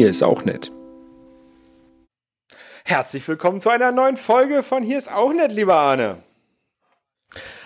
Hier 0.00 0.08
ist 0.08 0.22
auch 0.22 0.46
nett. 0.46 0.72
Herzlich 2.84 3.28
willkommen 3.28 3.60
zu 3.60 3.68
einer 3.68 3.92
neuen 3.92 4.16
Folge 4.16 4.62
von 4.62 4.82
Hier 4.82 4.96
ist 4.96 5.12
auch 5.12 5.30
nett, 5.34 5.52
lieber 5.52 5.74
Arne. 5.74 6.22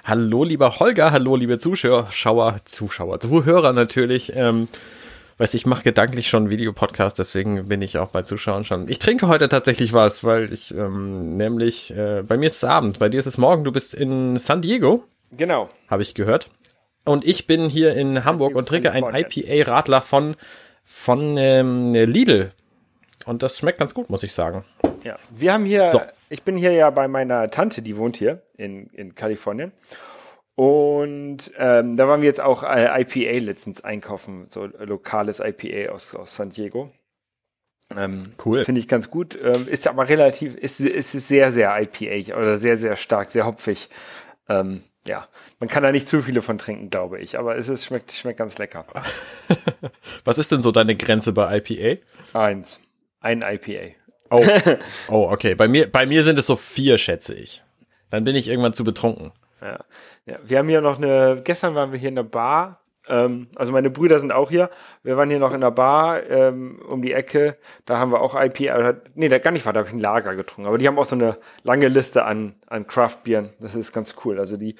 Hallo, 0.02 0.42
lieber 0.42 0.80
Holger, 0.80 1.12
hallo, 1.12 1.36
liebe 1.36 1.58
Zuschauer, 1.58 2.08
Schauer, 2.10 2.56
Zuschauer, 2.64 3.20
Zuhörer 3.20 3.72
natürlich. 3.72 4.32
Ähm, 4.34 4.66
weiß 5.38 5.54
ich 5.54 5.64
mache 5.64 5.84
gedanklich 5.84 6.28
schon 6.28 6.50
Videopodcast, 6.50 7.20
deswegen 7.20 7.68
bin 7.68 7.82
ich 7.82 7.98
auch 7.98 8.08
bei 8.08 8.22
Zuschauern 8.22 8.64
schon. 8.64 8.88
Ich 8.88 8.98
trinke 8.98 9.28
heute 9.28 9.48
tatsächlich 9.48 9.92
was, 9.92 10.24
weil 10.24 10.52
ich 10.52 10.74
ähm, 10.74 11.36
nämlich 11.36 11.92
äh, 11.96 12.24
bei 12.26 12.36
mir 12.36 12.46
ist 12.46 12.56
es 12.56 12.64
Abend, 12.64 12.98
bei 12.98 13.08
dir 13.08 13.20
ist 13.20 13.26
es 13.26 13.38
morgen. 13.38 13.62
Du 13.62 13.70
bist 13.70 13.94
in 13.94 14.34
San 14.40 14.60
Diego. 14.60 15.04
Genau. 15.30 15.70
Habe 15.86 16.02
ich 16.02 16.14
gehört. 16.14 16.50
Und 17.04 17.24
ich 17.24 17.46
bin 17.46 17.68
hier 17.68 17.94
in 17.94 18.14
San 18.14 18.24
Hamburg 18.24 18.48
Diego, 18.48 18.58
und 18.58 18.66
trinke 18.66 18.90
ein 18.90 19.04
IPA-Radler 19.04 20.02
von 20.02 20.34
von 20.84 21.36
ähm, 21.36 21.92
Lidl. 21.92 22.52
Und 23.26 23.42
das 23.42 23.58
schmeckt 23.58 23.78
ganz 23.78 23.94
gut, 23.94 24.10
muss 24.10 24.22
ich 24.22 24.32
sagen. 24.32 24.64
Ja, 25.02 25.18
wir 25.30 25.52
haben 25.52 25.64
hier, 25.64 25.88
so. 25.88 26.00
ich 26.28 26.42
bin 26.42 26.56
hier 26.56 26.72
ja 26.72 26.90
bei 26.90 27.08
meiner 27.08 27.50
Tante, 27.50 27.82
die 27.82 27.96
wohnt 27.96 28.16
hier 28.16 28.42
in, 28.56 28.86
in 28.88 29.14
Kalifornien. 29.14 29.72
Und 30.54 31.50
ähm, 31.58 31.96
da 31.96 32.06
waren 32.06 32.20
wir 32.20 32.28
jetzt 32.28 32.40
auch 32.40 32.62
äh, 32.62 33.02
IPA 33.02 33.44
letztens 33.44 33.82
einkaufen, 33.82 34.46
so 34.48 34.66
lokales 34.66 35.40
IPA 35.40 35.92
aus, 35.92 36.14
aus 36.14 36.36
San 36.36 36.50
Diego. 36.50 36.92
Ähm, 37.94 38.34
cool. 38.44 38.64
Finde 38.64 38.78
ich 38.78 38.88
ganz 38.88 39.10
gut. 39.10 39.38
Ähm, 39.40 39.68
ist 39.68 39.88
aber 39.88 40.08
relativ, 40.08 40.56
ist, 40.56 40.80
ist 40.80 41.12
sehr, 41.12 41.50
sehr 41.50 41.76
IPA 41.80 42.36
oder 42.36 42.56
sehr, 42.56 42.76
sehr 42.76 42.96
stark, 42.96 43.30
sehr 43.30 43.46
hopfig. 43.46 43.88
Ähm, 44.48 44.82
ja, 45.06 45.28
man 45.60 45.68
kann 45.68 45.82
da 45.82 45.92
nicht 45.92 46.08
zu 46.08 46.22
viele 46.22 46.40
von 46.40 46.58
trinken, 46.58 46.90
glaube 46.90 47.18
ich, 47.20 47.38
aber 47.38 47.56
es 47.56 47.68
ist, 47.68 47.84
schmeckt, 47.84 48.12
schmeckt 48.12 48.38
ganz 48.38 48.58
lecker. 48.58 48.86
Was 50.24 50.38
ist 50.38 50.50
denn 50.50 50.62
so 50.62 50.72
deine 50.72 50.96
Grenze 50.96 51.32
bei 51.32 51.58
IPA? 51.58 52.02
Eins. 52.32 52.80
Ein 53.20 53.42
IPA. 53.42 53.94
Oh, 54.30 54.44
oh 55.08 55.28
okay. 55.30 55.54
Bei 55.54 55.68
mir, 55.68 55.90
bei 55.90 56.06
mir 56.06 56.22
sind 56.22 56.38
es 56.38 56.46
so 56.46 56.56
vier, 56.56 56.98
schätze 56.98 57.34
ich. 57.34 57.62
Dann 58.10 58.24
bin 58.24 58.36
ich 58.36 58.48
irgendwann 58.48 58.74
zu 58.74 58.84
betrunken. 58.84 59.32
Ja. 59.60 59.84
ja. 60.26 60.38
Wir 60.42 60.58
haben 60.58 60.68
hier 60.68 60.80
noch 60.80 60.98
eine, 60.98 61.40
gestern 61.44 61.74
waren 61.74 61.92
wir 61.92 61.98
hier 61.98 62.08
in 62.08 62.16
der 62.16 62.22
Bar. 62.22 62.83
Ähm, 63.08 63.48
also 63.54 63.72
meine 63.72 63.90
Brüder 63.90 64.18
sind 64.18 64.32
auch 64.32 64.50
hier. 64.50 64.70
Wir 65.02 65.16
waren 65.16 65.28
hier 65.28 65.38
noch 65.38 65.52
in 65.52 65.60
der 65.60 65.70
Bar 65.70 66.22
ähm, 66.28 66.80
um 66.88 67.02
die 67.02 67.12
Ecke. 67.12 67.56
Da 67.84 67.98
haben 67.98 68.12
wir 68.12 68.20
auch 68.20 68.34
IPA. 68.40 68.94
Nee, 69.14 69.28
da 69.28 69.38
gar 69.38 69.50
nicht 69.50 69.66
war, 69.66 69.72
da 69.72 69.80
habe 69.80 69.88
ich 69.88 69.94
ein 69.94 70.00
Lager 70.00 70.34
getrunken. 70.36 70.68
Aber 70.68 70.78
die 70.78 70.86
haben 70.86 70.98
auch 70.98 71.04
so 71.04 71.16
eine 71.16 71.38
lange 71.62 71.88
Liste 71.88 72.24
an, 72.24 72.54
an 72.66 72.86
Craft-Bieren. 72.86 73.50
Das 73.60 73.74
ist 73.74 73.92
ganz 73.92 74.14
cool. 74.24 74.38
Also 74.38 74.56
die, 74.56 74.76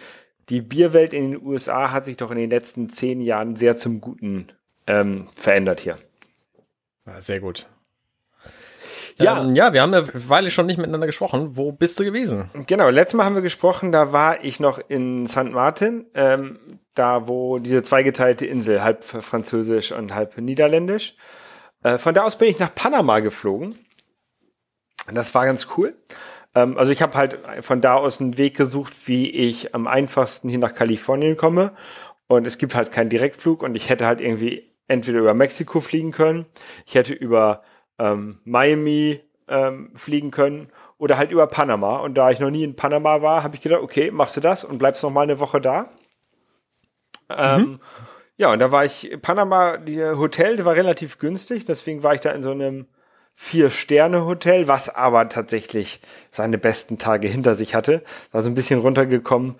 die 0.48 0.62
Bierwelt 0.62 1.12
in 1.12 1.32
den 1.32 1.46
USA 1.46 1.90
hat 1.90 2.04
sich 2.04 2.16
doch 2.16 2.30
in 2.30 2.38
den 2.38 2.50
letzten 2.50 2.88
zehn 2.88 3.20
Jahren 3.20 3.56
sehr 3.56 3.76
zum 3.76 4.00
Guten 4.00 4.48
ähm, 4.86 5.28
verändert 5.38 5.80
hier. 5.80 5.98
Ja, 7.06 7.20
sehr 7.20 7.40
gut. 7.40 7.66
Ja. 9.18 9.42
Ähm, 9.42 9.54
ja, 9.54 9.72
wir 9.72 9.82
haben 9.82 9.94
eine 9.94 10.08
Weile 10.28 10.50
schon 10.50 10.66
nicht 10.66 10.78
miteinander 10.78 11.06
gesprochen. 11.06 11.56
Wo 11.56 11.72
bist 11.72 11.98
du 12.00 12.04
gewesen? 12.04 12.50
Genau, 12.66 12.88
letztes 12.88 13.16
Mal 13.16 13.24
haben 13.24 13.34
wir 13.34 13.42
gesprochen, 13.42 13.92
da 13.92 14.12
war 14.12 14.42
ich 14.44 14.60
noch 14.60 14.80
in 14.88 15.26
St. 15.26 15.52
Martin, 15.52 16.06
ähm, 16.14 16.58
da 16.94 17.28
wo 17.28 17.58
diese 17.58 17.82
zweigeteilte 17.82 18.46
Insel, 18.46 18.82
halb 18.82 19.04
französisch 19.04 19.92
und 19.92 20.14
halb 20.14 20.38
niederländisch. 20.38 21.16
Äh, 21.82 21.98
von 21.98 22.14
da 22.14 22.22
aus 22.22 22.38
bin 22.38 22.48
ich 22.48 22.58
nach 22.58 22.74
Panama 22.74 23.20
geflogen. 23.20 23.76
Das 25.12 25.34
war 25.34 25.44
ganz 25.46 25.68
cool. 25.76 25.96
Ähm, 26.54 26.78
also 26.78 26.92
ich 26.92 27.02
habe 27.02 27.16
halt 27.16 27.38
von 27.60 27.80
da 27.80 27.94
aus 27.94 28.20
einen 28.20 28.38
Weg 28.38 28.56
gesucht, 28.56 29.06
wie 29.06 29.30
ich 29.30 29.74
am 29.74 29.86
einfachsten 29.86 30.48
hier 30.48 30.58
nach 30.58 30.74
Kalifornien 30.74 31.36
komme. 31.36 31.72
Und 32.26 32.46
es 32.46 32.58
gibt 32.58 32.74
halt 32.74 32.90
keinen 32.90 33.10
Direktflug 33.10 33.62
und 33.62 33.74
ich 33.74 33.90
hätte 33.90 34.06
halt 34.06 34.20
irgendwie 34.20 34.70
entweder 34.88 35.18
über 35.18 35.34
Mexiko 35.34 35.80
fliegen 35.80 36.10
können, 36.10 36.46
ich 36.86 36.94
hätte 36.94 37.14
über 37.14 37.62
ähm, 37.98 38.40
Miami 38.44 39.20
ähm, 39.48 39.92
fliegen 39.94 40.30
können 40.30 40.68
oder 40.98 41.18
halt 41.18 41.30
über 41.30 41.46
Panama. 41.46 41.98
Und 41.98 42.14
da 42.14 42.30
ich 42.30 42.40
noch 42.40 42.50
nie 42.50 42.64
in 42.64 42.76
Panama 42.76 43.22
war, 43.22 43.42
habe 43.42 43.56
ich 43.56 43.62
gedacht, 43.62 43.82
okay, 43.82 44.10
machst 44.10 44.36
du 44.36 44.40
das 44.40 44.64
und 44.64 44.78
bleibst 44.78 45.02
noch 45.02 45.10
mal 45.10 45.22
eine 45.22 45.40
Woche 45.40 45.60
da. 45.60 45.88
Ähm, 47.28 47.60
mhm. 47.60 47.80
Ja, 48.36 48.52
und 48.52 48.58
da 48.58 48.72
war 48.72 48.84
ich, 48.84 49.16
Panama, 49.22 49.76
die 49.76 50.02
Hotel, 50.02 50.56
die 50.56 50.64
war 50.64 50.74
relativ 50.74 51.18
günstig, 51.18 51.64
deswegen 51.66 52.02
war 52.02 52.14
ich 52.14 52.20
da 52.20 52.30
in 52.30 52.42
so 52.42 52.50
einem 52.50 52.86
Vier-Sterne-Hotel, 53.34 54.68
was 54.68 54.88
aber 54.88 55.28
tatsächlich 55.28 56.00
seine 56.30 56.58
besten 56.58 56.98
Tage 56.98 57.28
hinter 57.28 57.54
sich 57.54 57.74
hatte. 57.74 58.02
War 58.32 58.42
so 58.42 58.50
ein 58.50 58.54
bisschen 58.54 58.80
runtergekommen, 58.80 59.56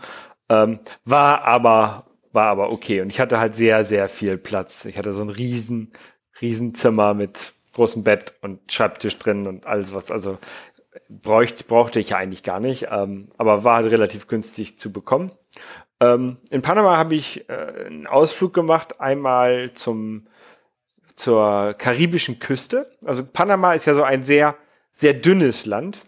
ähm, 0.48 0.80
war 1.04 1.44
aber, 1.44 2.06
war 2.32 2.46
aber 2.48 2.72
okay. 2.72 3.00
Und 3.00 3.10
ich 3.10 3.20
hatte 3.20 3.38
halt 3.38 3.56
sehr, 3.56 3.84
sehr 3.84 4.08
viel 4.08 4.38
Platz. 4.38 4.84
Ich 4.84 4.98
hatte 4.98 5.12
so 5.12 5.22
ein 5.22 5.30
riesen, 5.30 5.92
riesen 6.40 6.74
Zimmer 6.74 7.14
mit 7.14 7.52
großem 7.74 8.04
Bett 8.04 8.34
und 8.42 8.60
Schreibtisch 8.72 9.18
drin 9.18 9.46
und 9.46 9.66
alles 9.66 9.94
was. 9.94 10.10
Also 10.10 10.38
bräuchte, 11.08 11.64
brauchte 11.64 12.00
ich 12.00 12.10
ja 12.10 12.18
eigentlich 12.18 12.42
gar 12.42 12.60
nicht, 12.60 12.86
ähm, 12.90 13.28
aber 13.36 13.64
war 13.64 13.76
halt 13.76 13.90
relativ 13.90 14.28
günstig 14.28 14.78
zu 14.78 14.92
bekommen. 14.92 15.32
Ähm, 16.04 16.38
in 16.50 16.62
Panama 16.62 16.96
habe 16.96 17.14
ich 17.14 17.48
äh, 17.48 17.52
einen 17.86 18.06
Ausflug 18.06 18.52
gemacht, 18.52 19.00
einmal 19.00 19.72
zum 19.74 20.26
zur 21.14 21.74
karibischen 21.74 22.40
Küste. 22.40 22.90
Also 23.04 23.24
Panama 23.24 23.74
ist 23.74 23.86
ja 23.86 23.94
so 23.94 24.02
ein 24.02 24.24
sehr 24.24 24.56
sehr 24.90 25.14
dünnes 25.14 25.66
Land, 25.66 26.02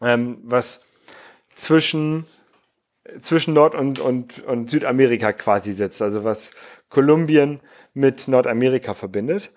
ähm, 0.00 0.38
was 0.42 0.80
zwischen 1.54 2.26
zwischen 3.20 3.54
Nord- 3.54 3.74
und, 3.74 4.00
und, 4.00 4.44
und 4.44 4.70
Südamerika 4.70 5.32
quasi 5.32 5.72
sitzt, 5.72 6.02
also 6.02 6.24
was 6.24 6.50
Kolumbien 6.88 7.60
mit 7.94 8.28
Nordamerika 8.28 8.94
verbindet. 8.94 9.50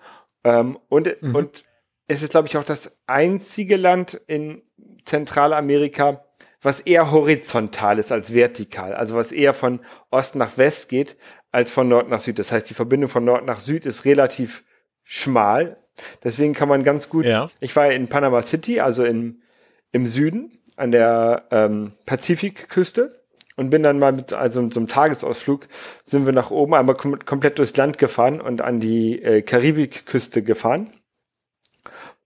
Ähm, 0.44 0.78
und, 0.88 1.22
mhm. 1.22 1.34
und 1.34 1.64
es 2.06 2.22
ist, 2.22 2.30
glaube 2.30 2.48
ich, 2.48 2.56
auch 2.56 2.64
das 2.64 2.98
einzige 3.06 3.76
Land 3.76 4.20
in 4.26 4.62
Zentralamerika, 5.04 6.24
was 6.62 6.80
eher 6.80 7.10
horizontal 7.10 7.98
ist 7.98 8.12
als 8.12 8.32
vertikal. 8.32 8.94
Also 8.94 9.16
was 9.16 9.32
eher 9.32 9.52
von 9.52 9.80
Ost 10.10 10.36
nach 10.36 10.56
West 10.56 10.88
geht, 10.88 11.16
als 11.50 11.70
von 11.70 11.88
Nord 11.88 12.08
nach 12.08 12.20
Süd. 12.20 12.38
Das 12.38 12.52
heißt, 12.52 12.70
die 12.70 12.74
Verbindung 12.74 13.10
von 13.10 13.24
Nord 13.24 13.44
nach 13.44 13.60
Süd 13.60 13.84
ist 13.84 14.04
relativ 14.04 14.64
schmal. 15.02 15.76
Deswegen 16.24 16.54
kann 16.54 16.68
man 16.68 16.84
ganz 16.84 17.08
gut. 17.08 17.26
Ja. 17.26 17.50
Ich 17.60 17.76
war 17.76 17.92
in 17.92 18.08
Panama 18.08 18.40
City, 18.42 18.80
also 18.80 19.04
in, 19.04 19.42
im 19.90 20.06
Süden, 20.06 20.58
an 20.76 20.90
der 20.90 21.46
ähm, 21.50 21.92
Pazifikküste 22.06 23.22
und 23.56 23.70
bin 23.70 23.82
dann 23.82 23.98
mal 23.98 24.12
mit 24.12 24.32
also 24.32 24.62
mit 24.62 24.72
so 24.72 24.80
einem 24.80 24.88
Tagesausflug 24.88 25.68
sind 26.04 26.24
wir 26.24 26.32
nach 26.32 26.50
oben 26.50 26.74
einmal 26.74 26.96
kom 26.96 27.18
komplett 27.24 27.58
durchs 27.58 27.76
Land 27.76 27.98
gefahren 27.98 28.40
und 28.40 28.62
an 28.62 28.80
die 28.80 29.22
äh, 29.22 29.42
Karibikküste 29.42 30.42
gefahren 30.42 30.90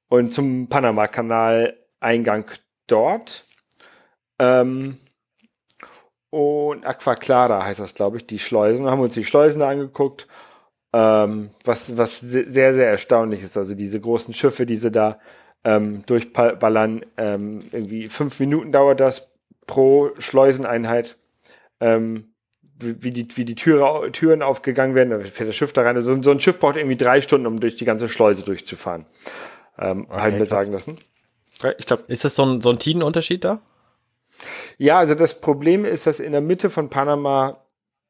und 0.09 0.33
zum 0.33 0.69
Panama-Kanal 0.69 1.77
Eingang 1.99 2.45
dort 2.87 3.46
ähm, 4.39 4.99
und 6.31 6.85
Aqua 6.85 7.15
Clara 7.15 7.65
heißt 7.65 7.81
das 7.81 7.95
glaube 7.95 8.19
ich 8.19 8.27
die 8.27 8.39
Schleusen 8.39 8.91
haben 8.91 9.01
uns 9.01 9.15
die 9.15 9.25
Schleusen 9.25 9.63
angeguckt 9.63 10.27
ähm, 10.93 11.51
was 11.65 11.97
was 11.97 12.21
sehr 12.21 12.75
sehr 12.75 12.89
erstaunlich 12.89 13.43
ist 13.43 13.57
also 13.57 13.75
diese 13.75 14.01
großen 14.01 14.35
Schiffe 14.35 14.67
die 14.67 14.77
sie 14.77 14.91
da 14.91 15.19
ähm, 15.65 16.05
durchballern 16.07 17.05
ähm, 17.17 17.65
irgendwie 17.73 18.09
fünf 18.09 18.39
Minuten 18.39 18.73
dauert 18.73 19.01
das 19.01 19.31
pro 19.67 20.11
Schleuseneinheit, 20.19 21.17
ähm, 21.81 22.33
wie, 22.79 23.03
wie, 23.03 23.11
die, 23.11 23.29
wie 23.37 23.45
die 23.45 23.55
Türe, 23.55 24.11
Türen 24.13 24.43
aufgegangen 24.43 24.95
werden, 24.95 25.11
da 25.11 25.19
fährt 25.21 25.49
das 25.49 25.57
Schiff 25.57 25.73
da 25.73 25.83
rein. 25.83 25.97
Also 25.97 26.21
so 26.23 26.31
ein 26.31 26.41
Schiff 26.41 26.59
braucht 26.59 26.77
irgendwie 26.77 26.97
drei 26.97 27.21
Stunden, 27.21 27.47
um 27.47 27.61
durch 27.61 27.75
die 27.75 27.85
ganze 27.85 28.09
Schleuse 28.09 28.45
durchzufahren. 28.45 29.07
Ähm, 29.79 30.07
okay, 30.09 30.21
halt 30.21 30.39
mir 30.39 30.47
sagen 30.47 30.73
lassen. 30.73 30.97
Ich 31.79 31.87
glaub, 31.87 32.09
ist 32.09 32.25
das 32.25 32.35
so 32.35 32.45
ein, 32.45 32.61
so 32.61 32.71
ein 32.71 32.79
Tidenunterschied 32.79 33.45
da? 33.45 33.61
Ja, 34.78 34.99
also 34.99 35.14
das 35.14 35.40
Problem 35.40 35.84
ist, 35.84 36.06
dass 36.06 36.20
in 36.20 36.32
der 36.32 36.40
Mitte 36.40 36.70
von 36.70 36.90
Panama 36.90 37.62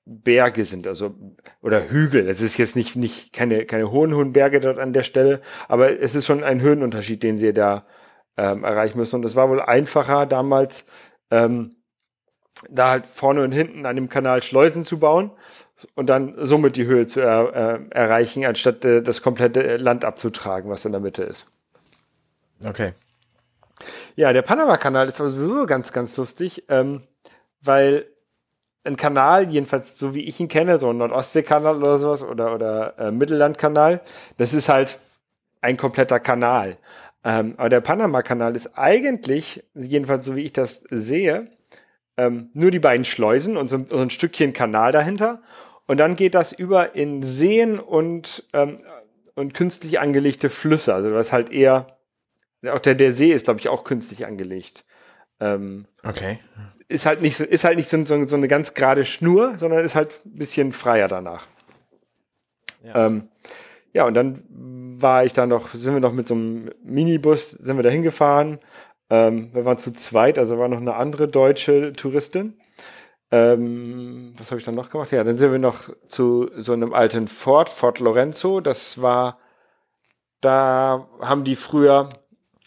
Berge 0.04 0.64
sind, 0.64 0.86
also 0.86 1.14
oder 1.62 1.90
Hügel. 1.90 2.28
Es 2.28 2.40
ist 2.40 2.56
jetzt 2.58 2.76
nicht 2.76 2.94
nicht 2.94 3.32
keine 3.32 3.66
keine 3.66 3.90
hohen 3.90 4.14
hohen 4.14 4.32
Berge 4.32 4.60
dort 4.60 4.78
an 4.78 4.92
der 4.92 5.02
Stelle, 5.02 5.40
aber 5.68 6.00
es 6.00 6.14
ist 6.14 6.26
schon 6.26 6.44
ein 6.44 6.60
Höhenunterschied, 6.60 7.22
den 7.22 7.38
sie 7.38 7.52
da 7.52 7.86
ähm, 8.36 8.62
erreichen 8.62 8.98
müssen. 8.98 9.16
Und 9.16 9.24
es 9.24 9.34
war 9.34 9.48
wohl 9.48 9.60
einfacher 9.60 10.26
damals 10.26 10.84
ähm, 11.30 11.76
da 12.70 12.90
halt 12.90 13.06
vorne 13.06 13.42
und 13.42 13.52
hinten 13.52 13.84
an 13.84 13.96
dem 13.96 14.08
Kanal 14.08 14.42
Schleusen 14.42 14.82
zu 14.84 14.98
bauen 14.98 15.32
und 15.94 16.06
dann 16.06 16.34
somit 16.38 16.76
die 16.76 16.86
Höhe 16.86 17.06
zu 17.06 17.20
er, 17.20 17.54
äh, 17.54 17.90
erreichen, 17.90 18.44
anstatt 18.44 18.84
äh, 18.84 19.02
das 19.02 19.22
komplette 19.22 19.76
Land 19.76 20.04
abzutragen, 20.04 20.70
was 20.70 20.84
in 20.84 20.92
der 20.92 21.00
Mitte 21.00 21.22
ist. 21.22 21.50
Okay. 22.64 22.92
Ja, 24.16 24.32
der 24.32 24.40
Panama-Kanal 24.40 25.08
ist 25.08 25.18
sowieso 25.18 25.66
ganz, 25.66 25.92
ganz 25.92 26.16
lustig, 26.16 26.64
ähm, 26.68 27.02
weil 27.60 28.06
ein 28.84 28.96
Kanal, 28.96 29.50
jedenfalls 29.50 29.98
so 29.98 30.14
wie 30.14 30.24
ich 30.24 30.40
ihn 30.40 30.48
kenne, 30.48 30.78
so 30.78 30.88
ein 30.88 30.96
Nordostseekanal 30.96 31.76
oder 31.76 31.98
sowas 31.98 32.22
oder, 32.22 32.54
oder 32.54 32.98
äh, 32.98 33.10
Mittellandkanal, 33.10 34.00
das 34.38 34.54
ist 34.54 34.70
halt 34.70 35.00
ein 35.60 35.76
kompletter 35.76 36.18
Kanal. 36.18 36.78
Ähm, 37.24 37.54
aber 37.58 37.68
der 37.68 37.82
Panama-Kanal 37.82 38.56
ist 38.56 38.78
eigentlich, 38.78 39.64
jedenfalls 39.74 40.24
so 40.24 40.34
wie 40.34 40.44
ich 40.44 40.52
das 40.54 40.84
sehe, 40.90 41.50
ähm, 42.16 42.48
nur 42.54 42.70
die 42.70 42.78
beiden 42.78 43.04
Schleusen 43.04 43.58
und 43.58 43.68
so, 43.68 43.84
so, 43.90 43.98
ein 43.98 44.08
Stückchen 44.10 44.54
Kanal 44.54 44.92
dahinter. 44.92 45.42
Und 45.86 45.98
dann 45.98 46.14
geht 46.14 46.34
das 46.34 46.52
über 46.52 46.94
in 46.94 47.22
Seen 47.22 47.78
und, 47.78 48.44
ähm, 48.54 48.78
und 49.34 49.52
künstlich 49.52 50.00
angelegte 50.00 50.48
Flüsse. 50.48 50.94
Also 50.94 51.12
was 51.12 51.32
halt 51.32 51.50
eher, 51.50 51.95
auch 52.68 52.80
der, 52.80 52.94
der 52.94 53.12
See 53.12 53.32
ist, 53.32 53.44
glaube 53.44 53.60
ich, 53.60 53.68
auch 53.68 53.84
künstlich 53.84 54.26
angelegt. 54.26 54.84
Ähm, 55.40 55.86
okay. 56.04 56.38
Ist 56.88 57.06
halt 57.06 57.20
nicht 57.20 57.36
so, 57.36 57.44
ist 57.44 57.64
halt 57.64 57.76
nicht 57.76 57.88
so, 57.88 58.04
so, 58.04 58.24
so 58.24 58.36
eine 58.36 58.48
ganz 58.48 58.74
gerade 58.74 59.04
Schnur, 59.04 59.54
sondern 59.58 59.84
ist 59.84 59.94
halt 59.94 60.14
ein 60.24 60.38
bisschen 60.38 60.72
freier 60.72 61.08
danach. 61.08 61.46
Ja. 62.82 63.06
Ähm, 63.06 63.28
ja, 63.92 64.04
und 64.04 64.14
dann 64.14 64.42
war 65.00 65.24
ich 65.24 65.32
da 65.32 65.46
noch, 65.46 65.70
sind 65.70 65.94
wir 65.94 66.00
noch 66.00 66.12
mit 66.12 66.26
so 66.26 66.34
einem 66.34 66.70
Minibus, 66.82 67.50
sind 67.50 67.76
wir 67.76 67.82
da 67.82 67.90
hingefahren. 67.90 68.58
Ähm, 69.10 69.50
wir 69.52 69.64
waren 69.64 69.78
zu 69.78 69.92
zweit, 69.92 70.38
also 70.38 70.58
war 70.58 70.68
noch 70.68 70.80
eine 70.80 70.94
andere 70.94 71.28
deutsche 71.28 71.92
Touristin. 71.92 72.58
Ähm, 73.30 74.34
was 74.38 74.50
habe 74.50 74.58
ich 74.58 74.64
dann 74.64 74.74
noch 74.74 74.90
gemacht? 74.90 75.10
Ja, 75.12 75.24
dann 75.24 75.36
sind 75.36 75.50
wir 75.52 75.58
noch 75.58 75.90
zu 76.06 76.50
so 76.56 76.72
einem 76.72 76.92
alten 76.92 77.26
Fort, 77.28 77.68
Fort 77.68 77.98
Lorenzo. 77.98 78.60
Das 78.60 79.02
war, 79.02 79.38
da 80.40 81.08
haben 81.20 81.44
die 81.44 81.56
früher, 81.56 82.10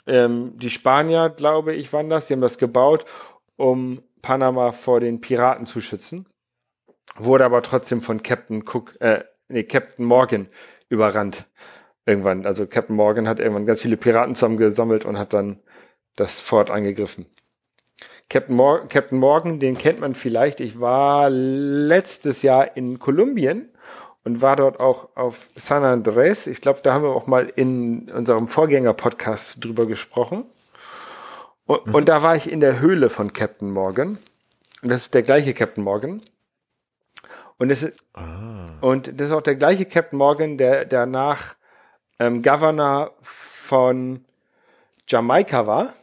ähm, 0.10 0.58
die 0.58 0.70
Spanier, 0.70 1.30
glaube 1.30 1.74
ich, 1.74 1.94
waren 1.94 2.10
das, 2.10 2.28
die 2.28 2.34
haben 2.34 2.42
das 2.42 2.58
gebaut, 2.58 3.06
um 3.56 4.02
Panama 4.22 4.72
vor 4.72 5.00
den 5.00 5.22
Piraten 5.22 5.66
zu 5.66 5.82
schützen. 5.82 6.26
Wurde 7.16 7.46
aber 7.46 7.62
trotzdem 7.62 8.02
von 8.02 8.24
Captain 8.24 8.64
Cook, 8.68 9.00
äh, 9.02 9.24
nee, 9.48 9.64
Captain 9.64 10.06
Morgan 10.06 10.48
überrannt. 10.90 11.46
Irgendwann. 12.06 12.46
Also 12.46 12.66
Captain 12.66 12.96
Morgan 12.96 13.28
hat 13.28 13.40
irgendwann 13.40 13.68
ganz 13.68 13.82
viele 13.82 13.98
Piraten 13.98 14.34
zusammengesammelt 14.34 15.06
und 15.06 15.20
hat 15.20 15.34
dann 15.34 15.60
das 16.16 16.42
Fort 16.42 16.72
angegriffen. 16.72 17.28
Captain, 18.30 18.56
Mor 18.56 18.88
Captain 18.88 19.18
Morgan, 19.18 19.60
den 19.60 19.78
kennt 19.78 20.00
man 20.00 20.16
vielleicht. 20.16 20.60
Ich 20.60 20.80
war 20.80 21.30
letztes 21.30 22.42
Jahr 22.42 22.78
in 22.78 23.00
Kolumbien 23.00 23.70
und 24.30 24.42
war 24.42 24.56
dort 24.56 24.80
auch 24.80 25.10
auf 25.16 25.50
San 25.56 25.84
Andres. 25.84 26.46
Ich 26.46 26.62
glaube, 26.62 26.82
da 26.84 26.94
haben 26.94 27.04
wir 27.04 27.10
auch 27.10 27.26
mal 27.26 27.52
in 27.56 28.12
unserem 28.12 28.48
Vorgänger-Podcast 28.48 29.64
drüber 29.64 29.88
gesprochen. 29.88 30.46
Und, 31.66 31.88
mhm. 31.88 31.96
und, 31.96 32.10
da 32.10 32.22
war 32.22 32.36
ich 32.36 32.52
in 32.52 32.60
der 32.60 32.80
Höhle 32.80 33.10
von 33.10 33.34
Captain 33.34 33.72
Morgan. 33.72 34.20
Und 34.82 34.90
das 34.90 35.02
ist 35.02 35.14
der 35.14 35.24
gleiche 35.24 35.54
Captain 35.54 35.84
Morgan. 35.84 36.22
Und 37.58 37.70
das 37.70 37.84
ist, 37.84 37.98
ah. 38.14 38.68
und 38.82 39.20
das 39.20 39.28
ist 39.28 39.34
auch 39.34 39.42
der 39.42 39.56
gleiche 39.56 39.86
Captain 39.86 40.18
Morgan, 40.18 40.58
der 40.58 40.86
danach 40.86 41.56
ähm, 42.20 42.42
Governor 42.42 43.16
von 43.22 44.26
Jamaika 45.08 45.66
war 45.66 45.94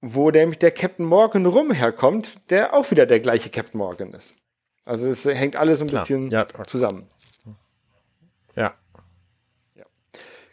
wo 0.00 0.30
nämlich 0.30 0.58
der 0.58 0.70
Captain 0.70 1.04
Morgan 1.04 1.46
rumherkommt, 1.46 2.38
der 2.50 2.74
auch 2.74 2.90
wieder 2.90 3.06
der 3.06 3.20
gleiche 3.20 3.50
Captain 3.50 3.78
Morgan 3.78 4.14
ist. 4.14 4.34
Also 4.84 5.08
es 5.08 5.24
hängt 5.24 5.56
alles 5.56 5.80
ein 5.80 5.88
Klar. 5.88 6.02
bisschen 6.02 6.30
ja. 6.30 6.46
zusammen. 6.66 7.06
Ja. 8.56 8.74
ja. 9.74 9.84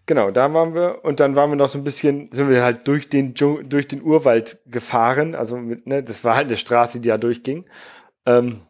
Genau, 0.06 0.32
da 0.32 0.54
waren 0.54 0.74
wir 0.74 1.04
und 1.04 1.20
dann 1.20 1.36
waren 1.36 1.50
wir 1.50 1.56
noch 1.56 1.70
so 1.70 1.78
ein 1.78 1.84
bisschen, 1.84 2.30
sind 2.32 2.50
wir 2.50 2.64
halt 2.64 2.88
durch 2.88 3.10
den 3.10 3.34
durch 3.34 3.88
den 3.88 4.02
Urwald 4.02 4.60
gefahren. 4.66 5.36
Also 5.36 5.58
mit, 5.58 5.88
ne, 5.88 6.04
das 6.04 6.24
war 6.24 6.36
halt 6.36 6.48
eine 6.48 6.58
Straße, 6.58 7.00
die 7.00 7.10
da 7.10 7.18
durchging. 7.18 7.66
Ähm, 8.26 8.62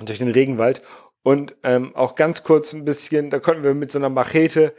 durch 0.00 0.18
den 0.18 0.30
Regenwald. 0.30 0.82
Und 1.22 1.54
ähm, 1.62 1.94
auch 1.94 2.14
ganz 2.14 2.44
kurz 2.44 2.72
ein 2.72 2.84
bisschen, 2.84 3.30
da 3.30 3.38
konnten 3.38 3.62
wir 3.62 3.74
mit 3.74 3.90
so 3.90 3.98
einer 3.98 4.08
Machete 4.08 4.74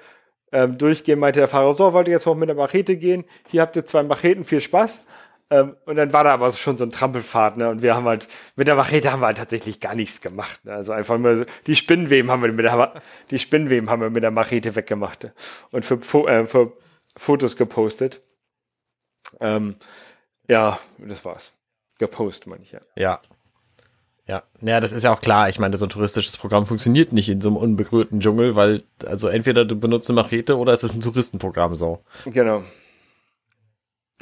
ähm, 0.52 0.78
durchgehen, 0.78 1.20
meinte 1.20 1.40
der 1.40 1.48
Fahrer, 1.48 1.74
so, 1.74 1.94
wollt 1.94 2.08
ihr 2.08 2.14
jetzt 2.14 2.26
noch 2.26 2.36
mit 2.36 2.50
der 2.50 2.56
Machete 2.56 2.98
gehen? 2.98 3.26
Hier 3.48 3.62
habt 3.62 3.76
ihr 3.76 3.86
zwei 3.86 4.04
Macheten, 4.04 4.44
viel 4.44 4.62
Spaß. 4.62 5.02
Ähm, 5.52 5.76
und 5.86 5.98
dann 5.98 6.14
war 6.14 6.24
da 6.24 6.34
aber 6.34 6.50
schon 6.54 6.78
so 6.78 6.86
ein 6.86 6.92
Trampelfahrt, 6.92 7.58
ne? 7.58 7.70
Und 7.70 7.82
wir 7.82 7.94
haben 7.94 8.06
halt, 8.06 8.28
mit 8.56 8.70
der 8.70 8.76
Machete 8.76 9.12
haben 9.12 9.20
wir 9.20 9.26
halt 9.28 9.38
tatsächlich 9.38 9.82
gar 9.82 9.96
nichts 9.96 10.22
gemacht. 10.22 10.64
Ne? 10.64 10.74
Also 10.74 10.94
einfach 10.94 11.18
nur 11.18 11.36
so, 11.36 11.46
die 11.68 11.76
Spinnweben 11.76 12.32
haben 12.32 12.42
wir 12.42 12.52
mit 12.54 12.66
der, 12.66 13.02
die 13.30 13.38
Spinnweben 13.38 13.90
haben 13.90 14.02
wir 14.02 14.10
mit 14.10 14.24
der 14.24 14.32
Machete 14.32 14.78
weggemacht. 14.78 15.26
Ne? 15.26 15.34
Und 15.72 15.84
für, 15.86 16.00
äh, 16.28 16.48
für 16.48 16.72
Fotos 17.18 17.58
gepostet. 17.58 18.22
Ähm, 19.42 19.76
ja, 20.48 20.80
das 20.98 21.26
war's. 21.26 21.52
Gepostet, 22.00 22.48
meine 22.48 22.64
ich 22.64 22.72
ja. 22.72 22.80
Ja. 22.96 23.20
Ja, 24.28 24.44
ja, 24.62 24.80
das 24.80 24.94
ist 24.94 25.04
ja 25.04 25.14
auch 25.14 25.20
klar. 25.20 25.50
Ich 25.50 25.60
meine, 25.60 25.76
so 25.76 25.86
ein 25.86 25.90
touristisches 25.90 26.38
Programm 26.38 26.66
funktioniert 26.66 27.12
nicht 27.12 27.28
in 27.28 27.42
so 27.42 27.50
einem 27.50 27.58
unberührten 27.58 28.22
Dschungel, 28.22 28.56
weil, 28.56 28.84
also 29.06 29.28
entweder 29.28 29.66
du 29.66 29.76
benutzt 29.78 30.10
eine 30.10 30.22
Machete 30.22 30.58
oder 30.58 30.72
es 30.72 30.84
ist 30.84 30.94
ein 30.94 31.02
Touristenprogramm 31.02 31.76
so. 31.76 32.00
Genau. 32.26 32.64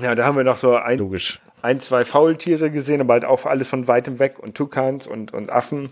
Ja, 0.02 0.16
da 0.16 0.26
haben 0.26 0.38
wir 0.38 0.44
noch 0.44 0.58
so 0.58 0.76
ein, 0.76 1.00
Logisch. 1.00 1.40
ein 1.62 1.80
zwei 1.80 2.06
Faultiere 2.06 2.72
gesehen, 2.72 3.02
aber 3.02 3.14
halt 3.14 3.26
auch 3.26 3.46
alles 3.46 3.68
von 3.68 3.88
weitem 3.88 4.20
weg 4.20 4.40
und 4.40 4.56
Tukans 4.56 5.08
und, 5.08 5.34
und 5.34 5.52
Affen. 5.52 5.92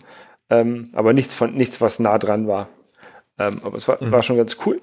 Ähm, 0.50 0.92
aber 0.94 1.14
nichts 1.14 1.36
von, 1.36 1.54
nichts, 1.54 1.82
was 1.82 2.00
nah 2.00 2.18
dran 2.18 2.48
war. 2.48 2.70
Ähm, 3.38 3.62
aber 3.64 3.76
es 3.76 3.88
war, 3.88 4.02
mhm. 4.02 4.12
war 4.12 4.24
schon 4.24 4.38
ganz 4.38 4.58
cool. 4.66 4.82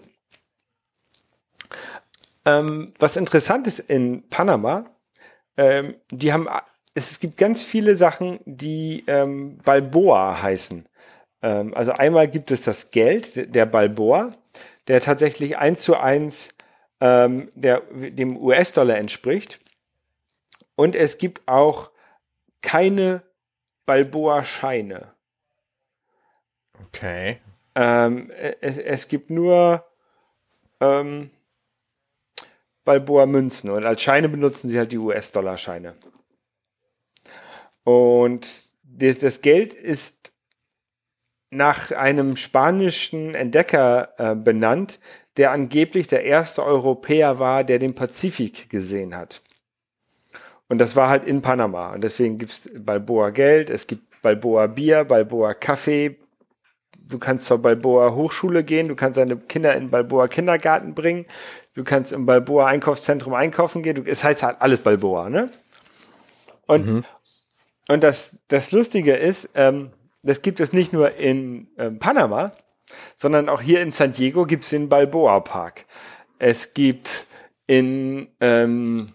Ähm, 2.45 2.93
was 2.99 3.17
interessant 3.17 3.67
ist 3.67 3.79
in 3.79 4.29
Panama, 4.29 4.85
ähm, 5.57 5.95
die 6.11 6.33
haben 6.33 6.49
es 6.95 7.19
gibt 7.19 7.37
ganz 7.37 7.65
viele 7.65 7.97
Sachen, 7.97 8.39
die 8.45 9.05
ähm, 9.09 9.59
Balboa 9.65 10.41
heißen. 10.41 10.89
Ähm, 11.43 11.75
also 11.75 11.93
einmal 11.93 12.29
gibt 12.29 12.51
es 12.51 12.63
das 12.63 12.91
Geld, 12.91 13.55
der 13.55 13.67
Balboa, 13.67 14.35
der 14.87 15.01
tatsächlich 15.01 15.59
eins 15.59 15.83
zu 15.83 15.97
eins 15.97 16.54
ähm, 17.05 17.51
der, 17.55 17.83
dem 17.93 18.39
US-Dollar 18.39 18.97
entspricht. 18.97 19.61
Und 20.75 20.97
es 20.97 21.19
gibt 21.19 21.47
auch 21.47 21.91
keine 22.63 23.23
Balboa-Scheine. 23.85 25.13
Okay. 26.87 27.41
Ähm, 27.75 28.31
es, 28.63 28.79
es 28.79 29.09
gibt 29.09 29.29
nur 29.29 29.85
ähm, 30.81 31.31
Balboa-Münzen 32.87 33.69
und 33.69 33.85
als 33.85 34.01
Scheine 34.01 34.31
benutzen 34.31 34.71
sie 34.71 34.79
halt 34.79 34.91
die 34.91 34.99
US-Dollar-Scheine. 34.99 35.97
Und 37.85 38.49
das, 38.83 39.19
das 39.19 39.43
Geld 39.43 39.75
ist 39.75 40.33
nach 41.51 41.91
einem 41.93 42.37
spanischen 42.37 43.35
Entdecker 43.35 44.15
äh, 44.17 44.35
benannt, 44.35 45.01
der 45.37 45.51
angeblich 45.51 46.07
der 46.07 46.25
erste 46.25 46.65
Europäer 46.65 47.39
war, 47.39 47.65
der 47.65 47.79
den 47.79 47.95
Pazifik 47.95 48.71
gesehen 48.71 49.17
hat. 49.17 49.43
Und 50.69 50.79
das 50.79 50.97
war 50.97 51.09
halt 51.09 51.25
in 51.25 51.43
Panama. 51.43 51.93
Und 51.93 52.03
deswegen 52.03 52.39
gibt's 52.39 52.71
Balboa 52.77 53.31
Geld, 53.31 53.71
es 53.71 53.87
gibt 53.87 54.23
Balboa 54.23 54.67
Bier, 54.69 55.05
Balboa 55.05 55.55
Kaffee. 55.55 56.17
Du 56.97 57.19
kannst 57.19 57.47
zur 57.47 57.59
Balboa 57.59 58.15
Hochschule 58.15 58.65
gehen, 58.65 58.89
du 58.89 58.97
kannst 58.97 59.19
deine 59.19 59.37
Kinder 59.37 59.77
in 59.77 59.91
Balboa 59.91 60.27
Kindergarten 60.29 60.95
bringen, 60.95 61.27
du 61.75 61.85
kannst 61.85 62.13
im 62.13 62.25
Balboa 62.25 62.67
Einkaufszentrum 62.67 63.35
einkaufen 63.35 63.83
gehen. 63.83 63.97
Du, 63.97 64.03
es 64.05 64.25
heißt 64.25 64.43
halt 64.43 64.57
alles 64.61 64.81
Balboa, 64.81 65.29
ne? 65.29 65.51
Und, 66.67 66.87
mhm. 66.87 67.05
Und 67.89 68.03
das, 68.03 68.39
das 68.49 68.73
Lustige 68.73 69.15
ist, 69.15 69.51
ähm, 69.55 69.91
das 70.23 70.41
gibt 70.43 70.61
es 70.61 70.73
nicht 70.73 70.93
nur 70.93 71.17
in 71.17 71.69
ähm, 71.77 71.99
Panama, 71.99 72.53
sondern 73.17 73.49
auch 73.49 73.61
hier 73.61 73.81
in 73.81 73.93
San 73.93 74.13
Diego 74.13 74.47
gibt 74.47 74.65
es 74.65 74.71
den 74.71 74.89
Balboa 74.89 75.41
Park. 75.41 75.87
Es 76.39 76.75
gibt 76.75 77.27
in, 77.67 78.29
ähm, 78.41 79.15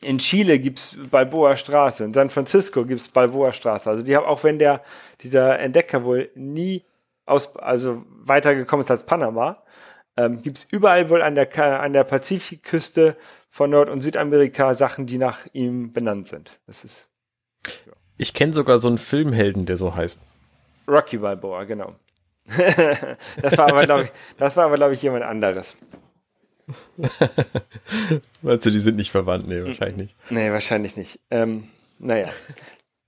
in 0.00 0.18
Chile 0.18 0.58
gibt's 0.58 0.98
Balboa 1.10 1.56
Straße, 1.56 2.04
in 2.04 2.14
San 2.14 2.30
Francisco 2.30 2.84
gibt's 2.84 3.08
Balboa 3.08 3.52
Straße. 3.52 3.90
Also 3.90 4.04
die 4.04 4.16
haben, 4.16 4.26
auch 4.26 4.44
wenn 4.44 4.58
der, 4.58 4.82
dieser 5.20 5.58
Entdecker 5.58 6.04
wohl 6.04 6.30
nie 6.34 6.84
aus, 7.24 7.56
also 7.56 8.04
weitergekommen 8.08 8.84
ist 8.84 8.90
als 8.90 9.04
Panama, 9.04 9.62
ähm, 10.16 10.42
gibt's 10.42 10.66
überall 10.70 11.10
wohl 11.10 11.22
an 11.22 11.34
der, 11.34 11.80
an 11.80 11.92
der 11.92 12.04
Pazifikküste 12.04 13.16
von 13.50 13.70
Nord- 13.70 13.88
und 13.88 14.00
Südamerika 14.00 14.74
Sachen, 14.74 15.06
die 15.06 15.18
nach 15.18 15.46
ihm 15.52 15.92
benannt 15.92 16.28
sind. 16.28 16.58
Das 16.66 16.84
ist 16.84 17.08
ich 18.18 18.32
kenne 18.32 18.52
sogar 18.52 18.78
so 18.78 18.88
einen 18.88 18.98
Filmhelden, 18.98 19.66
der 19.66 19.76
so 19.76 19.94
heißt. 19.94 20.20
Rocky 20.88 21.18
Balboa, 21.18 21.64
genau. 21.64 21.94
Das 23.42 23.58
war 23.58 23.68
aber, 23.68 23.84
glaube 23.84 24.04
ich, 24.04 24.12
das 24.38 24.56
war 24.56 24.66
aber, 24.66 24.76
glaube 24.76 24.94
ich, 24.94 25.02
jemand 25.02 25.24
anderes. 25.24 25.76
Meinst 28.42 28.66
du, 28.66 28.70
die 28.70 28.78
sind 28.78 28.96
nicht 28.96 29.10
verwandt? 29.10 29.46
Nee, 29.46 29.64
wahrscheinlich 29.64 29.96
nicht. 29.96 30.16
Nee, 30.30 30.50
wahrscheinlich 30.50 30.96
nicht. 30.96 31.20
Ähm, 31.30 31.68
naja. 31.98 32.28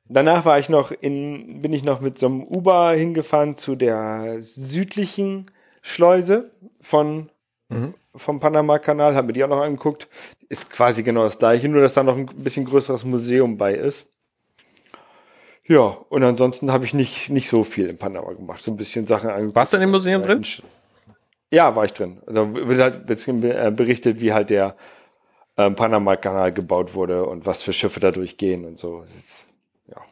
Danach 0.08 0.44
war 0.44 0.58
ich 0.58 0.68
noch 0.68 0.90
in, 0.90 1.60
bin 1.60 1.72
ich 1.72 1.84
noch 1.84 2.00
mit 2.00 2.18
so 2.18 2.26
einem 2.26 2.42
Uber 2.42 2.92
hingefahren 2.92 3.56
zu 3.56 3.76
der 3.76 4.38
südlichen 4.40 5.46
Schleuse 5.82 6.50
von, 6.80 7.30
mhm. 7.68 7.94
vom 8.14 8.40
Panama-Kanal, 8.40 9.14
haben 9.14 9.28
wir 9.28 9.34
die 9.34 9.44
auch 9.44 9.48
noch 9.48 9.60
angeguckt. 9.60 10.08
Ist 10.48 10.70
quasi 10.70 11.02
genau 11.02 11.24
das 11.24 11.38
gleiche, 11.38 11.68
nur 11.68 11.82
dass 11.82 11.94
da 11.94 12.02
noch 12.02 12.16
ein 12.16 12.26
bisschen 12.26 12.64
größeres 12.64 13.04
Museum 13.04 13.58
bei 13.58 13.74
ist. 13.74 14.06
Ja, 15.68 15.98
und 16.08 16.22
ansonsten 16.22 16.72
habe 16.72 16.86
ich 16.86 16.94
nicht, 16.94 17.28
nicht 17.30 17.48
so 17.48 17.62
viel 17.62 17.88
in 17.88 17.98
Panama 17.98 18.32
gemacht. 18.32 18.62
So 18.62 18.70
ein 18.70 18.76
bisschen 18.76 19.06
Sachen 19.06 19.28
angeguckt. 19.28 19.56
Warst 19.56 19.72
du 19.74 19.76
in 19.76 19.82
dem 19.82 19.90
Museum 19.90 20.22
drin? 20.22 20.42
Ja, 21.50 21.76
war 21.76 21.84
ich 21.84 21.92
drin. 21.92 22.20
Also 22.26 22.54
wird 22.54 22.80
halt 22.80 23.44
äh, 23.44 23.70
berichtet, 23.70 24.20
wie 24.20 24.32
halt 24.32 24.48
der 24.50 24.76
ähm, 25.58 25.74
Panama-Kanal 25.74 26.52
gebaut 26.52 26.94
wurde 26.94 27.26
und 27.26 27.44
was 27.44 27.62
für 27.62 27.74
Schiffe 27.74 28.00
da 28.00 28.10
durchgehen 28.10 28.64
und 28.64 28.78
so. 28.78 29.00
Das 29.00 29.14
ist, 29.14 29.46
ja, 29.88 30.02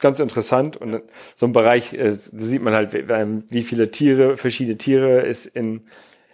ganz 0.00 0.18
interessant 0.18 0.76
und 0.76 1.02
so 1.36 1.46
ein 1.46 1.52
Bereich 1.52 1.92
äh, 1.92 2.12
sieht 2.12 2.62
man 2.62 2.74
halt, 2.74 2.92
wie 2.92 3.62
viele 3.62 3.90
Tiere, 3.92 4.36
verschiedene 4.36 4.78
Tiere 4.78 5.24
es 5.24 5.46
in, 5.46 5.86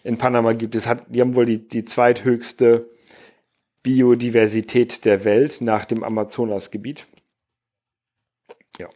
in 0.02 0.16
Panama 0.16 0.54
gibt. 0.54 0.75
Es 0.75 0.86
hat, 0.86 1.04
die 1.08 1.20
haben 1.20 1.34
wohl 1.34 1.46
die, 1.46 1.68
die 1.68 1.84
zweithöchste 1.84 2.88
Biodiversität 3.82 5.04
der 5.04 5.25
Welt 5.25 5.60
nach 5.60 5.84
dem 5.84 6.02
Amazonasgebiet. 6.04 7.06
Ja. 8.78 8.88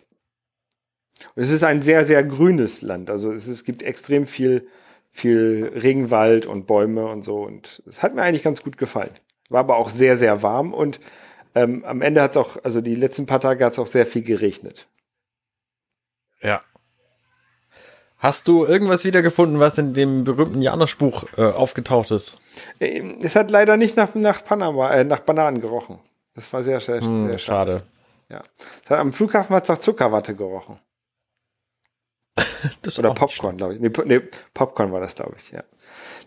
Und 1.34 1.42
es 1.42 1.50
ist 1.50 1.64
ein 1.64 1.82
sehr, 1.82 2.04
sehr 2.04 2.22
grünes 2.24 2.82
Land. 2.82 3.10
Also 3.10 3.32
es, 3.32 3.46
es 3.46 3.64
gibt 3.64 3.82
extrem 3.82 4.26
viel, 4.26 4.68
viel 5.10 5.72
Regenwald 5.74 6.46
und 6.46 6.66
Bäume 6.66 7.06
und 7.06 7.22
so. 7.22 7.42
Und 7.42 7.82
es 7.86 8.02
hat 8.02 8.14
mir 8.14 8.22
eigentlich 8.22 8.42
ganz 8.42 8.62
gut 8.62 8.78
gefallen. 8.78 9.12
War 9.48 9.60
aber 9.60 9.76
auch 9.76 9.90
sehr, 9.90 10.16
sehr 10.16 10.42
warm 10.42 10.72
und 10.72 11.00
ähm, 11.54 11.84
am 11.84 12.00
Ende 12.00 12.22
hat 12.22 12.32
es 12.32 12.36
auch, 12.36 12.56
also 12.62 12.80
die 12.80 12.94
letzten 12.94 13.26
paar 13.26 13.40
Tage 13.40 13.64
hat 13.64 13.72
es 13.72 13.78
auch 13.78 13.86
sehr 13.86 14.06
viel 14.06 14.22
geregnet. 14.22 14.86
Ja. 16.42 16.60
Hast 18.18 18.48
du 18.48 18.66
irgendwas 18.66 19.04
wiedergefunden, 19.04 19.58
was 19.60 19.78
in 19.78 19.94
dem 19.94 20.24
berühmten 20.24 20.60
Janosch-Buch 20.60 21.24
äh, 21.38 21.42
aufgetaucht 21.42 22.10
ist? 22.10 22.36
Ähm, 22.78 23.16
es 23.22 23.34
hat 23.34 23.50
leider 23.50 23.76
nicht 23.76 23.96
nach, 23.96 24.14
nach 24.14 24.44
Panama, 24.44 24.92
äh, 24.92 25.04
nach 25.04 25.20
Bananen 25.20 25.60
gerochen. 25.60 25.98
Das 26.34 26.52
war 26.52 26.62
sehr, 26.62 26.80
sehr, 26.80 27.00
hm, 27.00 27.28
sehr 27.28 27.38
schade. 27.38 27.82
Ja. 28.28 28.42
Hat, 28.88 28.98
am 28.98 29.12
Flughafen 29.12 29.56
hat 29.56 29.64
es 29.64 29.68
nach 29.70 29.78
Zuckerwatte 29.78 30.34
gerochen. 30.36 30.78
Oder 32.98 33.14
Popcorn, 33.14 33.56
glaube 33.56 33.74
ich. 33.74 33.80
Nee, 33.80 33.90
nee, 34.04 34.20
Popcorn 34.54 34.92
war 34.92 35.00
das, 35.00 35.14
glaube 35.14 35.34
ich, 35.38 35.50
ja. 35.50 35.64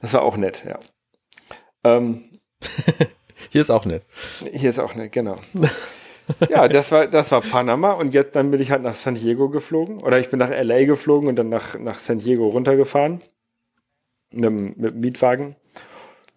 Das 0.02 0.14
war 0.14 0.22
auch 0.22 0.38
nett, 0.38 0.64
ja. 0.66 0.80
Ähm, 1.84 2.26
Hier 3.50 3.62
ist 3.62 3.70
auch 3.70 3.86
nett. 3.86 4.04
Hier 4.52 4.70
ist 4.70 4.80
auch 4.80 4.96
nett, 4.96 5.12
genau. 5.12 5.36
ja, 6.50 6.68
das 6.68 6.92
war, 6.92 7.08
das 7.08 7.32
war 7.32 7.42
Panama 7.42 7.92
und 7.92 8.14
jetzt 8.14 8.36
dann 8.36 8.52
bin 8.52 8.62
ich 8.62 8.72
halt 8.72 8.82
nach 8.82 8.96
San 8.96 9.16
Diego 9.16 9.50
geflogen 9.50 10.00
oder 10.00 10.20
ich 10.20 10.30
bin 10.30 10.40
nach 10.40 10.50
LA 10.50 10.86
geflogen 10.86 11.30
und 11.30 11.36
dann 11.36 11.50
nach, 11.50 11.78
nach 11.78 12.00
San 12.00 12.20
Diego 12.20 12.48
runtergefahren 12.48 13.24
mit, 14.32 14.78
mit 14.78 14.94
dem 14.94 15.00
Mietwagen. 15.00 15.56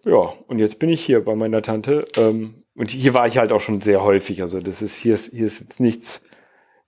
Ja, 0.03 0.33
und 0.47 0.59
jetzt 0.59 0.79
bin 0.79 0.89
ich 0.89 1.03
hier 1.03 1.23
bei 1.23 1.35
meiner 1.35 1.61
Tante 1.61 2.05
ähm, 2.17 2.63
und 2.75 2.91
hier 2.91 3.13
war 3.13 3.27
ich 3.27 3.37
halt 3.37 3.51
auch 3.51 3.61
schon 3.61 3.81
sehr 3.81 4.03
häufig. 4.03 4.41
Also 4.41 4.59
das 4.59 4.81
ist 4.81 4.97
hier 4.97 5.13
ist 5.15 5.33
hier 5.33 5.45
ist 5.45 5.59
jetzt 5.59 5.79
nichts 5.79 6.21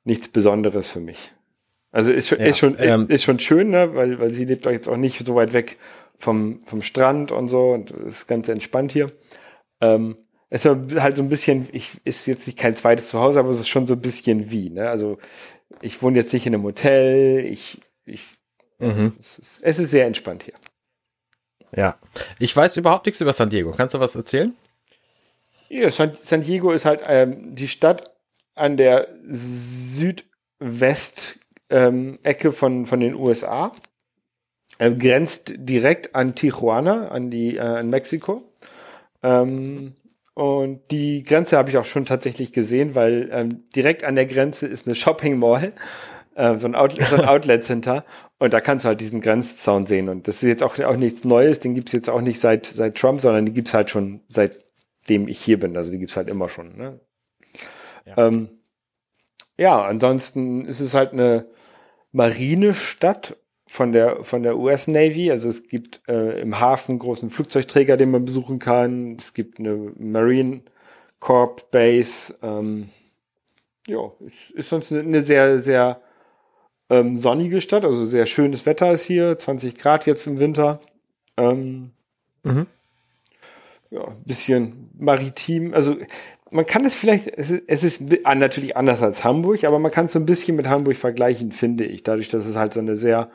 nichts 0.03 0.29
Besonderes 0.29 0.91
für 0.91 1.00
mich. 1.00 1.34
Also 1.91 2.12
ist, 2.12 2.29
ja, 2.29 2.38
ist 2.38 2.60
schon 2.60 2.75
ähm, 2.79 3.08
ist 3.10 3.24
schon 3.24 3.39
schön, 3.39 3.72
ne, 3.72 3.96
weil 3.96 4.19
weil 4.19 4.34
sie 4.34 4.46
lebt 4.46 4.65
doch 4.65 4.72
jetzt 4.72 4.88
auch 4.88 4.98
nicht 4.98 5.25
so 5.25 5.36
weit 5.36 5.53
weg 5.53 5.77
vom 6.17 6.62
vom 6.65 6.81
Strand 6.81 7.31
und 7.31 7.48
so 7.48 7.72
und 7.72 7.91
ist 7.91 8.27
ganz 8.27 8.48
entspannt 8.48 8.91
hier. 8.91 9.12
Ähm, 9.81 10.17
es 10.50 10.65
ist 10.65 11.00
halt 11.00 11.17
so 11.17 11.24
ein 11.24 11.29
bisschen, 11.29 11.69
ich 11.72 12.01
ist 12.05 12.25
jetzt 12.25 12.48
nicht 12.48 12.58
kein 12.58 12.75
zweites 12.75 13.10
Zuhause, 13.10 13.39
aber 13.39 13.50
es 13.50 13.60
ist 13.60 13.69
schon 13.69 13.86
so 13.86 13.93
ein 13.93 14.01
bisschen 14.01 14.50
wie, 14.51 14.69
ne? 14.72 14.89
Also 14.89 15.19
ich 15.81 16.01
wohne 16.01 16.17
jetzt 16.17 16.34
nicht 16.34 16.48
in 16.48 16.53
einem 16.53 16.63
Hotel, 16.63 17.46
ich, 17.46 17.79
ich 18.05 18.25
mhm. 18.79 19.13
es, 19.19 19.38
ist, 19.39 19.60
es 19.62 19.79
ist 19.79 19.91
sehr 19.91 20.08
entspannt 20.08 20.43
hier. 20.43 20.55
Ja. 21.75 22.00
Ich 22.39 22.55
weiß 22.55 22.77
überhaupt 22.77 23.05
nichts 23.05 23.22
über 23.22 23.34
San 23.34 23.51
Diego. 23.51 23.72
Kannst 23.72 23.93
du 23.93 24.00
was 24.00 24.15
erzählen? 24.15 24.55
Ja, 25.69 25.91
San, 25.91 26.13
San 26.19 26.41
Diego 26.41 26.72
ist 26.72 26.86
halt 26.86 27.03
ähm, 27.05 27.53
die 27.53 27.67
Stadt 27.67 28.12
an 28.55 28.75
der 28.75 29.08
Südwest 29.29 30.19
ähm, 31.69 32.19
Ecke 32.23 32.51
von, 32.51 32.85
von 32.85 32.99
den 32.99 33.15
USA. 33.15 33.71
Ähm, 34.79 34.97
grenzt 34.97 35.53
direkt 35.57 36.15
an 36.15 36.35
Tijuana, 36.35 37.09
an 37.09 37.29
die, 37.29 37.57
äh, 37.57 37.61
an 37.61 37.89
Mexiko. 37.89 38.43
Ähm, 39.21 39.95
und 40.33 40.89
die 40.91 41.23
Grenze 41.23 41.57
habe 41.57 41.69
ich 41.69 41.77
auch 41.77 41.85
schon 41.85 42.05
tatsächlich 42.05 42.53
gesehen, 42.53 42.95
weil 42.95 43.29
ähm, 43.33 43.65
direkt 43.75 44.05
an 44.05 44.15
der 44.15 44.25
Grenze 44.25 44.67
ist 44.67 44.88
eine 44.88 44.95
Shopping 44.95 45.38
Mall, 45.38 45.73
äh, 46.35 46.57
so, 46.57 46.65
ein 46.65 46.75
Outlet, 46.75 47.07
so 47.07 47.17
ein 47.17 47.25
Outlet 47.27 47.65
Center. 47.65 48.05
Und 48.38 48.53
da 48.53 48.61
kannst 48.61 48.85
du 48.85 48.88
halt 48.88 49.01
diesen 49.01 49.19
Grenzzaun 49.19 49.85
sehen. 49.85 50.07
Und 50.07 50.29
das 50.29 50.41
ist 50.41 50.47
jetzt 50.47 50.63
auch, 50.63 50.79
auch 50.79 50.95
nichts 50.95 51.25
Neues, 51.25 51.59
den 51.59 51.75
gibt's 51.75 51.91
jetzt 51.91 52.09
auch 52.09 52.21
nicht 52.21 52.39
seit, 52.39 52.65
seit 52.65 52.95
Trump, 52.95 53.19
sondern 53.19 53.45
die 53.45 53.53
gibt's 53.53 53.73
halt 53.73 53.89
schon 53.89 54.21
seitdem 54.29 55.27
ich 55.27 55.41
hier 55.41 55.59
bin. 55.59 55.75
Also 55.75 55.91
die 55.91 55.99
gibt's 55.99 56.15
halt 56.15 56.29
immer 56.29 56.47
schon. 56.47 56.77
Ne? 56.77 57.01
Ja. 58.05 58.27
Ähm, 58.27 58.58
ja, 59.59 59.83
ansonsten 59.83 60.65
ist 60.65 60.79
es 60.79 60.93
halt 60.93 61.11
eine 61.11 61.45
Marinestadt 62.11 63.35
von 63.67 63.91
der, 63.91 64.23
von 64.23 64.41
der 64.41 64.57
US 64.57 64.87
Navy. 64.87 65.29
Also 65.29 65.49
es 65.49 65.67
gibt 65.67 66.01
äh, 66.07 66.41
im 66.41 66.59
Hafen 66.59 66.97
großen 66.97 67.29
Flugzeugträger, 67.29 67.97
den 67.97 68.09
man 68.09 68.25
besuchen 68.25 68.59
kann. 68.59 69.15
Es 69.19 69.33
gibt 69.33 69.59
eine 69.59 69.91
Marine 69.97 70.61
Corp 71.19 71.69
Base. 71.71 72.33
Ähm, 72.41 72.89
ja, 73.85 73.99
ist, 74.21 74.51
ist 74.51 74.69
sonst 74.69 74.91
eine 74.91 75.21
sehr, 75.21 75.59
sehr 75.59 76.01
ähm, 76.89 77.17
sonnige 77.17 77.61
Stadt. 77.61 77.83
Also 77.83 78.05
sehr 78.05 78.25
schönes 78.25 78.65
Wetter 78.65 78.93
ist 78.93 79.03
hier. 79.03 79.37
20 79.37 79.77
Grad 79.77 80.05
jetzt 80.05 80.25
im 80.25 80.39
Winter. 80.39 80.79
Ähm, 81.37 81.91
mhm. 82.43 82.65
Ja, 83.91 84.05
bisschen 84.25 84.89
maritim. 84.97 85.73
Also 85.73 85.97
man 86.51 86.65
kann 86.65 86.86
es 86.86 86.96
vielleicht, 86.96 87.27
es 87.27 87.51
ist, 87.51 87.63
es 87.68 87.84
ist 87.84 88.01
natürlich 88.01 88.75
anders 88.75 89.01
als 89.03 89.24
Hamburg, 89.24 89.63
aber 89.63 89.79
man 89.79 89.91
kann 89.91 90.06
es 90.06 90.13
so 90.13 90.20
ein 90.20 90.25
bisschen 90.25 90.56
mit 90.56 90.68
Hamburg 90.68 90.96
vergleichen, 90.96 91.51
finde 91.51 91.86
ich. 91.86 92.03
Dadurch, 92.03 92.29
dass 92.29 92.46
es 92.46 92.56
halt 92.56 92.74
so 92.74 92.79
eine 92.79 92.96
sehr 92.96 93.29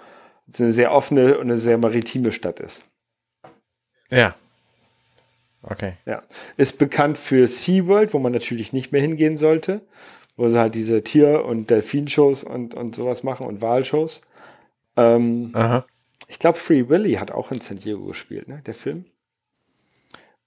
eine 0.58 0.72
sehr 0.72 0.92
offene 0.92 1.38
und 1.38 1.46
eine 1.46 1.56
sehr 1.56 1.78
maritime 1.78 2.32
Stadt 2.32 2.60
ist. 2.60 2.84
Ja. 4.10 4.34
Okay. 5.62 5.94
Ja. 6.04 6.22
Ist 6.56 6.78
bekannt 6.78 7.16
für 7.16 7.46
SeaWorld, 7.46 8.12
wo 8.12 8.18
man 8.18 8.32
natürlich 8.32 8.72
nicht 8.72 8.92
mehr 8.92 9.00
hingehen 9.00 9.36
sollte, 9.36 9.80
wo 10.36 10.48
sie 10.48 10.58
halt 10.58 10.74
diese 10.74 11.02
Tier- 11.02 11.44
und 11.44 11.70
Delfinshows 11.70 12.44
und, 12.44 12.74
und 12.74 12.94
sowas 12.94 13.22
machen 13.22 13.46
und 13.46 13.62
Walshows. 13.62 14.20
Ähm, 14.96 15.50
Aha. 15.54 15.86
Ich 16.28 16.38
glaube, 16.38 16.58
Free 16.58 16.88
Willy 16.88 17.14
hat 17.14 17.30
auch 17.30 17.50
in 17.50 17.60
San 17.60 17.78
Diego 17.78 18.04
gespielt, 18.04 18.48
ne? 18.48 18.62
Der 18.66 18.74
Film. 18.74 19.06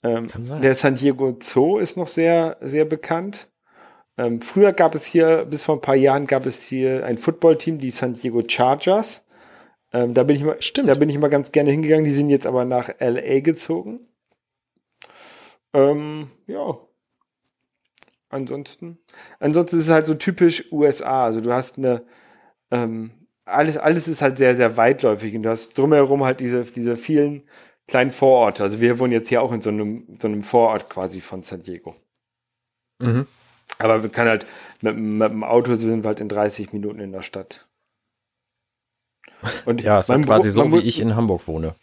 Ähm. 0.04 0.28
Der 0.62 0.76
San 0.76 0.96
Diego 0.96 1.38
Zoo 1.40 1.78
ist 1.78 1.98
noch 1.98 2.08
sehr, 2.08 2.58
sehr 2.62 2.86
bekannt. 2.86 3.50
Ähm, 4.18 4.42
früher 4.42 4.74
gab 4.74 4.96
es 4.96 5.06
hier, 5.06 5.46
bis 5.46 5.64
vor 5.64 5.76
ein 5.76 5.82
paar 5.82 5.96
Jahren 5.96 6.26
gab 6.26 6.46
es 6.46 6.64
hier 6.64 7.06
ein 7.06 7.18
Footballteam, 7.18 7.78
die 7.78 7.92
San 7.92 8.14
Diego 8.14 8.42
Chargers. 8.48 9.24
Ähm, 9.94 10.14
da 10.14 10.24
bin 10.24 10.36
ich 10.36 10.44
mal, 10.44 10.62
Stimmt. 10.62 10.90
da 10.90 10.96
bin 10.96 11.10
ich 11.10 11.20
mal 11.20 11.30
ganz 11.30 11.52
gerne 11.52 11.72
hingegangen. 11.72 12.06
Die 12.06 12.12
sind 12.12 12.30
jetzt 12.30 12.48
aber 12.48 12.66
nach 12.66 12.90
LA 13.00 13.40
gezogen. 13.42 14.08
Ähm, 15.74 16.30
ja. 16.48 16.78
Ansonsten, 18.30 18.98
ansonsten 19.40 19.78
ist 19.78 19.86
es 19.86 19.92
halt 19.92 20.06
so 20.08 20.16
typisch 20.16 20.72
USA. 20.72 21.26
Also 21.26 21.40
du 21.40 21.54
hast 21.54 21.78
eine, 21.78 22.04
ähm, 22.72 23.12
alles, 23.46 23.78
alles 23.78 24.08
ist 24.08 24.22
halt 24.22 24.38
sehr, 24.38 24.56
sehr 24.56 24.76
weitläufig 24.76 25.36
und 25.36 25.44
du 25.44 25.50
hast 25.50 25.78
drumherum 25.78 26.26
halt 26.26 26.42
diese, 26.42 26.64
diese 26.64 26.98
vielen 26.98 27.44
kleinen 27.88 28.12
Vororte. 28.12 28.64
Also 28.64 28.82
wir 28.82 29.00
wohnen 29.00 29.14
jetzt 29.14 29.30
hier 29.30 29.42
auch 29.42 29.52
in 29.52 29.62
so 29.62 29.70
einem, 29.70 30.18
so 30.20 30.28
einem 30.28 30.44
Vorort 30.44 30.90
quasi 30.90 31.22
von 31.22 31.44
San 31.44 31.64
Diego. 31.64 31.96
Mhm. 33.00 33.28
Aber 33.80 34.04
wir 34.04 34.10
können 34.10 34.30
halt 34.30 34.46
mit, 34.82 34.98
mit 34.98 35.32
dem 35.32 35.44
Auto 35.44 35.76
sind 35.76 36.04
wir 36.04 36.08
halt 36.08 36.20
in 36.20 36.30
30 36.30 36.74
Minuten 36.74 37.00
in 37.00 37.12
der 37.12 37.22
Stadt. 37.22 37.68
Und 39.66 39.82
ja, 39.82 40.00
ist 40.00 40.10
man, 40.10 40.26
quasi 40.26 40.52
so, 40.52 40.72
wie 40.72 40.80
ich 40.80 41.00
in 41.00 41.16
Hamburg 41.16 41.48
wohne. 41.48 41.76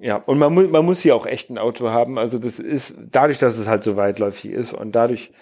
Ja, 0.00 0.16
und 0.16 0.38
man, 0.38 0.54
muss 0.54 0.70
man 0.70 0.84
muss 0.84 1.00
hier 1.00 1.16
auch 1.16 1.26
echt 1.26 1.50
ein 1.50 1.58
Auto 1.58 1.90
haben. 1.90 2.18
Also 2.18 2.38
das 2.38 2.60
ist 2.60 2.94
dadurch, 3.10 3.38
dass 3.38 3.58
es 3.58 3.66
halt 3.66 3.82
so 3.82 3.96
weitläufig 3.96 4.52
ist 4.52 4.72
und 4.72 4.92
dadurch, 4.92 5.32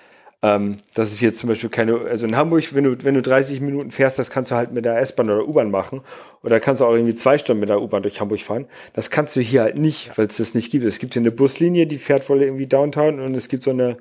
ähm, 0.43 0.79
dass 0.95 1.11
es 1.11 1.19
hier 1.19 1.35
zum 1.35 1.49
Beispiel 1.49 1.71
keine, 1.71 1.99
also 1.99 2.27
in 2.27 2.37
Hamburg, 2.37 2.75
wenn 2.75 2.85
du, 2.85 3.05
wenn 3.05 3.15
du 3.15 3.23
30 3.23 3.61
Minuten 3.61 3.91
fährst, 3.91 4.19
das 4.19 4.31
kannst 4.31 4.51
du 4.51 4.55
halt 4.55 4.73
mit 4.73 4.85
der 4.85 4.99
S-Bahn 4.99 5.31
oder 5.31 5.47
U-Bahn 5.47 5.71
machen. 5.71 6.03
Oder 6.43 6.61
kannst 6.61 6.81
du 6.81 6.87
auch 6.87 6.93
irgendwie 6.93 7.15
zwei 7.15 7.39
Stunden 7.39 7.61
mit 7.61 7.69
der 7.69 7.81
U-Bahn 7.81 8.03
durch 8.03 8.21
Hamburg 8.21 8.41
fahren. 8.41 8.67
Das 8.93 9.11
kannst 9.11 9.35
du 9.37 9.41
hier 9.41 9.63
halt 9.63 9.79
nicht, 9.79 10.17
weil 10.17 10.27
es 10.27 10.37
das 10.37 10.55
nicht 10.55 10.71
gibt. 10.71 10.85
Es 10.85 10.99
gibt 10.99 11.15
hier 11.15 11.23
eine 11.23 11.33
Buslinie, 11.33 11.87
die 11.87 11.99
fährt 11.99 12.29
wohl 12.29 12.43
irgendwie 12.43 12.67
Downtown 12.67 13.21
und 13.21 13.35
es 13.35 13.49
gibt 13.49 13.63
so 13.63 13.71
eine 13.71 13.97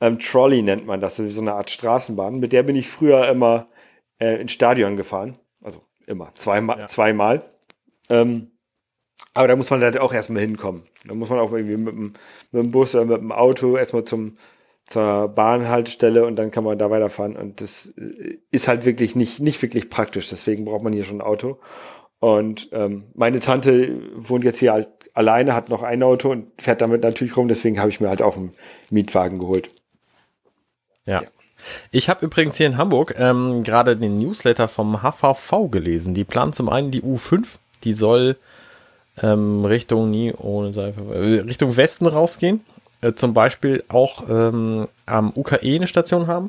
ähm, 0.00 0.18
Trolley 0.18 0.62
nennt 0.62 0.86
man 0.86 1.00
das, 1.00 1.16
so 1.16 1.40
eine 1.40 1.52
Art 1.52 1.70
Straßenbahn. 1.70 2.40
Mit 2.40 2.52
der 2.52 2.64
bin 2.64 2.74
ich 2.74 2.88
früher 2.88 3.28
immer 3.28 3.68
äh, 4.18 4.40
ins 4.40 4.52
Stadion 4.52 4.96
gefahren. 4.96 5.38
Also 5.62 5.80
Immer. 6.06 6.34
Zweimal. 6.34 6.78
Ja. 6.78 6.86
zweimal. 6.86 7.42
Ähm, 8.08 8.50
aber 9.34 9.48
da 9.48 9.56
muss 9.56 9.70
man 9.70 9.82
halt 9.82 9.98
auch 9.98 10.12
erstmal 10.12 10.42
hinkommen. 10.42 10.82
Da 11.06 11.14
muss 11.14 11.30
man 11.30 11.38
auch 11.38 11.52
irgendwie 11.52 11.76
mit 11.76 11.94
dem, 11.94 12.12
mit 12.52 12.66
dem 12.66 12.70
Bus 12.70 12.94
oder 12.94 13.06
mit 13.06 13.18
dem 13.18 13.32
Auto 13.32 13.76
erstmal 13.76 14.04
zum, 14.04 14.36
zur 14.86 15.28
Bahnhaltestelle 15.28 16.26
und 16.26 16.36
dann 16.36 16.50
kann 16.50 16.64
man 16.64 16.78
da 16.78 16.90
weiterfahren. 16.90 17.36
Und 17.36 17.60
das 17.60 17.92
äh, 17.96 18.38
ist 18.50 18.68
halt 18.68 18.84
wirklich 18.84 19.16
nicht, 19.16 19.40
nicht 19.40 19.60
wirklich 19.62 19.90
praktisch. 19.90 20.28
Deswegen 20.28 20.64
braucht 20.64 20.82
man 20.82 20.92
hier 20.92 21.04
schon 21.04 21.18
ein 21.18 21.26
Auto. 21.26 21.58
Und 22.18 22.68
ähm, 22.72 23.04
meine 23.14 23.40
Tante 23.40 24.00
wohnt 24.14 24.44
jetzt 24.44 24.58
hier 24.58 24.72
halt 24.72 24.88
alleine, 25.14 25.54
hat 25.54 25.68
noch 25.68 25.82
ein 25.82 26.02
Auto 26.02 26.30
und 26.30 26.50
fährt 26.60 26.80
damit 26.80 27.02
natürlich 27.02 27.36
rum. 27.36 27.48
Deswegen 27.48 27.80
habe 27.80 27.90
ich 27.90 28.00
mir 28.00 28.08
halt 28.08 28.22
auch 28.22 28.36
einen 28.36 28.52
Mietwagen 28.90 29.38
geholt. 29.38 29.70
ja. 31.06 31.22
ja. 31.22 31.28
Ich 31.90 32.08
habe 32.08 32.24
übrigens 32.24 32.56
hier 32.56 32.66
in 32.66 32.76
Hamburg 32.76 33.14
ähm, 33.18 33.62
gerade 33.62 33.96
den 33.96 34.18
Newsletter 34.18 34.68
vom 34.68 35.02
HVV 35.02 35.70
gelesen. 35.70 36.14
Die 36.14 36.24
planen 36.24 36.52
zum 36.52 36.68
einen 36.68 36.90
die 36.90 37.02
U5, 37.02 37.44
die 37.84 37.94
soll 37.94 38.36
ähm, 39.20 39.64
Richtung 39.64 40.10
nie 40.10 40.32
ohne 40.32 40.72
Seife, 40.72 41.00
äh, 41.14 41.40
Richtung 41.40 41.76
Westen 41.76 42.06
rausgehen. 42.06 42.64
Äh, 43.02 43.12
zum 43.14 43.34
Beispiel 43.34 43.84
auch 43.88 44.24
ähm, 44.28 44.88
am 45.06 45.32
UKE 45.34 45.58
eine 45.60 45.86
Station 45.86 46.26
haben. 46.28 46.48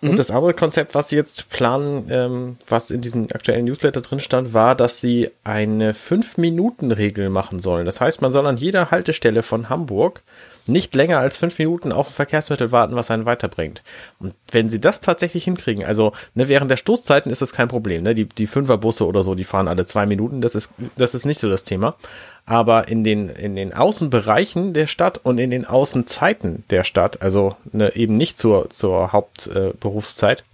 Und 0.00 0.12
mhm. 0.12 0.16
das 0.16 0.30
andere 0.30 0.54
Konzept, 0.54 0.94
was 0.94 1.10
sie 1.10 1.16
jetzt 1.16 1.50
planen, 1.50 2.08
ähm, 2.10 2.56
was 2.66 2.90
in 2.90 3.02
diesem 3.02 3.24
aktuellen 3.24 3.66
Newsletter 3.66 4.00
drin 4.00 4.18
stand, 4.20 4.54
war, 4.54 4.74
dass 4.74 5.00
sie 5.00 5.30
eine 5.44 5.92
5-Minuten-Regel 5.92 7.28
machen 7.28 7.60
sollen. 7.60 7.84
Das 7.84 8.00
heißt, 8.00 8.22
man 8.22 8.32
soll 8.32 8.46
an 8.46 8.56
jeder 8.56 8.90
Haltestelle 8.90 9.42
von 9.42 9.68
Hamburg 9.68 10.22
nicht 10.70 10.94
länger 10.94 11.18
als 11.18 11.36
fünf 11.36 11.58
Minuten 11.58 11.92
auf 11.92 12.08
ein 12.08 12.12
Verkehrsmittel 12.12 12.72
warten, 12.72 12.94
was 12.94 13.10
einen 13.10 13.26
weiterbringt. 13.26 13.82
Und 14.18 14.34
wenn 14.50 14.68
sie 14.68 14.80
das 14.80 15.00
tatsächlich 15.00 15.44
hinkriegen, 15.44 15.84
also 15.84 16.12
ne, 16.34 16.48
während 16.48 16.70
der 16.70 16.76
Stoßzeiten 16.76 17.30
ist 17.30 17.42
das 17.42 17.52
kein 17.52 17.68
Problem. 17.68 18.02
Ne? 18.02 18.14
Die, 18.14 18.26
die 18.26 18.46
Fünferbusse 18.46 19.06
oder 19.06 19.22
so, 19.22 19.34
die 19.34 19.44
fahren 19.44 19.68
alle 19.68 19.86
zwei 19.86 20.06
Minuten, 20.06 20.40
das 20.40 20.54
ist, 20.54 20.72
das 20.96 21.14
ist 21.14 21.24
nicht 21.24 21.40
so 21.40 21.48
das 21.48 21.64
Thema. 21.64 21.96
Aber 22.46 22.88
in 22.88 23.04
den, 23.04 23.28
in 23.28 23.56
den 23.56 23.74
Außenbereichen 23.74 24.74
der 24.74 24.86
Stadt 24.86 25.20
und 25.22 25.38
in 25.38 25.50
den 25.50 25.66
Außenzeiten 25.66 26.64
der 26.70 26.84
Stadt, 26.84 27.22
also 27.22 27.56
ne, 27.72 27.94
eben 27.94 28.16
nicht 28.16 28.38
zur, 28.38 28.70
zur 28.70 29.12
Hauptberufszeit, 29.12 30.40
äh, 30.40 30.49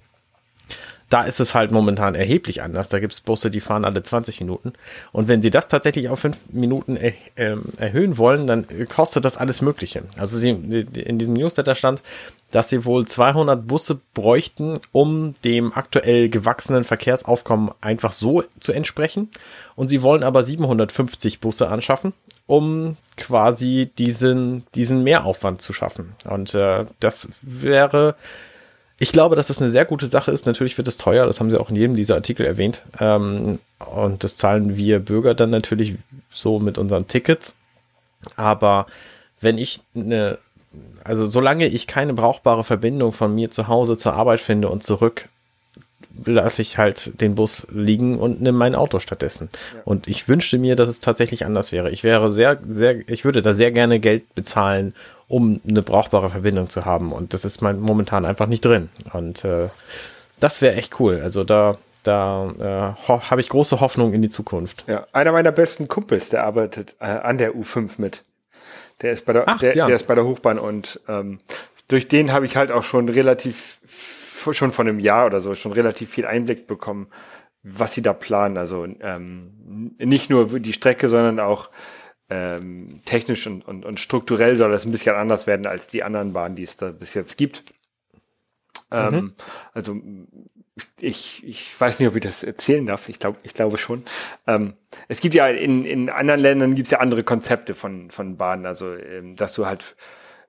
da 1.08 1.22
ist 1.22 1.38
es 1.38 1.54
halt 1.54 1.70
momentan 1.70 2.16
erheblich 2.16 2.62
anders. 2.62 2.88
Da 2.88 2.98
gibt 2.98 3.12
es 3.12 3.20
Busse, 3.20 3.50
die 3.50 3.60
fahren 3.60 3.84
alle 3.84 4.02
20 4.02 4.40
Minuten. 4.40 4.72
Und 5.12 5.28
wenn 5.28 5.40
sie 5.40 5.50
das 5.50 5.68
tatsächlich 5.68 6.08
auf 6.08 6.18
5 6.18 6.36
Minuten 6.50 6.96
er, 6.96 7.12
äh, 7.36 7.56
erhöhen 7.76 8.18
wollen, 8.18 8.46
dann 8.46 8.66
kostet 8.88 9.24
das 9.24 9.36
alles 9.36 9.62
Mögliche. 9.62 10.02
Also 10.18 10.36
sie, 10.36 10.50
in 10.50 11.18
diesem 11.18 11.34
Newsletter 11.34 11.76
stand, 11.76 12.02
dass 12.50 12.68
sie 12.68 12.84
wohl 12.84 13.06
200 13.06 13.66
Busse 13.66 14.00
bräuchten, 14.14 14.80
um 14.90 15.34
dem 15.44 15.72
aktuell 15.72 16.28
gewachsenen 16.28 16.84
Verkehrsaufkommen 16.84 17.70
einfach 17.80 18.12
so 18.12 18.42
zu 18.58 18.72
entsprechen. 18.72 19.30
Und 19.76 19.88
sie 19.88 20.02
wollen 20.02 20.24
aber 20.24 20.42
750 20.42 21.38
Busse 21.38 21.68
anschaffen, 21.68 22.14
um 22.46 22.96
quasi 23.16 23.90
diesen, 23.96 24.64
diesen 24.74 25.04
Mehraufwand 25.04 25.62
zu 25.62 25.72
schaffen. 25.72 26.14
Und 26.28 26.54
äh, 26.54 26.86
das 26.98 27.28
wäre 27.42 28.16
ich 28.98 29.12
glaube, 29.12 29.36
dass 29.36 29.48
das 29.48 29.60
eine 29.60 29.70
sehr 29.70 29.84
gute 29.84 30.06
Sache 30.06 30.30
ist. 30.30 30.46
Natürlich 30.46 30.78
wird 30.78 30.88
es 30.88 30.96
teuer, 30.96 31.26
das 31.26 31.38
haben 31.38 31.50
sie 31.50 31.60
auch 31.60 31.68
in 31.68 31.76
jedem 31.76 31.94
dieser 31.94 32.14
Artikel 32.14 32.46
erwähnt. 32.46 32.82
Ähm, 32.98 33.58
und 33.78 34.24
das 34.24 34.36
zahlen 34.36 34.76
wir 34.76 35.00
Bürger 35.00 35.34
dann 35.34 35.50
natürlich 35.50 35.96
so 36.30 36.58
mit 36.58 36.78
unseren 36.78 37.06
Tickets. 37.06 37.54
Aber 38.36 38.86
wenn 39.40 39.58
ich 39.58 39.80
eine, 39.94 40.38
also 41.04 41.26
solange 41.26 41.66
ich 41.66 41.86
keine 41.86 42.14
brauchbare 42.14 42.64
Verbindung 42.64 43.12
von 43.12 43.34
mir 43.34 43.50
zu 43.50 43.68
Hause 43.68 43.98
zur 43.98 44.14
Arbeit 44.14 44.40
finde 44.40 44.68
und 44.70 44.82
zurück, 44.82 45.28
lasse 46.24 46.62
ich 46.62 46.78
halt 46.78 47.20
den 47.20 47.34
Bus 47.34 47.66
liegen 47.70 48.18
und 48.18 48.40
nehme 48.40 48.58
mein 48.58 48.74
Auto 48.74 48.98
stattdessen. 48.98 49.48
Ja. 49.74 49.80
Und 49.84 50.08
ich 50.08 50.28
wünschte 50.28 50.58
mir, 50.58 50.76
dass 50.76 50.88
es 50.88 51.00
tatsächlich 51.00 51.44
anders 51.44 51.72
wäre. 51.72 51.90
Ich 51.90 52.04
wäre 52.04 52.30
sehr, 52.30 52.58
sehr, 52.68 53.08
ich 53.08 53.24
würde 53.24 53.42
da 53.42 53.52
sehr 53.52 53.70
gerne 53.70 54.00
Geld 54.00 54.34
bezahlen, 54.34 54.94
um 55.28 55.60
eine 55.68 55.82
brauchbare 55.82 56.30
Verbindung 56.30 56.68
zu 56.68 56.84
haben. 56.84 57.12
Und 57.12 57.34
das 57.34 57.44
ist 57.44 57.62
mein, 57.62 57.80
momentan 57.80 58.24
einfach 58.24 58.46
nicht 58.46 58.64
drin. 58.64 58.88
Und 59.12 59.44
äh, 59.44 59.68
das 60.40 60.62
wäre 60.62 60.76
echt 60.76 61.00
cool. 61.00 61.20
Also 61.22 61.44
da, 61.44 61.78
da 62.02 62.96
äh, 63.06 63.08
habe 63.08 63.40
ich 63.40 63.48
große 63.48 63.80
Hoffnung 63.80 64.12
in 64.12 64.22
die 64.22 64.28
Zukunft. 64.28 64.84
Ja, 64.86 65.06
einer 65.12 65.32
meiner 65.32 65.52
besten 65.52 65.88
Kumpels, 65.88 66.30
der 66.30 66.44
arbeitet 66.44 66.96
äh, 67.00 67.06
an 67.06 67.38
der 67.38 67.54
U5 67.54 67.92
mit. 67.98 68.22
Der 69.02 69.12
ist 69.12 69.26
bei 69.26 69.32
der, 69.32 69.44
Ach, 69.46 69.58
der, 69.58 69.74
ja. 69.74 69.86
der 69.86 69.96
ist 69.96 70.06
bei 70.06 70.14
der 70.14 70.24
Hochbahn 70.24 70.58
und 70.58 71.00
ähm, 71.08 71.40
durch 71.88 72.08
den 72.08 72.32
habe 72.32 72.46
ich 72.46 72.56
halt 72.56 72.72
auch 72.72 72.82
schon 72.82 73.08
relativ 73.08 73.78
schon 74.54 74.72
vor 74.72 74.84
einem 74.84 74.98
Jahr 74.98 75.26
oder 75.26 75.40
so 75.40 75.54
schon 75.54 75.72
relativ 75.72 76.10
viel 76.10 76.26
Einblick 76.26 76.66
bekommen, 76.66 77.08
was 77.62 77.94
sie 77.94 78.02
da 78.02 78.12
planen. 78.12 78.56
Also 78.56 78.84
ähm, 78.84 79.94
nicht 79.98 80.30
nur 80.30 80.60
die 80.60 80.72
Strecke, 80.72 81.08
sondern 81.08 81.40
auch 81.40 81.70
ähm, 82.28 83.00
technisch 83.04 83.46
und, 83.46 83.66
und, 83.66 83.84
und 83.84 84.00
strukturell 84.00 84.56
soll 84.56 84.70
das 84.70 84.84
ein 84.84 84.92
bisschen 84.92 85.14
anders 85.14 85.46
werden 85.46 85.66
als 85.66 85.88
die 85.88 86.02
anderen 86.02 86.32
Bahnen, 86.32 86.56
die 86.56 86.64
es 86.64 86.76
da 86.76 86.90
bis 86.90 87.14
jetzt 87.14 87.36
gibt. 87.36 87.62
Ähm, 88.90 89.14
mhm. 89.14 89.34
Also 89.72 90.00
ich, 91.00 91.42
ich 91.46 91.80
weiß 91.80 91.98
nicht, 91.98 92.08
ob 92.08 92.16
ich 92.16 92.22
das 92.22 92.42
erzählen 92.42 92.84
darf. 92.84 93.08
Ich 93.08 93.18
glaube, 93.18 93.38
ich 93.42 93.54
glaube 93.54 93.78
schon. 93.78 94.04
Ähm, 94.46 94.74
es 95.08 95.20
gibt 95.20 95.34
ja 95.34 95.46
in, 95.46 95.84
in 95.84 96.10
anderen 96.10 96.40
Ländern 96.40 96.74
gibt 96.74 96.86
es 96.86 96.90
ja 96.90 96.98
andere 96.98 97.24
Konzepte 97.24 97.74
von, 97.74 98.10
von 98.10 98.36
Bahnen. 98.36 98.66
Also, 98.66 98.94
ähm, 98.94 99.36
dass 99.36 99.54
du 99.54 99.66
halt 99.66 99.96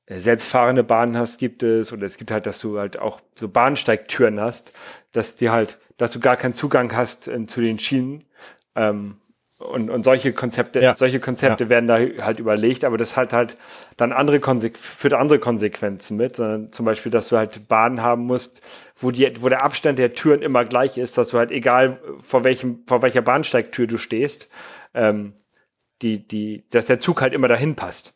selbstfahrende 0.10 0.84
Bahnen 0.84 1.17
hast, 1.17 1.38
gibt 1.38 1.63
es, 1.63 1.91
oder 1.91 2.06
es 2.06 2.17
gibt 2.17 2.32
halt, 2.32 2.46
dass 2.46 2.60
du 2.60 2.80
halt 2.80 2.98
auch 2.98 3.20
so 3.36 3.50
Bahnsteigtüren 3.50 4.39
hast, 4.39 4.72
dass 5.12 5.36
die 5.36 5.50
halt, 5.50 5.78
dass 5.98 6.12
du 6.12 6.20
gar 6.20 6.38
keinen 6.38 6.54
Zugang 6.54 6.96
hast 6.96 7.28
äh, 7.28 7.46
zu 7.46 7.62
den 7.62 7.80
Schienen. 7.80 8.24
Ähm, 8.76 9.17
und, 9.60 9.89
und 9.89 10.04
solche 10.04 10.34
Konzepte, 10.34 10.82
ja. 10.82 10.93
solche 10.93 11.20
Konzepte 11.20 11.63
ja. 11.63 11.70
werden 11.72 11.88
da 11.88 11.98
halt 12.24 12.39
überlegt, 12.39 12.86
aber 12.86 12.98
das 12.98 13.17
hat 13.17 13.34
halt 13.34 13.58
dann 13.98 14.13
andere 14.13 14.39
Konsequ 14.39 14.78
führt 14.78 15.15
andere 15.15 15.39
Konsequenzen 15.39 16.15
mit, 16.15 16.36
sondern 16.36 16.72
zum 16.72 16.86
Beispiel, 16.86 17.12
dass 17.12 17.30
du 17.30 17.38
halt 17.38 17.67
Bahnen 17.67 18.04
haben 18.04 18.26
musst, 18.26 18.62
wo 18.96 19.10
die, 19.10 19.41
wo 19.41 19.50
der 19.50 19.63
Abstand 19.63 19.98
der 19.98 20.13
Türen 20.13 20.43
immer 20.43 20.63
gleich 20.63 21.00
ist, 21.00 21.17
dass 21.17 21.30
du 21.30 21.39
halt 21.39 21.50
egal 21.50 22.00
vor 22.20 22.43
welchem, 22.43 22.84
vor 22.86 23.02
welcher 23.02 23.24
Bahnsteigtür 23.24 23.88
du 23.88 23.98
stehst, 23.98 24.48
ähm, 24.93 25.34
die, 26.04 26.28
die, 26.28 26.63
dass 26.70 26.86
der 26.86 27.00
Zug 27.00 27.22
halt 27.22 27.34
immer 27.34 27.48
dahin 27.48 27.76
passt. 27.76 28.15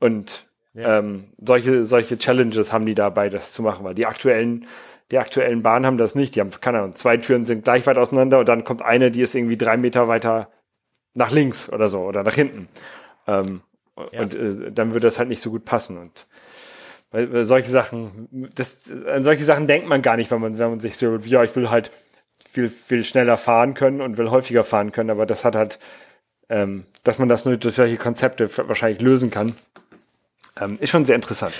Und 0.00 0.47
ja. 0.78 0.98
ähm, 0.98 1.24
solche, 1.38 1.84
solche 1.84 2.18
Challenges 2.18 2.72
haben 2.72 2.86
die 2.86 2.94
dabei, 2.94 3.28
das 3.28 3.52
zu 3.52 3.62
machen, 3.62 3.84
weil 3.84 3.94
die 3.94 4.06
aktuellen 4.06 4.66
die 5.10 5.18
aktuellen 5.18 5.62
Bahnen 5.62 5.86
haben 5.86 5.98
das 5.98 6.14
nicht. 6.14 6.36
Die 6.36 6.40
haben, 6.40 6.50
keine 6.60 6.78
Ahnung, 6.80 6.94
zwei 6.94 7.16
Türen 7.16 7.44
sind 7.44 7.64
gleich 7.64 7.86
weit 7.86 7.96
auseinander 7.96 8.40
und 8.40 8.48
dann 8.48 8.64
kommt 8.64 8.82
eine, 8.82 9.10
die 9.10 9.22
ist 9.22 9.34
irgendwie 9.34 9.56
drei 9.56 9.76
Meter 9.76 10.08
weiter 10.08 10.50
nach 11.14 11.30
links 11.30 11.70
oder 11.70 11.88
so 11.88 12.00
oder 12.00 12.22
nach 12.22 12.34
hinten. 12.34 12.68
Ähm, 13.26 13.62
ja. 14.12 14.20
Und 14.20 14.34
äh, 14.34 14.70
dann 14.70 14.94
würde 14.94 15.06
das 15.06 15.18
halt 15.18 15.28
nicht 15.28 15.40
so 15.40 15.50
gut 15.50 15.64
passen. 15.64 15.96
Und 15.96 16.26
weil, 17.10 17.32
weil 17.32 17.44
solche 17.44 17.70
Sachen, 17.70 18.28
das, 18.54 18.92
an 19.06 19.24
solche 19.24 19.44
Sachen 19.44 19.66
denkt 19.66 19.88
man 19.88 20.02
gar 20.02 20.16
nicht, 20.16 20.30
wenn 20.30 20.40
man, 20.40 20.58
wenn 20.58 20.70
man 20.70 20.80
sich 20.80 20.96
so, 20.96 21.16
ja, 21.16 21.42
ich 21.42 21.56
will 21.56 21.70
halt 21.70 21.90
viel, 22.50 22.68
viel 22.68 23.04
schneller 23.04 23.36
fahren 23.36 23.74
können 23.74 24.00
und 24.00 24.18
will 24.18 24.30
häufiger 24.30 24.64
fahren 24.64 24.92
können, 24.92 25.10
aber 25.10 25.26
das 25.26 25.44
hat 25.44 25.54
halt, 25.54 25.78
ähm, 26.48 26.84
dass 27.04 27.18
man 27.18 27.28
das 27.28 27.44
nur 27.44 27.56
durch 27.56 27.74
solche 27.74 27.96
Konzepte 27.96 28.48
wahrscheinlich 28.68 29.00
lösen 29.02 29.30
kann, 29.30 29.54
ähm, 30.60 30.78
ist 30.80 30.90
schon 30.90 31.04
sehr 31.04 31.16
interessant. 31.16 31.54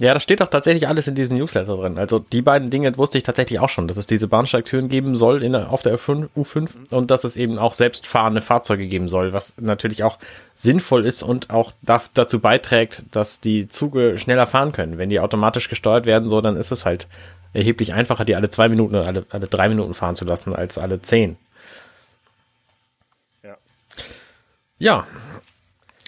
Ja, 0.00 0.14
das 0.14 0.22
steht 0.22 0.40
doch 0.40 0.48
tatsächlich 0.48 0.88
alles 0.88 1.06
in 1.08 1.14
diesem 1.14 1.36
Newsletter 1.36 1.76
drin. 1.76 1.98
Also 1.98 2.20
die 2.20 2.40
beiden 2.40 2.70
Dinge 2.70 2.96
wusste 2.96 3.18
ich 3.18 3.24
tatsächlich 3.24 3.60
auch 3.60 3.68
schon, 3.68 3.86
dass 3.86 3.98
es 3.98 4.06
diese 4.06 4.28
Bahnsteigtüren 4.28 4.88
geben 4.88 5.14
soll 5.14 5.42
in, 5.42 5.54
auf 5.54 5.82
der 5.82 5.98
U5, 5.98 6.28
U5 6.34 6.90
und 6.90 7.10
dass 7.10 7.24
es 7.24 7.36
eben 7.36 7.58
auch 7.58 7.74
selbstfahrende 7.74 8.40
Fahrzeuge 8.40 8.86
geben 8.86 9.10
soll, 9.10 9.34
was 9.34 9.52
natürlich 9.58 10.02
auch 10.02 10.16
sinnvoll 10.54 11.04
ist 11.04 11.22
und 11.22 11.50
auch 11.50 11.72
dazu 11.82 12.40
beiträgt, 12.40 13.04
dass 13.10 13.42
die 13.42 13.68
Züge 13.68 14.16
schneller 14.16 14.46
fahren 14.46 14.72
können. 14.72 14.96
Wenn 14.96 15.10
die 15.10 15.20
automatisch 15.20 15.68
gesteuert 15.68 16.06
werden, 16.06 16.30
so, 16.30 16.40
dann 16.40 16.56
ist 16.56 16.72
es 16.72 16.86
halt 16.86 17.06
erheblich 17.52 17.92
einfacher, 17.92 18.24
die 18.24 18.36
alle 18.36 18.48
zwei 18.48 18.70
Minuten 18.70 18.94
oder 18.94 19.06
alle, 19.06 19.26
alle 19.28 19.48
drei 19.48 19.68
Minuten 19.68 19.92
fahren 19.92 20.16
zu 20.16 20.24
lassen, 20.24 20.54
als 20.54 20.78
alle 20.78 21.02
zehn. 21.02 21.36
Ja. 23.42 23.56
Ja. 24.78 25.06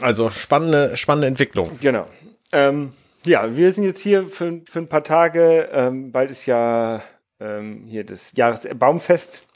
Also 0.02 0.30
spannende, 0.30 0.96
spannende 0.96 1.28
Entwicklung. 1.28 1.70
Genau. 1.80 2.06
Ähm 2.52 2.92
ja, 3.24 3.54
wir 3.54 3.72
sind 3.72 3.84
jetzt 3.84 4.00
hier 4.00 4.26
für, 4.26 4.62
für 4.66 4.80
ein 4.80 4.88
paar 4.88 5.04
Tage. 5.04 5.68
Ähm, 5.72 6.10
bald 6.10 6.30
ist 6.30 6.46
ja 6.46 7.02
ähm, 7.38 7.84
hier 7.86 8.04
das 8.04 8.32
Jahresbaumfest. 8.36 9.46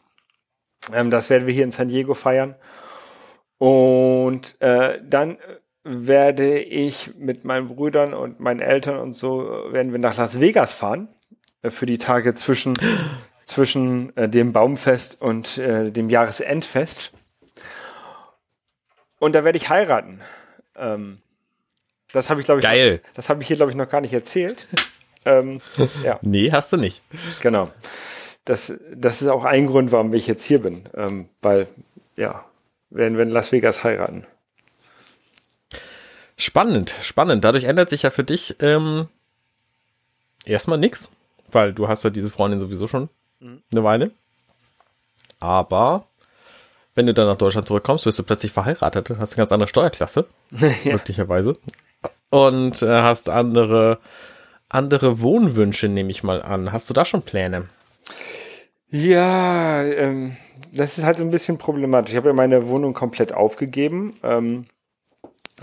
Ähm, 0.93 1.11
das 1.11 1.31
werden 1.31 1.47
wir 1.47 1.55
hier 1.55 1.65
in 1.65 1.73
San 1.73 1.89
Diego 1.89 2.15
feiern. 2.15 2.55
Und 3.59 4.61
äh, 4.61 5.01
dann 5.03 5.39
werde 5.83 6.61
ich 6.61 7.15
mit 7.17 7.45
meinen 7.45 7.69
Brüdern 7.69 8.15
und 8.15 8.41
meinen 8.41 8.61
Eltern 8.61 8.99
und 8.99 9.15
so 9.15 9.49
werden 9.71 9.93
wir 9.93 9.99
nach 9.99 10.17
Las 10.17 10.41
Vegas 10.41 10.75
fahren 10.75 11.09
äh, 11.63 11.71
für 11.71 11.87
die 11.87 11.99
Tage 11.99 12.35
zwischen 12.35 12.75
zwischen 13.45 14.15
äh, 14.17 14.29
dem 14.29 14.53
Baumfest 14.53 15.21
und 15.23 15.59
äh, 15.59 15.91
dem 15.91 16.11
Jahresendfest. 16.11 17.13
Und 19.19 19.35
da 19.35 19.45
werde 19.45 19.59
ich 19.59 19.69
heiraten. 19.69 20.21
Ähm, 20.77 21.19
das 22.13 22.31
habe 22.31 22.41
ich, 22.41 22.47
glaube 22.47 22.61
ich, 22.61 22.65
Geil. 22.65 23.01
Noch, 23.05 23.15
das 23.15 23.29
habe 23.29 23.43
ich 23.43 23.49
hier, 23.49 23.57
glaube 23.57 23.71
ich, 23.71 23.77
noch 23.77 23.89
gar 23.89 24.01
nicht 24.01 24.13
erzählt. 24.13 24.67
ähm, 25.25 25.61
ja. 26.03 26.19
Nee, 26.23 26.53
hast 26.53 26.73
du 26.73 26.77
nicht. 26.77 27.03
Genau. 27.41 27.71
Das, 28.45 28.73
das 28.95 29.23
ist 29.23 29.29
auch 29.29 29.45
ein 29.45 29.67
Grund, 29.67 29.91
warum 29.93 30.15
ich 30.15 30.27
jetzt 30.27 30.45
hier 30.45 30.61
bin. 30.61 30.89
Ähm, 30.95 31.29
weil, 31.43 31.67
ja, 32.17 32.45
werden 32.91 33.17
wir 33.17 33.25
in 33.25 33.31
Las 33.31 33.53
Vegas 33.53 33.83
heiraten. 33.83 34.27
Spannend, 36.37 36.95
spannend. 37.03 37.45
Dadurch 37.45 37.65
ändert 37.65 37.89
sich 37.89 38.03
ja 38.03 38.11
für 38.11 38.25
dich 38.25 38.57
ähm, 38.61 39.09
erstmal 40.45 40.79
nichts, 40.79 41.11
weil 41.51 41.73
du 41.73 41.89
hast 41.89 42.05
ja 42.05 42.11
diese 42.11 42.31
Freundin 42.31 42.61
sowieso 42.61 42.87
schon 42.87 43.09
mhm. 43.41 43.63
eine 43.73 43.85
Weile. 43.85 44.11
Aber 45.41 46.07
wenn 46.97 47.07
du 47.07 47.15
dann 47.15 47.29
nach 47.29 47.37
Deutschland 47.37 47.69
zurückkommst, 47.69 48.07
wirst 48.07 48.19
du 48.19 48.25
plötzlich 48.25 48.51
verheiratet, 48.51 49.11
hast 49.19 49.35
eine 49.35 49.43
ganz 49.43 49.53
andere 49.53 49.69
Steuerklasse, 49.69 50.27
ja. 50.51 50.93
möglicherweise 50.93 51.57
und 52.31 52.83
äh, 52.83 53.03
hast 53.03 53.29
andere, 53.29 53.99
andere 54.69 55.21
Wohnwünsche, 55.21 55.89
nehme 55.89 56.11
ich 56.11 56.23
mal 56.23 56.43
an. 56.43 56.73
Hast 56.73 56.91
du 56.91 56.95
da 56.95 57.05
schon 57.05 57.23
Pläne? 57.23 57.69
Ja, 58.91 59.83
ähm, 59.83 60.37
das 60.73 60.99
ist 60.99 61.05
halt 61.05 61.19
so 61.19 61.25
ein 61.25 61.31
bisschen 61.31 61.59
problematisch. 61.59 62.13
Ich 62.13 62.17
habe 62.17 62.29
ja 62.29 62.35
meine 62.35 62.69
Wohnung 62.69 62.95
komplett 62.95 63.33
aufgegeben. 63.33 64.17
Ähm, 64.23 64.67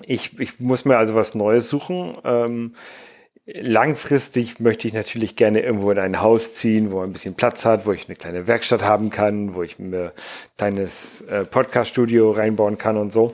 ich, 0.06 0.40
ich 0.40 0.60
muss 0.60 0.86
mir 0.86 0.98
also 0.98 1.16
was 1.16 1.36
Neues 1.36 1.70
suchen. 1.70 2.18
Ähm, 2.24 2.76
langfristig 3.46 4.60
möchte 4.60 4.88
ich 4.88 4.94
natürlich 4.94 5.36
gerne 5.36 5.62
irgendwo 5.62 5.92
in 5.92 6.00
ein 6.00 6.22
Haus 6.22 6.56
ziehen, 6.56 6.92
wo 6.92 7.02
ein 7.02 7.12
bisschen 7.12 7.36
Platz 7.36 7.66
hat, 7.66 7.86
wo 7.86 7.92
ich 7.92 8.08
eine 8.08 8.16
kleine 8.16 8.48
Werkstatt 8.48 8.84
haben 8.84 9.10
kann, 9.10 9.56
wo 9.56 9.64
ich 9.64 9.80
mir 9.80 10.06
ein 10.06 10.12
kleines 10.58 11.22
äh, 11.22 11.46
Podcast-Studio 11.46 12.32
reinbauen 12.32 12.78
kann 12.78 12.98
und 12.98 13.12
so. 13.12 13.34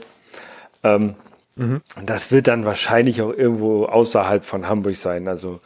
Ähm, 0.83 1.15
mhm. 1.55 1.81
Das 2.05 2.31
wird 2.31 2.47
dann 2.47 2.65
wahrscheinlich 2.65 3.21
auch 3.21 3.33
irgendwo 3.33 3.85
außerhalb 3.85 4.43
von 4.43 4.67
Hamburg 4.67 4.95
sein. 4.95 5.27
Also 5.27 5.59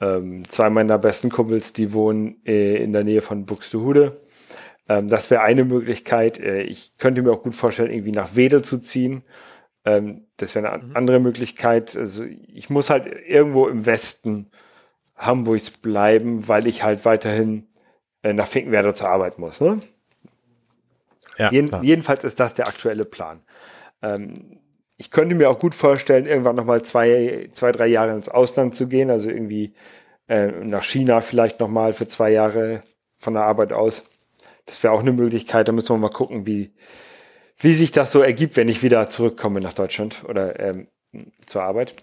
ähm, 0.00 0.48
zwei 0.48 0.68
meiner 0.68 0.98
besten 0.98 1.30
Kumpels, 1.30 1.72
die 1.72 1.92
wohnen 1.92 2.36
äh, 2.44 2.82
in 2.82 2.92
der 2.92 3.04
Nähe 3.04 3.22
von 3.22 3.46
Buxtehude. 3.46 4.20
Ähm, 4.88 5.08
das 5.08 5.30
wäre 5.30 5.42
eine 5.42 5.64
Möglichkeit. 5.64 6.38
Äh, 6.38 6.62
ich 6.62 6.92
könnte 6.98 7.22
mir 7.22 7.32
auch 7.32 7.42
gut 7.42 7.54
vorstellen, 7.54 7.90
irgendwie 7.90 8.12
nach 8.12 8.36
Wedel 8.36 8.62
zu 8.62 8.78
ziehen. 8.78 9.22
Ähm, 9.88 10.26
das 10.36 10.54
wäre 10.54 10.70
eine 10.70 10.84
mhm. 10.84 10.96
andere 10.96 11.18
Möglichkeit. 11.18 11.96
Also 11.96 12.24
ich 12.24 12.68
muss 12.68 12.90
halt 12.90 13.06
irgendwo 13.26 13.68
im 13.68 13.86
Westen 13.86 14.50
Hamburgs 15.16 15.70
bleiben, 15.70 16.46
weil 16.46 16.66
ich 16.66 16.82
halt 16.82 17.04
weiterhin 17.06 17.66
äh, 18.22 18.34
nach 18.34 18.46
Finkenwerder 18.46 18.94
zur 18.94 19.08
Arbeit 19.08 19.38
muss. 19.38 19.60
Ne? 19.62 19.80
Ja, 21.38 21.50
Jeden, 21.50 21.82
jedenfalls 21.82 22.24
ist 22.24 22.38
das 22.38 22.52
der 22.54 22.68
aktuelle 22.68 23.06
Plan. 23.06 23.40
Ähm, 24.02 24.60
ich 24.98 25.10
könnte 25.10 25.34
mir 25.34 25.48
auch 25.48 25.58
gut 25.58 25.74
vorstellen, 25.74 26.26
irgendwann 26.26 26.56
nochmal 26.56 26.82
zwei, 26.82 27.48
zwei, 27.52 27.72
drei 27.72 27.86
Jahre 27.86 28.12
ins 28.12 28.28
Ausland 28.28 28.74
zu 28.74 28.88
gehen, 28.88 29.10
also 29.10 29.30
irgendwie 29.30 29.72
äh, 30.26 30.48
nach 30.48 30.82
China 30.82 31.20
vielleicht 31.20 31.60
nochmal 31.60 31.94
für 31.94 32.06
zwei 32.06 32.30
Jahre 32.30 32.82
von 33.18 33.34
der 33.34 33.44
Arbeit 33.44 33.72
aus. 33.72 34.04
Das 34.66 34.82
wäre 34.82 34.92
auch 34.92 35.00
eine 35.00 35.12
Möglichkeit. 35.12 35.66
Da 35.68 35.72
müssen 35.72 35.94
wir 35.94 35.98
mal 35.98 36.10
gucken, 36.10 36.46
wie, 36.46 36.74
wie 37.58 37.74
sich 37.74 37.90
das 37.90 38.12
so 38.12 38.20
ergibt, 38.20 38.56
wenn 38.56 38.68
ich 38.68 38.82
wieder 38.82 39.08
zurückkomme 39.08 39.60
nach 39.60 39.72
Deutschland 39.72 40.24
oder 40.28 40.58
ähm, 40.60 40.88
zur 41.46 41.62
Arbeit. 41.62 41.96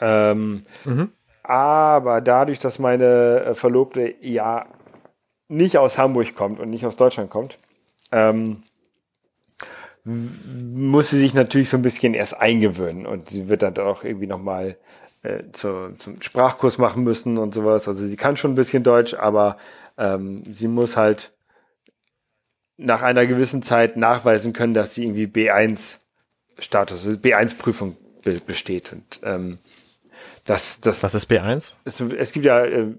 Ähm, 0.00 0.64
mhm. 0.84 1.12
Aber 1.42 2.20
dadurch, 2.20 2.58
dass 2.58 2.78
meine 2.78 3.44
äh, 3.44 3.54
Verlobte 3.54 4.14
ja 4.20 4.66
nicht 5.48 5.78
aus 5.78 5.98
Hamburg 5.98 6.34
kommt 6.34 6.60
und 6.60 6.70
nicht 6.70 6.84
aus 6.84 6.96
Deutschland 6.96 7.30
kommt, 7.30 7.58
ähm, 8.12 8.62
muss 10.04 11.10
sie 11.10 11.18
sich 11.18 11.34
natürlich 11.34 11.68
so 11.68 11.76
ein 11.76 11.82
bisschen 11.82 12.14
erst 12.14 12.38
eingewöhnen 12.40 13.06
und 13.06 13.28
sie 13.28 13.48
wird 13.48 13.62
dann 13.62 13.76
auch 13.78 14.04
irgendwie 14.04 14.26
nochmal 14.26 14.76
äh, 15.22 15.44
zu, 15.52 15.94
zum 15.98 16.22
Sprachkurs 16.22 16.78
machen 16.78 17.02
müssen 17.02 17.36
und 17.38 17.54
sowas. 17.54 17.88
Also 17.88 18.06
sie 18.06 18.16
kann 18.16 18.36
schon 18.36 18.52
ein 18.52 18.56
bisschen 18.56 18.82
Deutsch, 18.82 19.14
aber 19.14 19.56
ähm, 19.98 20.44
sie 20.52 20.68
muss 20.68 20.96
halt 20.96 21.32
nach 22.78 23.02
einer 23.02 23.26
gewissen 23.26 23.62
Zeit 23.62 23.96
nachweisen 23.96 24.52
können, 24.52 24.72
dass 24.72 24.94
sie 24.94 25.04
irgendwie 25.04 25.26
B1 25.26 25.96
Status, 26.58 27.06
also 27.06 27.18
B1 27.18 27.58
Prüfung 27.58 27.96
be 28.24 28.40
besteht 28.44 28.92
und 28.92 29.20
ähm, 29.22 29.58
das, 30.44 30.80
das. 30.80 31.02
Was 31.02 31.14
ist 31.14 31.30
B1? 31.30 31.74
Es, 31.84 32.00
es 32.00 32.32
gibt 32.32 32.46
ja 32.46 32.64
äh, 32.64 32.94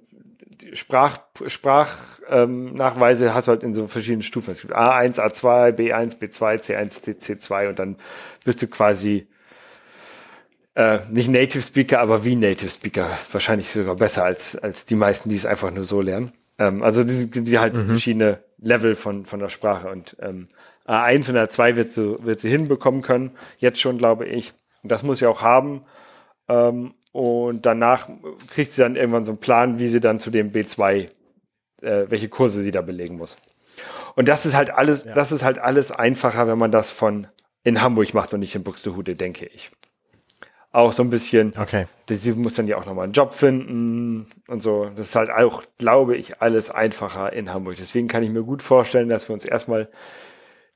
Sprach, 0.73 1.19
Sprachnachweise 1.47 3.25
ähm, 3.25 3.33
hast 3.33 3.47
du 3.47 3.51
halt 3.51 3.63
in 3.63 3.73
so 3.73 3.87
verschiedenen 3.87 4.21
Stufen. 4.21 4.51
Es 4.51 4.61
gibt 4.61 4.75
A1, 4.75 5.15
A2, 5.15 5.71
B1, 5.71 6.19
B2, 6.19 6.61
C1, 6.61 7.17
C2 7.17 7.69
und 7.69 7.79
dann 7.79 7.95
bist 8.43 8.61
du 8.61 8.67
quasi 8.67 9.27
äh, 10.75 10.99
nicht 11.09 11.29
Native 11.29 11.63
Speaker, 11.63 12.01
aber 12.01 12.25
wie 12.25 12.35
Native 12.35 12.69
Speaker. 12.69 13.09
Wahrscheinlich 13.31 13.71
sogar 13.71 13.95
besser 13.95 14.25
als, 14.25 14.57
als 14.57 14.85
die 14.85 14.95
meisten, 14.95 15.29
die 15.29 15.37
es 15.37 15.45
einfach 15.45 15.71
nur 15.71 15.85
so 15.85 16.01
lernen. 16.01 16.33
Ähm, 16.57 16.83
also 16.83 17.03
die, 17.03 17.29
die 17.29 17.59
halt 17.59 17.75
mhm. 17.75 17.87
verschiedene 17.87 18.43
Level 18.62 18.95
von, 18.95 19.26
von 19.26 19.39
der 19.39 19.50
Sprache 19.50 19.89
und 19.89 20.17
ähm, 20.19 20.50
A1 20.88 21.30
und 21.30 21.38
A2 21.38 21.76
wird 21.76 21.89
sie, 21.89 22.17
wird 22.24 22.39
sie 22.39 22.50
hinbekommen 22.50 23.02
können. 23.02 23.32
Jetzt 23.58 23.80
schon, 23.80 23.98
glaube 23.98 24.26
ich. 24.26 24.54
Und 24.82 24.91
das 24.91 25.04
muss 25.04 25.19
sie 25.19 25.28
auch 25.28 25.41
haben. 25.41 25.84
Ähm, 26.48 26.95
und 27.12 27.65
danach 27.65 28.10
kriegt 28.48 28.74
sie 28.74 28.82
dann 28.82 28.95
irgendwann 28.95 29.26
so 29.26 29.32
einen 29.32 29.39
Plan, 29.39 29.80
wie 29.80 29.88
sie 29.88 30.00
dann 30.00 30.19
zu 30.19 30.32
dem 30.32 30.52
B2, 30.52 31.10
äh, 31.82 32.06
welche 32.10 32.30
Kurse 32.30 32.63
sie 32.63 32.72
da 32.72 32.82
belegen 32.82 33.17
muss. 33.17 33.38
Und 34.15 34.28
das 34.28 34.45
ist 34.45 34.56
halt 34.56 34.72
alles, 34.72 35.06
ja. 35.06 35.13
das 35.13 35.32
ist 35.32 35.43
halt 35.43 35.60
alles 35.60 35.91
einfacher, 35.91 36.48
wenn 36.48 36.58
man 36.58 36.72
das 36.72 36.91
von 36.91 37.28
in 37.63 37.82
Hamburg 37.82 38.13
macht 38.13 38.34
und 38.34 38.39
nicht 38.39 38.56
in 38.56 38.63
Buxtehude, 38.63 39.15
denke 39.15 39.45
ich. 39.45 39.72
Auch 40.71 40.93
so 40.93 41.01
ein 41.03 41.10
bisschen. 41.10 41.53
Okay. 41.58 41.88
Sie 42.10 42.32
muss 42.34 42.55
dann 42.55 42.67
ja 42.67 42.77
auch 42.77 42.86
nochmal 42.86 43.05
einen 43.05 43.13
Job 43.13 43.34
finden 43.34 44.27
und 44.47 44.62
so. 44.62 44.89
Das 44.95 45.10
ist 45.10 45.15
halt 45.15 45.32
auch, 45.32 45.63
glaube 45.77 46.15
ich, 46.15 46.41
alles 46.41 46.69
einfacher 46.69 47.34
in 47.34 47.51
Hamburg. 47.51 47.75
Deswegen 47.77 48.08
kann 48.08 48.23
ich 48.23 48.29
mir 48.29 48.43
gut 48.43 48.62
vorstellen, 48.62 49.10
dass 49.10 49.29
wir 49.29 49.34
uns 49.34 49.45
erstmal 49.45 49.89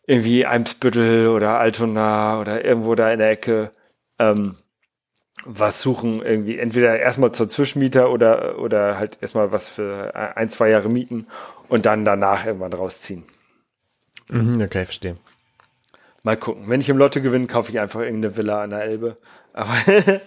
irgendwie 0.07 0.45
Eimsbüttel 0.45 1.27
oder 1.27 1.59
Altona 1.59 2.39
oder 2.39 2.65
irgendwo 2.65 2.95
da 2.95 3.11
in 3.11 3.19
der 3.19 3.29
Ecke 3.29 3.71
ähm, 4.19 4.55
was 5.45 5.81
suchen, 5.81 6.21
irgendwie 6.21 6.57
entweder 6.57 6.99
erstmal 6.99 7.31
zur 7.31 7.49
Zwischenmieter 7.49 8.11
oder, 8.11 8.59
oder 8.59 8.97
halt 8.97 9.17
erstmal 9.21 9.51
was 9.51 9.69
für 9.69 10.15
ein, 10.15 10.49
zwei 10.49 10.69
Jahre 10.69 10.89
mieten 10.89 11.27
und 11.67 11.85
dann 11.85 12.05
danach 12.05 12.45
irgendwann 12.45 12.73
rausziehen. 12.73 13.25
Mhm, 14.29 14.61
okay, 14.61 14.85
verstehe. 14.85 15.17
Mal 16.23 16.37
gucken. 16.37 16.69
Wenn 16.69 16.79
ich 16.79 16.89
im 16.89 16.97
Lotto 16.97 17.21
gewinne, 17.21 17.47
kaufe 17.47 17.71
ich 17.71 17.79
einfach 17.79 17.99
irgendeine 17.99 18.35
Villa 18.35 18.63
an 18.63 18.69
der 18.71 18.83
Elbe. 18.83 19.17
Aber 19.51 19.75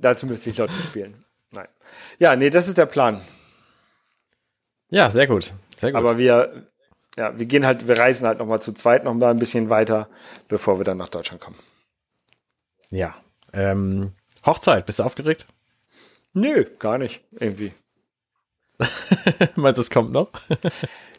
dazu 0.00 0.26
müsste 0.26 0.50
ich 0.50 0.58
Lotto 0.58 0.72
spielen. 0.72 1.24
Nein. 1.50 1.68
Ja, 2.18 2.36
nee, 2.36 2.50
das 2.50 2.68
ist 2.68 2.78
der 2.78 2.86
Plan. 2.86 3.20
Ja, 4.90 5.10
sehr 5.10 5.26
gut. 5.26 5.52
Sehr 5.76 5.90
gut. 5.90 5.98
Aber 5.98 6.18
wir, 6.18 6.68
ja, 7.16 7.36
wir 7.36 7.46
gehen 7.46 7.66
halt, 7.66 7.88
wir 7.88 7.98
reisen 7.98 8.26
halt 8.26 8.38
nochmal 8.38 8.62
zu 8.62 8.72
zweit 8.72 9.04
nochmal 9.04 9.32
ein 9.32 9.38
bisschen 9.38 9.70
weiter, 9.70 10.08
bevor 10.48 10.78
wir 10.78 10.84
dann 10.84 10.98
nach 10.98 11.08
Deutschland 11.08 11.42
kommen. 11.42 11.58
Ja. 12.90 13.16
Ähm, 13.52 14.12
Hochzeit, 14.46 14.86
bist 14.86 15.00
du 15.00 15.02
aufgeregt? 15.02 15.46
Nö, 16.32 16.64
gar 16.78 16.98
nicht, 16.98 17.24
irgendwie. 17.32 17.72
Meinst 19.56 19.78
du, 19.78 19.82
es 19.82 19.90
kommt 19.90 20.12
noch? 20.12 20.30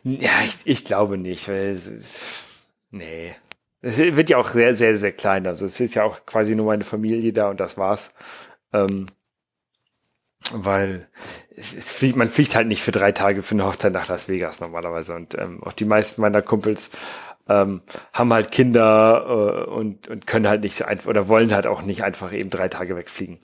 ja, 0.04 0.32
ich, 0.46 0.58
ich 0.64 0.86
glaube 0.86 1.18
nicht, 1.18 1.50
weil 1.50 1.70
es 1.70 1.88
ist, 1.88 2.26
nee. 2.92 3.36
Es 3.82 3.98
wird 3.98 4.30
ja 4.30 4.38
auch 4.38 4.50
sehr, 4.50 4.76
sehr, 4.76 4.96
sehr 4.98 5.12
klein. 5.12 5.48
Also 5.48 5.66
es 5.66 5.80
ist 5.80 5.96
ja 5.96 6.04
auch 6.04 6.26
quasi 6.26 6.56
nur 6.56 6.68
meine 6.68 6.84
Familie 6.84 7.34
da 7.34 7.50
und 7.50 7.60
das 7.60 7.78
war's. 7.78 8.14
Ähm, 8.74 9.08
weil 10.54 11.08
es 11.56 11.92
fliegt, 11.92 12.16
man 12.16 12.30
fliegt 12.30 12.56
halt 12.56 12.68
nicht 12.68 12.84
für 12.84 12.92
drei 12.92 13.12
Tage 13.12 13.44
für 13.44 13.56
eine 13.56 13.66
Hochzeit 13.66 13.94
nach 13.94 14.08
Las 14.08 14.28
Vegas 14.28 14.60
normalerweise. 14.60 15.16
Und 15.16 15.38
ähm, 15.38 15.64
auch 15.64 15.74
die 15.74 15.86
meisten 15.86 16.22
meiner 16.22 16.42
Kumpels 16.42 16.92
ähm, 17.48 17.82
haben 18.14 18.34
halt 18.34 18.52
Kinder 18.52 19.66
äh, 19.68 19.70
und, 19.70 20.08
und 20.08 20.28
können 20.28 20.48
halt 20.48 20.62
nicht 20.62 20.76
so 20.76 20.86
einfach 20.86 21.10
oder 21.10 21.28
wollen 21.28 21.54
halt 21.54 21.68
auch 21.68 21.82
nicht 21.82 22.04
einfach 22.04 22.34
eben 22.34 22.50
drei 22.50 22.68
Tage 22.70 22.96
wegfliegen. 22.96 23.40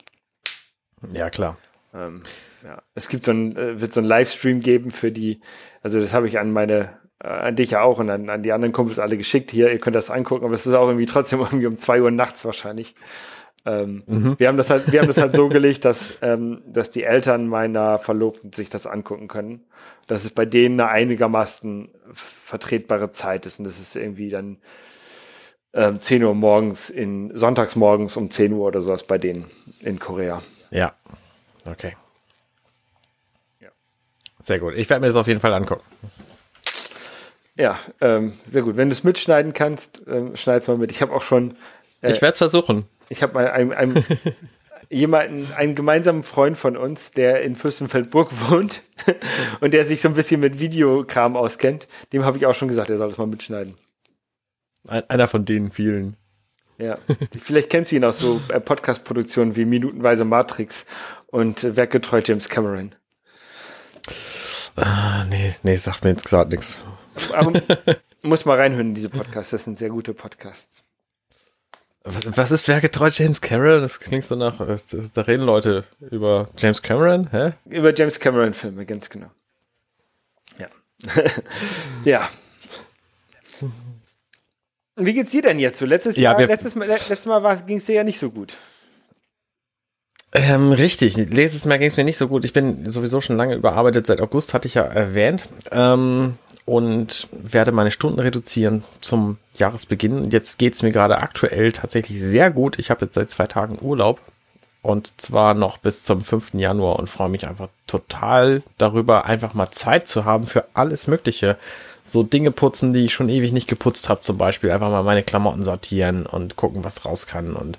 Ja, 1.13 1.29
klar. 1.29 1.57
Ähm, 1.93 2.23
ja. 2.63 2.81
Es 2.95 3.09
gibt 3.09 3.23
so 3.23 3.31
ein, 3.31 3.55
äh, 3.55 3.81
wird 3.81 3.93
so 3.93 4.01
ein 4.01 4.05
Livestream 4.05 4.59
geben 4.59 4.91
für 4.91 5.11
die, 5.11 5.41
also 5.81 5.99
das 5.99 6.13
habe 6.13 6.27
ich 6.27 6.39
an 6.39 6.51
meine, 6.51 6.99
äh, 7.23 7.27
an 7.27 7.55
dich 7.55 7.71
ja 7.71 7.81
auch 7.81 7.99
und 7.99 8.09
an, 8.09 8.29
an 8.29 8.43
die 8.43 8.51
anderen 8.51 8.73
Kumpels 8.73 8.99
alle 8.99 9.17
geschickt. 9.17 9.51
Hier, 9.51 9.71
ihr 9.71 9.79
könnt 9.79 9.95
das 9.95 10.09
angucken, 10.09 10.45
aber 10.45 10.53
es 10.53 10.65
ist 10.65 10.73
auch 10.73 10.87
irgendwie 10.87 11.05
trotzdem 11.05 11.39
irgendwie 11.41 11.67
um 11.67 11.77
zwei 11.77 12.01
Uhr 12.01 12.11
nachts 12.11 12.45
wahrscheinlich. 12.45 12.95
Ähm, 13.65 14.03
mhm. 14.05 14.35
Wir 14.39 14.47
haben 14.47 14.57
das 14.57 14.69
halt, 14.69 14.91
wir 14.91 14.99
haben 14.99 15.07
das 15.07 15.17
halt 15.17 15.35
so 15.35 15.49
gelegt, 15.49 15.83
dass, 15.83 16.15
ähm, 16.21 16.61
dass 16.65 16.89
die 16.89 17.03
Eltern 17.03 17.47
meiner 17.47 17.99
Verlobten 17.99 18.53
sich 18.53 18.69
das 18.69 18.87
angucken 18.87 19.27
können. 19.27 19.65
Dass 20.07 20.23
es 20.23 20.31
bei 20.31 20.45
denen 20.45 20.79
eine 20.79 20.89
einigermaßen 20.89 21.89
vertretbare 22.13 23.11
Zeit 23.11 23.45
ist. 23.45 23.59
Und 23.59 23.65
das 23.65 23.79
ist 23.79 23.95
irgendwie 23.95 24.29
dann 24.29 24.57
ähm, 25.73 25.99
10 25.99 26.23
Uhr 26.23 26.33
morgens 26.33 26.89
in, 26.89 27.37
sonntags 27.37 27.75
morgens 27.75 28.15
um 28.15 28.31
10 28.31 28.53
Uhr 28.53 28.67
oder 28.67 28.81
sowas 28.81 29.03
bei 29.03 29.17
denen 29.17 29.45
in 29.81 29.99
Korea. 29.99 30.41
Ja. 30.71 30.93
Okay. 31.65 31.97
Ja. 33.59 33.69
Sehr 34.41 34.59
gut. 34.59 34.75
Ich 34.75 34.89
werde 34.89 35.01
mir 35.01 35.07
das 35.07 35.17
auf 35.17 35.27
jeden 35.27 35.41
Fall 35.41 35.53
angucken. 35.53 35.83
Ja, 37.57 37.79
ähm, 38.01 38.33
sehr 38.45 38.61
gut. 38.61 38.77
Wenn 38.77 38.89
du 38.89 38.93
es 38.93 39.03
mitschneiden 39.03 39.53
kannst, 39.53 40.01
ähm, 40.07 40.35
schneid's 40.35 40.67
mal 40.67 40.77
mit. 40.77 40.91
Ich 40.91 41.01
habe 41.01 41.13
auch 41.13 41.23
schon. 41.23 41.55
Äh, 42.01 42.11
ich 42.11 42.21
werde 42.21 42.33
es 42.33 42.37
versuchen. 42.37 42.85
Ich 43.09 43.23
habe 43.23 43.33
mal 43.33 43.49
einen, 43.49 43.73
einen 43.73 44.05
jemanden, 44.89 45.51
einen 45.53 45.75
gemeinsamen 45.75 46.23
Freund 46.23 46.57
von 46.57 46.77
uns, 46.77 47.11
der 47.11 47.41
in 47.41 47.55
Fürstenfeldburg 47.55 48.29
wohnt 48.49 48.81
und 49.59 49.73
der 49.73 49.85
sich 49.85 50.01
so 50.01 50.09
ein 50.09 50.13
bisschen 50.13 50.39
mit 50.39 50.59
Videokram 50.59 51.35
auskennt. 51.35 51.87
Dem 52.13 52.25
habe 52.25 52.37
ich 52.37 52.45
auch 52.45 52.55
schon 52.55 52.67
gesagt, 52.67 52.89
er 52.89 52.97
soll 52.97 53.09
das 53.09 53.17
mal 53.17 53.27
mitschneiden. 53.27 53.75
Einer 54.87 55.27
von 55.27 55.43
den 55.43 55.71
vielen. 55.71 56.15
Ja, 56.77 56.97
vielleicht 57.41 57.71
kennst 57.71 57.91
du 57.91 57.95
ihn 57.95 58.05
aus 58.05 58.19
so 58.19 58.39
äh, 58.49 58.59
Podcast-Produktionen 58.59 59.55
wie 59.55 59.65
Minutenweise 59.65 60.25
Matrix 60.25 60.85
und 61.25 61.63
äh, 61.63 61.75
Werkgetreu 61.75 62.21
James 62.23 62.49
Cameron. 62.49 62.93
Ah, 64.75 65.25
nee, 65.27 65.55
nee, 65.63 65.75
sagt 65.75 66.03
mir 66.03 66.11
jetzt 66.11 66.25
gerade 66.25 66.51
nichts. 66.51 66.79
Aber 67.33 67.61
muss 68.23 68.45
mal 68.45 68.57
reinhören 68.57 68.89
in 68.89 68.95
diese 68.95 69.09
Podcasts, 69.09 69.51
das 69.51 69.63
sind 69.63 69.77
sehr 69.77 69.89
gute 69.89 70.13
Podcasts. 70.13 70.83
Was, 72.03 72.37
was 72.37 72.51
ist 72.51 72.67
werkgetreu 72.67 73.09
James 73.11 73.41
Cameron? 73.41 73.81
Das 73.81 73.99
klingt 73.99 74.23
so 74.23 74.35
nach, 74.35 74.57
da 74.57 75.21
reden 75.21 75.43
Leute 75.43 75.83
über 75.99 76.49
James 76.57 76.81
Cameron, 76.81 77.29
hä? 77.31 77.53
Über 77.65 77.93
James 77.93 78.19
Cameron 78.19 78.53
Filme, 78.53 78.85
ganz 78.85 79.09
genau. 79.09 79.29
Ja. 80.57 80.67
ja. 82.05 82.29
Wie 84.95 85.13
geht's 85.13 85.31
dir 85.31 85.41
denn 85.41 85.59
jetzt 85.59 85.79
so? 85.79 85.85
Letztes 85.85 86.15
Ja, 86.15 86.31
Jahr, 86.31 86.47
letztes 86.47 86.75
Mal, 86.75 86.87
letztes 86.87 87.25
Mal 87.25 87.61
ging 87.67 87.77
es 87.77 87.85
dir 87.85 87.95
ja 87.95 88.03
nicht 88.03 88.19
so 88.19 88.31
gut. 88.31 88.57
Ähm, 90.33 90.71
richtig, 90.71 91.15
letztes 91.15 91.65
Mal 91.65 91.77
ging 91.77 91.87
es 91.87 91.97
mir 91.97 92.03
nicht 92.03 92.17
so 92.17 92.27
gut. 92.27 92.45
Ich 92.45 92.53
bin 92.53 92.89
sowieso 92.89 93.21
schon 93.21 93.37
lange 93.37 93.55
überarbeitet, 93.55 94.07
seit 94.07 94.21
August 94.21 94.53
hatte 94.53 94.67
ich 94.67 94.75
ja 94.75 94.83
erwähnt. 94.83 95.47
Ähm, 95.71 96.37
und 96.67 97.29
werde 97.31 97.71
meine 97.71 97.91
Stunden 97.91 98.19
reduzieren 98.19 98.83
zum 98.99 99.37
Jahresbeginn. 99.55 100.31
Jetzt 100.31 100.59
geht's 100.59 100.83
mir 100.83 100.91
gerade 100.91 101.19
aktuell 101.19 101.71
tatsächlich 101.71 102.21
sehr 102.21 102.51
gut. 102.51 102.77
Ich 102.77 102.89
habe 102.89 103.05
jetzt 103.05 103.15
seit 103.15 103.31
zwei 103.31 103.47
Tagen 103.47 103.79
Urlaub 103.81 104.19
und 104.81 105.19
zwar 105.19 105.53
noch 105.53 105.77
bis 105.77 106.03
zum 106.03 106.19
5. 106.19 106.55
Januar 106.55 106.99
und 106.99 107.09
freue 107.09 107.29
mich 107.29 107.47
einfach 107.47 107.69
total 107.87 108.63
darüber, 108.77 109.25
einfach 109.25 109.53
mal 109.53 109.71
Zeit 109.71 110.09
zu 110.09 110.25
haben 110.25 110.45
für 110.45 110.65
alles 110.73 111.07
Mögliche. 111.07 111.55
So 112.03 112.21
Dinge 112.21 112.51
putzen, 112.51 112.91
die 112.91 113.05
ich 113.05 113.13
schon 113.13 113.29
ewig 113.29 113.53
nicht 113.53 113.69
geputzt 113.69 114.09
habe, 114.09 114.19
zum 114.19 114.37
Beispiel 114.37 114.69
einfach 114.69 114.89
mal 114.89 115.03
meine 115.03 115.23
Klamotten 115.23 115.63
sortieren 115.63 116.25
und 116.25 116.57
gucken, 116.57 116.83
was 116.83 117.05
raus 117.05 117.27
kann 117.27 117.53
und 117.53 117.77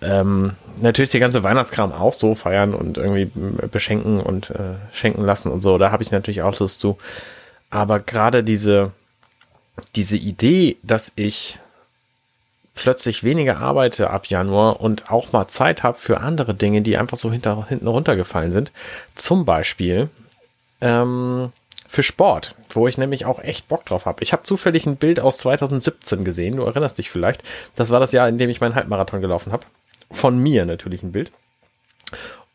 ähm, 0.00 0.52
natürlich 0.80 1.10
die 1.10 1.18
ganze 1.18 1.42
Weihnachtskram 1.42 1.92
auch 1.92 2.14
so 2.14 2.34
feiern 2.34 2.72
und 2.72 2.96
irgendwie 2.96 3.30
beschenken 3.70 4.20
und 4.20 4.48
äh, 4.50 4.76
schenken 4.92 5.22
lassen 5.22 5.50
und 5.50 5.60
so. 5.60 5.76
Da 5.76 5.90
habe 5.90 6.02
ich 6.02 6.10
natürlich 6.10 6.40
auch 6.40 6.58
Lust 6.58 6.80
zu. 6.80 6.96
Aber 7.70 8.00
gerade 8.00 8.44
diese, 8.44 8.92
diese 9.94 10.16
Idee, 10.16 10.76
dass 10.82 11.12
ich 11.16 11.58
plötzlich 12.74 13.24
weniger 13.24 13.56
arbeite 13.58 14.10
ab 14.10 14.26
Januar 14.26 14.80
und 14.80 15.10
auch 15.10 15.32
mal 15.32 15.48
Zeit 15.48 15.82
habe 15.82 15.98
für 15.98 16.20
andere 16.20 16.54
Dinge, 16.54 16.82
die 16.82 16.96
einfach 16.96 17.16
so 17.16 17.32
hinter, 17.32 17.66
hinten 17.68 17.88
runtergefallen 17.88 18.52
sind. 18.52 18.70
Zum 19.14 19.44
Beispiel 19.44 20.10
ähm, 20.80 21.52
für 21.88 22.02
Sport, 22.02 22.54
wo 22.70 22.86
ich 22.86 22.98
nämlich 22.98 23.24
auch 23.24 23.40
echt 23.40 23.68
Bock 23.68 23.86
drauf 23.86 24.06
habe. 24.06 24.22
Ich 24.22 24.32
habe 24.32 24.42
zufällig 24.42 24.86
ein 24.86 24.96
Bild 24.96 25.20
aus 25.20 25.38
2017 25.38 26.24
gesehen, 26.24 26.56
du 26.56 26.64
erinnerst 26.64 26.98
dich 26.98 27.10
vielleicht. 27.10 27.42
Das 27.74 27.90
war 27.90 27.98
das 27.98 28.12
Jahr, 28.12 28.28
in 28.28 28.38
dem 28.38 28.50
ich 28.50 28.60
meinen 28.60 28.74
Halbmarathon 28.74 29.22
gelaufen 29.22 29.52
habe. 29.52 29.66
Von 30.10 30.38
mir 30.38 30.66
natürlich 30.66 31.02
ein 31.02 31.12
Bild. 31.12 31.32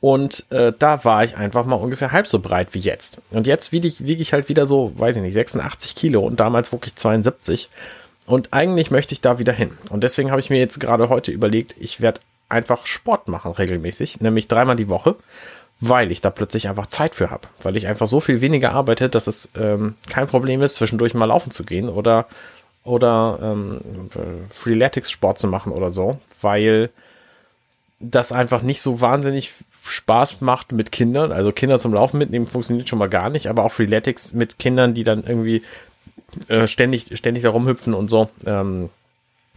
Und 0.01 0.51
äh, 0.51 0.73
da 0.77 1.05
war 1.05 1.23
ich 1.23 1.37
einfach 1.37 1.65
mal 1.65 1.75
ungefähr 1.75 2.11
halb 2.11 2.27
so 2.27 2.39
breit 2.39 2.69
wie 2.71 2.79
jetzt. 2.79 3.21
Und 3.29 3.45
jetzt 3.45 3.71
wiege 3.71 3.87
ich, 3.87 4.03
wiege 4.03 4.23
ich 4.23 4.33
halt 4.33 4.49
wieder 4.49 4.65
so, 4.65 4.91
weiß 4.97 5.15
ich 5.15 5.21
nicht, 5.21 5.35
86 5.35 5.95
Kilo 5.95 6.21
und 6.21 6.39
damals 6.39 6.73
wog 6.73 6.87
ich 6.87 6.95
72. 6.95 7.69
Und 8.25 8.51
eigentlich 8.51 8.89
möchte 8.89 9.13
ich 9.13 9.21
da 9.21 9.37
wieder 9.37 9.53
hin. 9.53 9.71
Und 9.89 10.03
deswegen 10.03 10.31
habe 10.31 10.41
ich 10.41 10.49
mir 10.49 10.57
jetzt 10.57 10.79
gerade 10.79 11.09
heute 11.09 11.31
überlegt, 11.31 11.75
ich 11.79 12.01
werde 12.01 12.19
einfach 12.49 12.87
Sport 12.87 13.27
machen 13.27 13.51
regelmäßig, 13.51 14.21
nämlich 14.21 14.47
dreimal 14.47 14.75
die 14.75 14.89
Woche, 14.89 15.15
weil 15.79 16.11
ich 16.11 16.19
da 16.19 16.31
plötzlich 16.31 16.67
einfach 16.67 16.87
Zeit 16.87 17.13
für 17.13 17.29
habe. 17.29 17.47
Weil 17.61 17.77
ich 17.77 17.85
einfach 17.85 18.07
so 18.07 18.19
viel 18.19 18.41
weniger 18.41 18.71
arbeite, 18.73 19.07
dass 19.07 19.27
es 19.27 19.51
ähm, 19.55 19.95
kein 20.09 20.25
Problem 20.25 20.63
ist, 20.63 20.75
zwischendurch 20.75 21.13
mal 21.13 21.25
laufen 21.25 21.51
zu 21.51 21.63
gehen 21.63 21.89
oder, 21.89 22.25
oder 22.83 23.37
ähm, 23.39 24.09
äh, 24.15 24.51
Freeletics-Sport 24.51 25.37
zu 25.37 25.47
machen 25.47 25.71
oder 25.71 25.91
so, 25.91 26.19
weil 26.41 26.89
das 28.01 28.31
einfach 28.31 28.61
nicht 28.61 28.81
so 28.81 29.01
wahnsinnig 29.01 29.53
Spaß 29.83 30.41
macht 30.41 30.71
mit 30.71 30.91
Kindern. 30.91 31.31
Also 31.31 31.51
Kinder 31.51 31.79
zum 31.79 31.93
Laufen 31.93 32.17
mitnehmen 32.17 32.47
funktioniert 32.47 32.89
schon 32.89 32.99
mal 32.99 33.09
gar 33.09 33.29
nicht, 33.29 33.47
aber 33.47 33.63
auch 33.63 33.71
Freeletics 33.71 34.33
mit 34.33 34.59
Kindern, 34.59 34.93
die 34.93 35.03
dann 35.03 35.23
irgendwie 35.23 35.63
äh, 36.47 36.67
ständig, 36.67 37.17
ständig 37.17 37.43
da 37.43 37.49
rumhüpfen 37.49 37.93
und 37.93 38.09
so. 38.09 38.29
Ähm, 38.45 38.89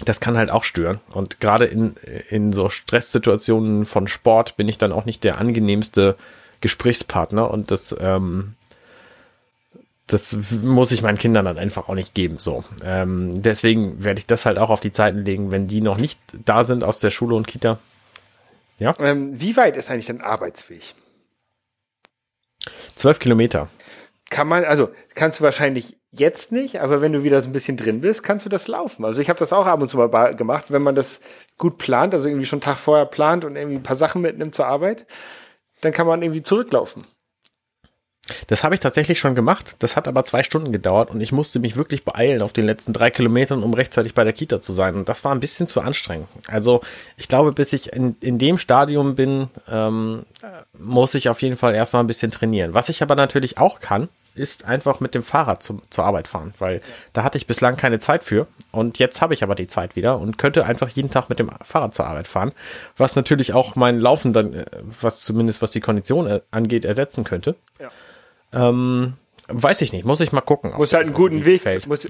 das 0.04 0.20
kann 0.20 0.36
halt 0.36 0.50
auch 0.50 0.64
stören. 0.64 1.00
Und 1.12 1.40
gerade 1.40 1.66
in, 1.66 1.94
in 2.28 2.52
so 2.52 2.68
Stresssituationen 2.68 3.84
von 3.84 4.08
Sport 4.08 4.56
bin 4.56 4.68
ich 4.68 4.78
dann 4.78 4.92
auch 4.92 5.04
nicht 5.04 5.24
der 5.24 5.38
angenehmste 5.38 6.16
Gesprächspartner 6.60 7.50
und 7.50 7.70
das, 7.70 7.94
ähm, 8.00 8.54
das 10.06 10.36
muss 10.62 10.92
ich 10.92 11.02
meinen 11.02 11.18
Kindern 11.18 11.44
dann 11.44 11.58
einfach 11.58 11.88
auch 11.88 11.94
nicht 11.94 12.14
geben. 12.14 12.38
So, 12.38 12.64
ähm, 12.84 13.40
deswegen 13.40 14.02
werde 14.02 14.18
ich 14.18 14.26
das 14.26 14.46
halt 14.46 14.58
auch 14.58 14.70
auf 14.70 14.80
die 14.80 14.92
Zeiten 14.92 15.24
legen, 15.24 15.50
wenn 15.50 15.68
die 15.68 15.80
noch 15.80 15.98
nicht 15.98 16.18
da 16.44 16.64
sind 16.64 16.82
aus 16.82 16.98
der 16.98 17.10
Schule 17.10 17.36
und 17.36 17.46
Kita. 17.46 17.78
Ähm, 18.98 19.40
wie 19.40 19.56
weit 19.56 19.76
ist 19.76 19.90
eigentlich 19.90 20.06
dein 20.06 20.20
Arbeitsweg? 20.20 20.94
Zwölf 22.96 23.18
Kilometer. 23.18 23.68
Kann 24.30 24.48
man, 24.48 24.64
also 24.64 24.90
kannst 25.14 25.40
du 25.40 25.44
wahrscheinlich 25.44 25.96
jetzt 26.10 26.52
nicht, 26.52 26.80
aber 26.80 27.00
wenn 27.00 27.12
du 27.12 27.24
wieder 27.24 27.40
so 27.40 27.48
ein 27.48 27.52
bisschen 27.52 27.76
drin 27.76 28.00
bist, 28.00 28.22
kannst 28.22 28.44
du 28.44 28.48
das 28.48 28.68
laufen. 28.68 29.04
Also 29.04 29.20
ich 29.20 29.28
habe 29.28 29.38
das 29.38 29.52
auch 29.52 29.66
ab 29.66 29.80
und 29.82 29.88
zu 29.88 29.96
mal 29.96 30.34
gemacht, 30.34 30.66
wenn 30.68 30.82
man 30.82 30.94
das 30.94 31.20
gut 31.58 31.78
plant, 31.78 32.14
also 32.14 32.28
irgendwie 32.28 32.46
schon 32.46 32.58
einen 32.58 32.62
Tag 32.64 32.78
vorher 32.78 33.06
plant 33.06 33.44
und 33.44 33.56
irgendwie 33.56 33.76
ein 33.76 33.82
paar 33.82 33.96
Sachen 33.96 34.22
mitnimmt 34.22 34.54
zur 34.54 34.66
Arbeit, 34.66 35.06
dann 35.80 35.92
kann 35.92 36.06
man 36.06 36.22
irgendwie 36.22 36.42
zurücklaufen. 36.42 37.04
Das 38.46 38.64
habe 38.64 38.74
ich 38.74 38.80
tatsächlich 38.80 39.18
schon 39.18 39.34
gemacht. 39.34 39.76
Das 39.80 39.96
hat 39.96 40.08
aber 40.08 40.24
zwei 40.24 40.42
Stunden 40.42 40.72
gedauert 40.72 41.10
und 41.10 41.20
ich 41.20 41.32
musste 41.32 41.58
mich 41.58 41.76
wirklich 41.76 42.04
beeilen 42.04 42.42
auf 42.42 42.52
den 42.52 42.66
letzten 42.66 42.92
drei 42.92 43.10
Kilometern, 43.10 43.62
um 43.62 43.74
rechtzeitig 43.74 44.14
bei 44.14 44.24
der 44.24 44.32
Kita 44.32 44.60
zu 44.60 44.72
sein. 44.72 44.94
Und 44.94 45.08
das 45.08 45.24
war 45.24 45.32
ein 45.32 45.40
bisschen 45.40 45.66
zu 45.66 45.80
anstrengend. 45.80 46.28
Also 46.46 46.80
ich 47.16 47.28
glaube, 47.28 47.52
bis 47.52 47.72
ich 47.72 47.92
in, 47.92 48.16
in 48.20 48.38
dem 48.38 48.58
Stadium 48.58 49.14
bin, 49.14 49.48
ähm, 49.70 50.24
muss 50.78 51.14
ich 51.14 51.28
auf 51.28 51.42
jeden 51.42 51.56
Fall 51.56 51.74
erstmal 51.74 52.02
ein 52.02 52.08
bisschen 52.08 52.30
trainieren. 52.30 52.74
Was 52.74 52.88
ich 52.88 53.02
aber 53.02 53.16
natürlich 53.16 53.58
auch 53.58 53.80
kann, 53.80 54.08
ist 54.34 54.64
einfach 54.64 55.00
mit 55.00 55.14
dem 55.14 55.22
Fahrrad 55.22 55.62
zum, 55.62 55.82
zur 55.90 56.04
Arbeit 56.04 56.28
fahren, 56.28 56.54
weil 56.58 56.80
da 57.12 57.22
hatte 57.22 57.38
ich 57.38 57.46
bislang 57.46 57.76
keine 57.76 57.98
Zeit 57.98 58.24
für. 58.24 58.46
Und 58.72 58.98
jetzt 58.98 59.20
habe 59.20 59.34
ich 59.34 59.42
aber 59.42 59.54
die 59.54 59.68
Zeit 59.68 59.96
wieder 59.96 60.18
und 60.18 60.38
könnte 60.38 60.66
einfach 60.66 60.88
jeden 60.88 61.10
Tag 61.10 61.28
mit 61.28 61.38
dem 61.38 61.50
Fahrrad 61.62 61.94
zur 61.94 62.06
Arbeit 62.06 62.26
fahren, 62.26 62.52
was 62.96 63.14
natürlich 63.14 63.52
auch 63.52 63.76
mein 63.76 63.98
Laufen 63.98 64.32
dann, 64.32 64.54
äh, 64.54 64.64
was 65.00 65.20
zumindest 65.20 65.62
was 65.62 65.70
die 65.70 65.80
Kondition 65.80 66.26
äh, 66.26 66.40
angeht, 66.50 66.84
ersetzen 66.84 67.24
könnte. 67.24 67.54
Ja. 67.78 67.90
Ähm, 68.54 69.14
weiß 69.48 69.82
ich 69.82 69.92
nicht, 69.92 70.04
muss 70.04 70.20
ich 70.20 70.32
mal 70.32 70.40
gucken. 70.40 70.72
Muss 70.76 70.92
halt 70.92 71.06
einen 71.06 71.14
guten 71.14 71.44
Weg, 71.44 71.62
gefällt. 71.62 71.86
muss, 71.86 72.08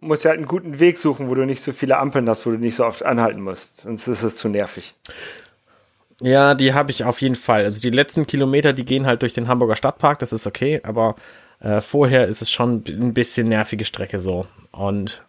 muss 0.00 0.24
halt 0.24 0.36
einen 0.36 0.46
guten 0.46 0.80
Weg 0.80 0.98
suchen, 0.98 1.28
wo 1.28 1.34
du 1.34 1.44
nicht 1.44 1.62
so 1.62 1.72
viele 1.72 1.98
Ampeln 1.98 2.28
hast, 2.28 2.46
wo 2.46 2.50
du 2.50 2.58
nicht 2.58 2.76
so 2.76 2.84
oft 2.84 3.04
anhalten 3.04 3.40
musst. 3.40 3.82
Sonst 3.82 4.06
ist 4.08 4.22
es 4.22 4.36
zu 4.36 4.48
nervig. 4.48 4.94
Ja, 6.20 6.54
die 6.54 6.74
habe 6.74 6.90
ich 6.90 7.04
auf 7.04 7.20
jeden 7.20 7.36
Fall. 7.36 7.64
Also 7.64 7.80
die 7.80 7.90
letzten 7.90 8.26
Kilometer, 8.26 8.72
die 8.72 8.84
gehen 8.84 9.06
halt 9.06 9.22
durch 9.22 9.34
den 9.34 9.48
Hamburger 9.48 9.76
Stadtpark, 9.76 10.18
das 10.18 10.32
ist 10.32 10.46
okay, 10.46 10.80
aber 10.82 11.14
äh, 11.60 11.80
vorher 11.80 12.26
ist 12.26 12.42
es 12.42 12.50
schon 12.50 12.82
ein 12.88 13.14
bisschen 13.14 13.48
nervige 13.48 13.84
Strecke 13.84 14.18
so. 14.18 14.46
Und 14.72 15.22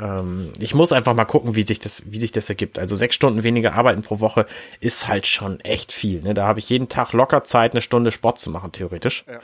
ähm, 0.00 0.50
ich 0.58 0.74
muss 0.74 0.92
einfach 0.92 1.14
mal 1.14 1.24
gucken, 1.26 1.54
wie 1.54 1.62
sich 1.64 1.80
das, 1.80 2.02
wie 2.06 2.18
sich 2.18 2.32
das 2.32 2.48
ergibt. 2.48 2.78
Also 2.78 2.96
sechs 2.96 3.14
Stunden 3.14 3.42
weniger 3.42 3.74
Arbeiten 3.74 4.02
pro 4.02 4.20
Woche 4.20 4.46
ist 4.80 5.06
halt 5.06 5.26
schon 5.26 5.60
echt 5.60 5.92
viel. 5.92 6.22
Ne? 6.22 6.34
Da 6.34 6.46
habe 6.46 6.58
ich 6.58 6.68
jeden 6.68 6.88
Tag 6.88 7.12
locker 7.12 7.44
Zeit, 7.44 7.72
eine 7.72 7.82
Stunde 7.82 8.10
Sport 8.10 8.40
zu 8.40 8.50
machen, 8.50 8.72
theoretisch. 8.72 9.24
Ja. 9.28 9.40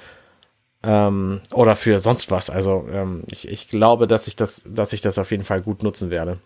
Ähm, 0.83 1.41
oder 1.51 1.75
für 1.77 1.99
sonst 1.99 2.31
was. 2.31 2.51
Also 2.51 2.87
ähm, 2.91 3.25
ich, 3.31 3.49
ich 3.49 3.69
glaube, 3.69 4.07
dass 4.07 4.27
ich 4.27 4.37
das, 4.37 4.63
dass 4.67 4.93
ich 4.93 5.01
das 5.01 5.19
auf 5.19 5.31
jeden 5.31 5.45
Fall 5.45 5.61
gut 5.63 5.83
nutzen 5.83 6.11
werde. 6.11 6.39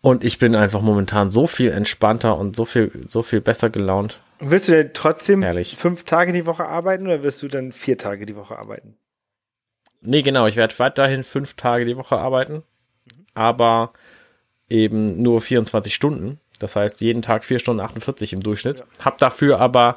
Und 0.00 0.22
ich 0.22 0.38
bin 0.38 0.54
einfach 0.54 0.80
momentan 0.80 1.28
so 1.28 1.46
viel 1.46 1.72
entspannter 1.72 2.38
und 2.38 2.54
so 2.54 2.64
viel, 2.64 3.04
so 3.08 3.22
viel 3.22 3.40
besser 3.40 3.70
gelaunt. 3.70 4.20
Willst 4.38 4.68
du 4.68 4.72
denn 4.72 4.90
trotzdem 4.94 5.42
Herrlich. 5.42 5.76
fünf 5.76 6.04
Tage 6.04 6.32
die 6.32 6.46
Woche 6.46 6.64
arbeiten 6.64 7.06
oder 7.06 7.24
wirst 7.24 7.42
du 7.42 7.48
dann 7.48 7.72
vier 7.72 7.98
Tage 7.98 8.24
die 8.24 8.36
Woche 8.36 8.56
arbeiten? 8.56 8.96
Nee, 10.00 10.22
genau, 10.22 10.46
ich 10.46 10.54
werde 10.54 10.78
weiterhin 10.78 11.24
fünf 11.24 11.54
Tage 11.54 11.84
die 11.84 11.96
Woche 11.96 12.16
arbeiten, 12.16 12.62
aber 13.34 13.92
eben 14.68 15.20
nur 15.20 15.40
24 15.40 15.92
Stunden. 15.92 16.38
Das 16.60 16.76
heißt, 16.76 17.00
jeden 17.00 17.22
Tag 17.22 17.44
vier 17.44 17.58
Stunden 17.58 17.80
48 17.80 18.32
im 18.32 18.40
Durchschnitt. 18.40 18.84
Hab 19.04 19.18
dafür 19.18 19.60
aber 19.60 19.96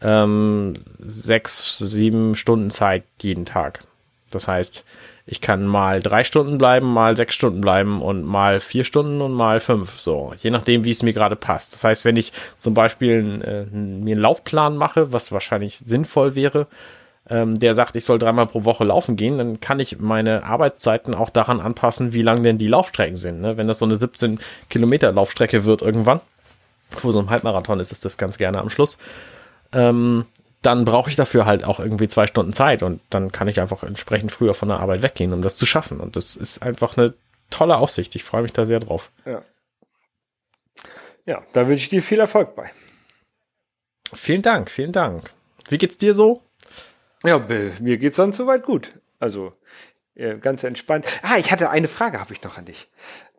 ähm, 0.00 0.74
sechs, 0.98 1.78
sieben 1.78 2.34
Stunden 2.34 2.70
Zeit 2.70 3.04
jeden 3.20 3.46
Tag. 3.46 3.84
Das 4.30 4.48
heißt, 4.48 4.84
ich 5.26 5.40
kann 5.40 5.66
mal 5.66 6.00
drei 6.00 6.22
Stunden 6.22 6.58
bleiben, 6.58 6.92
mal 6.92 7.16
sechs 7.16 7.34
Stunden 7.34 7.62
bleiben 7.62 8.02
und 8.02 8.24
mal 8.24 8.60
vier 8.60 8.84
Stunden 8.84 9.22
und 9.22 9.32
mal 9.32 9.60
fünf. 9.60 10.00
So, 10.00 10.34
je 10.36 10.50
nachdem, 10.50 10.84
wie 10.84 10.90
es 10.90 11.02
mir 11.02 11.14
gerade 11.14 11.36
passt. 11.36 11.72
Das 11.72 11.84
heißt, 11.84 12.04
wenn 12.04 12.16
ich 12.16 12.32
zum 12.58 12.74
Beispiel 12.74 13.40
äh, 13.42 13.74
mir 13.74 14.12
einen 14.12 14.20
Laufplan 14.20 14.76
mache, 14.76 15.12
was 15.12 15.32
wahrscheinlich 15.32 15.78
sinnvoll 15.78 16.34
wäre, 16.34 16.66
ähm, 17.30 17.54
der 17.54 17.74
sagt, 17.74 17.96
ich 17.96 18.04
soll 18.04 18.18
dreimal 18.18 18.46
pro 18.46 18.64
Woche 18.64 18.84
laufen 18.84 19.16
gehen, 19.16 19.38
dann 19.38 19.60
kann 19.60 19.80
ich 19.80 19.98
meine 19.98 20.44
Arbeitszeiten 20.44 21.14
auch 21.14 21.30
daran 21.30 21.60
anpassen, 21.60 22.12
wie 22.12 22.22
lang 22.22 22.42
denn 22.42 22.58
die 22.58 22.68
Laufstrecken 22.68 23.16
sind. 23.16 23.40
Ne? 23.40 23.56
Wenn 23.56 23.66
das 23.66 23.78
so 23.78 23.86
eine 23.86 23.96
17 23.96 24.38
Kilometer 24.68 25.10
Laufstrecke 25.10 25.64
wird 25.64 25.80
irgendwann, 25.80 26.20
vor 26.90 27.12
so 27.12 27.18
einem 27.18 27.30
Halbmarathon 27.30 27.80
ist 27.80 27.92
es 27.92 28.00
das 28.00 28.18
ganz 28.18 28.36
gerne 28.36 28.58
am 28.58 28.68
Schluss, 28.68 28.98
ähm, 29.74 30.26
dann 30.62 30.84
brauche 30.84 31.10
ich 31.10 31.16
dafür 31.16 31.44
halt 31.44 31.64
auch 31.64 31.78
irgendwie 31.78 32.08
zwei 32.08 32.26
Stunden 32.26 32.52
Zeit 32.52 32.82
und 32.82 33.00
dann 33.10 33.32
kann 33.32 33.48
ich 33.48 33.60
einfach 33.60 33.82
entsprechend 33.82 34.32
früher 34.32 34.54
von 34.54 34.68
der 34.68 34.80
Arbeit 34.80 35.02
weggehen, 35.02 35.32
um 35.32 35.42
das 35.42 35.56
zu 35.56 35.66
schaffen. 35.66 36.00
Und 36.00 36.16
das 36.16 36.36
ist 36.36 36.62
einfach 36.62 36.96
eine 36.96 37.14
tolle 37.50 37.76
Aussicht. 37.76 38.14
Ich 38.16 38.24
freue 38.24 38.42
mich 38.42 38.52
da 38.52 38.64
sehr 38.64 38.80
drauf. 38.80 39.10
Ja. 39.26 39.42
Ja, 41.26 41.42
da 41.52 41.68
wünsche 41.68 41.84
ich 41.84 41.88
dir 41.88 42.02
viel 42.02 42.20
Erfolg 42.20 42.54
bei. 42.54 42.70
Vielen 44.12 44.42
Dank, 44.42 44.70
vielen 44.70 44.92
Dank. 44.92 45.32
Wie 45.68 45.78
geht's 45.78 45.98
dir 45.98 46.14
so? 46.14 46.42
Ja, 47.24 47.38
mir 47.38 47.98
geht's 47.98 48.16
sonst 48.16 48.36
soweit 48.36 48.62
gut. 48.62 48.92
Also 49.18 49.52
ganz 50.40 50.64
entspannt. 50.64 51.06
Ah, 51.22 51.36
ich 51.38 51.50
hatte 51.50 51.70
eine 51.70 51.88
Frage, 51.88 52.20
habe 52.20 52.32
ich 52.32 52.42
noch 52.42 52.56
an 52.56 52.64
dich. 52.64 52.88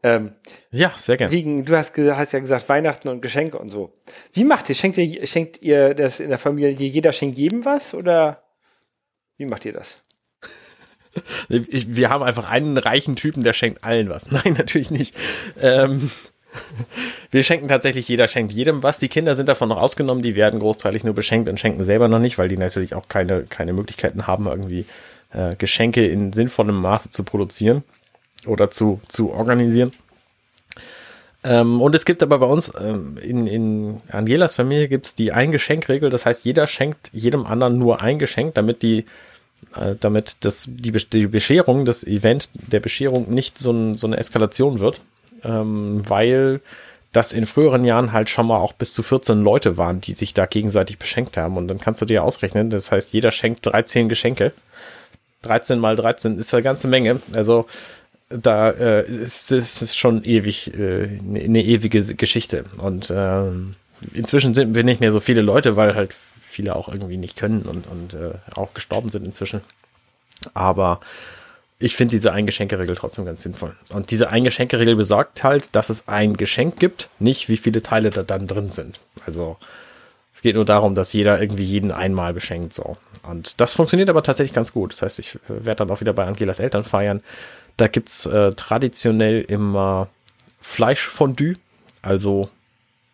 Ähm, 0.03 0.33
Ja, 0.71 0.91
sehr 0.95 1.17
gerne. 1.17 1.31
wegen, 1.31 1.65
du 1.65 1.75
hast, 1.75 1.97
hast 1.97 2.33
ja 2.33 2.39
gesagt 2.39 2.67
Weihnachten 2.69 3.07
und 3.07 3.21
Geschenke 3.21 3.57
und 3.57 3.69
so. 3.69 3.93
Wie 4.33 4.43
macht 4.43 4.69
ihr? 4.69 4.75
Schenkt 4.75 4.97
ihr, 4.97 5.25
schenkt 5.25 5.61
ihr 5.61 5.93
das 5.93 6.19
in 6.19 6.29
der 6.29 6.37
Familie? 6.37 6.69
Jeder 6.71 7.11
schenkt 7.13 7.37
jedem 7.37 7.65
was 7.65 7.93
oder 7.93 8.43
wie 9.37 9.45
macht 9.45 9.65
ihr 9.65 9.73
das? 9.73 9.99
Ich, 11.47 11.95
wir 11.95 12.09
haben 12.09 12.23
einfach 12.23 12.49
einen 12.49 12.77
reichen 12.77 13.15
Typen, 13.15 13.43
der 13.43 13.53
schenkt 13.53 13.83
allen 13.83 14.09
was. 14.09 14.29
Nein, 14.31 14.53
natürlich 14.57 14.91
nicht. 14.91 15.15
Ähm, 15.61 16.11
wir 17.31 17.43
schenken 17.43 17.67
tatsächlich, 17.67 18.07
jeder 18.07 18.27
schenkt 18.27 18.51
jedem 18.53 18.83
was. 18.83 18.99
Die 18.99 19.07
Kinder 19.07 19.33
sind 19.33 19.47
davon 19.49 19.69
noch 19.69 19.77
ausgenommen, 19.81 20.23
die 20.23 20.35
werden 20.35 20.59
großteilig 20.59 21.03
nur 21.03 21.13
beschenkt 21.13 21.49
und 21.49 21.59
schenken 21.59 21.83
selber 21.83 22.07
noch 22.09 22.19
nicht, 22.19 22.37
weil 22.37 22.49
die 22.49 22.57
natürlich 22.57 22.95
auch 22.95 23.07
keine, 23.07 23.43
keine 23.43 23.73
Möglichkeiten 23.73 24.27
haben, 24.27 24.45
irgendwie 24.47 24.85
äh, 25.35 25.55
Geschenke 25.55 26.05
in 26.07 26.33
sinnvollem 26.33 26.79
Maße 26.81 27.11
zu 27.11 27.23
produzieren 27.23 27.83
oder 28.45 28.71
zu, 28.71 29.01
zu 29.07 29.31
organisieren. 29.31 29.91
Ähm, 31.43 31.81
und 31.81 31.93
es 31.93 32.05
gibt 32.05 32.23
aber 32.23 32.39
bei 32.39 32.47
uns, 32.47 32.71
ähm, 32.79 33.17
in, 33.17 33.45
in 33.47 34.01
Angelas 34.09 34.55
Familie 34.55 34.87
gibt 34.87 35.05
es 35.05 35.15
die 35.15 35.31
Ein-Geschenk-Regel, 35.31 36.09
das 36.09 36.25
heißt, 36.25 36.45
jeder 36.45 36.65
schenkt 36.65 37.09
jedem 37.13 37.45
anderen 37.45 37.77
nur 37.77 38.01
ein 38.01 38.17
Geschenk, 38.17 38.55
damit 38.55 38.81
die 38.81 39.05
äh, 39.75 39.95
damit 39.99 40.37
das, 40.41 40.67
die, 40.67 40.91
die 40.91 41.27
Bescherung, 41.27 41.85
das 41.85 42.03
Event 42.03 42.49
der 42.53 42.79
Bescherung 42.79 43.29
nicht 43.29 43.57
so, 43.57 43.71
ein, 43.71 43.97
so 43.97 44.07
eine 44.07 44.17
Eskalation 44.17 44.79
wird, 44.79 45.01
ähm, 45.43 46.01
weil 46.07 46.61
das 47.11 47.31
in 47.31 47.45
früheren 47.45 47.85
Jahren 47.85 48.11
halt 48.11 48.29
schon 48.29 48.47
mal 48.47 48.57
auch 48.57 48.73
bis 48.73 48.93
zu 48.93 49.01
14 49.01 49.41
Leute 49.41 49.77
waren, 49.77 50.01
die 50.01 50.13
sich 50.13 50.33
da 50.33 50.45
gegenseitig 50.45 50.97
beschenkt 50.97 51.37
haben. 51.37 51.55
Und 51.55 51.67
dann 51.67 51.79
kannst 51.79 52.01
du 52.01 52.05
dir 52.05 52.23
ausrechnen, 52.23 52.69
das 52.69 52.91
heißt, 52.91 53.13
jeder 53.13 53.31
schenkt 53.31 53.65
13 53.65 54.09
Geschenke. 54.09 54.51
13 55.45 55.79
mal 55.79 55.95
13 55.95 56.37
ist 56.37 56.53
eine 56.53 56.63
ganze 56.63 56.87
Menge. 56.87 57.21
Also 57.33 57.67
da 58.29 58.71
äh, 58.71 59.05
ist 59.05 59.51
es 59.51 59.95
schon 59.95 60.23
ewig, 60.23 60.73
äh, 60.73 61.19
eine 61.19 61.63
ewige 61.63 62.15
Geschichte. 62.15 62.65
Und 62.81 63.09
äh, 63.09 63.43
inzwischen 64.13 64.53
sind 64.53 64.75
wir 64.75 64.83
nicht 64.83 64.99
mehr 64.99 65.11
so 65.11 65.19
viele 65.19 65.41
Leute, 65.41 65.75
weil 65.75 65.95
halt 65.95 66.15
viele 66.41 66.75
auch 66.75 66.87
irgendwie 66.87 67.17
nicht 67.17 67.37
können 67.37 67.63
und, 67.63 67.87
und 67.87 68.13
äh, 68.13 68.33
auch 68.55 68.73
gestorben 68.73 69.09
sind 69.09 69.25
inzwischen. 69.25 69.61
Aber 70.53 71.01
ich 71.77 71.95
finde 71.95 72.11
diese 72.11 72.31
Eingeschenkeregel 72.31 72.95
trotzdem 72.95 73.25
ganz 73.25 73.43
sinnvoll. 73.43 73.75
Und 73.89 74.11
diese 74.11 74.29
Eingeschenkeregel 74.29 74.95
besagt 74.95 75.43
halt, 75.43 75.69
dass 75.73 75.89
es 75.89 76.07
ein 76.07 76.37
Geschenk 76.37 76.79
gibt, 76.79 77.09
nicht 77.19 77.49
wie 77.49 77.57
viele 77.57 77.83
Teile 77.83 78.09
da 78.09 78.23
dann 78.23 78.47
drin 78.47 78.69
sind. 78.69 78.99
Also 79.25 79.57
es 80.33 80.41
geht 80.41 80.55
nur 80.55 80.65
darum, 80.65 80.95
dass 80.95 81.13
jeder 81.13 81.41
irgendwie 81.41 81.65
jeden 81.65 81.91
einmal 81.91 82.33
beschenkt. 82.33 82.73
So. 82.73 82.97
Und 83.29 83.59
das 83.59 83.73
funktioniert 83.73 84.09
aber 84.09 84.23
tatsächlich 84.23 84.53
ganz 84.53 84.73
gut. 84.73 84.93
Das 84.93 85.01
heißt, 85.01 85.19
ich 85.19 85.39
werde 85.47 85.77
dann 85.77 85.91
auch 85.91 86.01
wieder 86.01 86.13
bei 86.13 86.25
Angelas 86.25 86.59
Eltern 86.59 86.83
feiern. 86.83 87.21
Da 87.77 87.87
gibt's 87.87 88.25
äh, 88.25 88.53
traditionell 88.53 89.41
immer 89.41 90.07
Fleischfondue, 90.61 91.55
also 92.01 92.49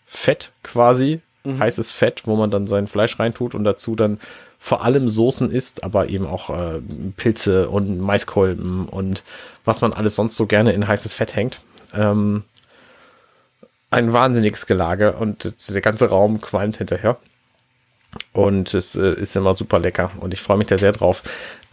Fett 0.06 0.52
quasi, 0.64 1.22
mhm. 1.44 1.60
heißes 1.60 1.92
Fett, 1.92 2.24
wo 2.26 2.36
man 2.36 2.52
dann 2.52 2.68
sein 2.68 2.88
Fleisch 2.88 3.20
reintut 3.20 3.56
und 3.56 3.64
dazu 3.64 3.96
dann 3.96 4.20
vor 4.60 4.84
allem 4.84 5.10
Soßen 5.10 5.50
isst, 5.50 5.84
aber 5.84 6.10
eben 6.10 6.28
auch 6.28 6.50
äh, 6.52 6.82
Pilze 7.18 7.70
und 7.70 8.00
Maiskolben 8.00 8.88
und 8.88 9.24
was 9.66 9.82
man 9.82 9.92
alles 9.92 10.16
sonst 10.16 10.36
so 10.36 10.46
gerne 10.46 10.72
in 10.72 10.88
heißes 10.88 11.14
Fett 11.14 11.36
hängt. 11.36 11.62
Ähm, 11.96 12.44
ein 13.90 14.14
wahnsinniges 14.14 14.68
Gelage 14.68 15.14
und 15.14 15.54
der 15.70 15.82
ganze 15.82 16.10
Raum 16.10 16.42
qualmt 16.42 16.78
hinterher. 16.78 17.18
Und 18.34 18.74
es 18.74 18.96
äh, 18.96 19.14
ist 19.14 19.36
immer 19.36 19.56
super 19.56 19.80
lecker 19.80 20.12
und 20.20 20.34
ich 20.34 20.42
freue 20.42 20.58
mich 20.58 20.68
da 20.68 20.78
sehr 20.78 20.94
drauf. 20.94 21.24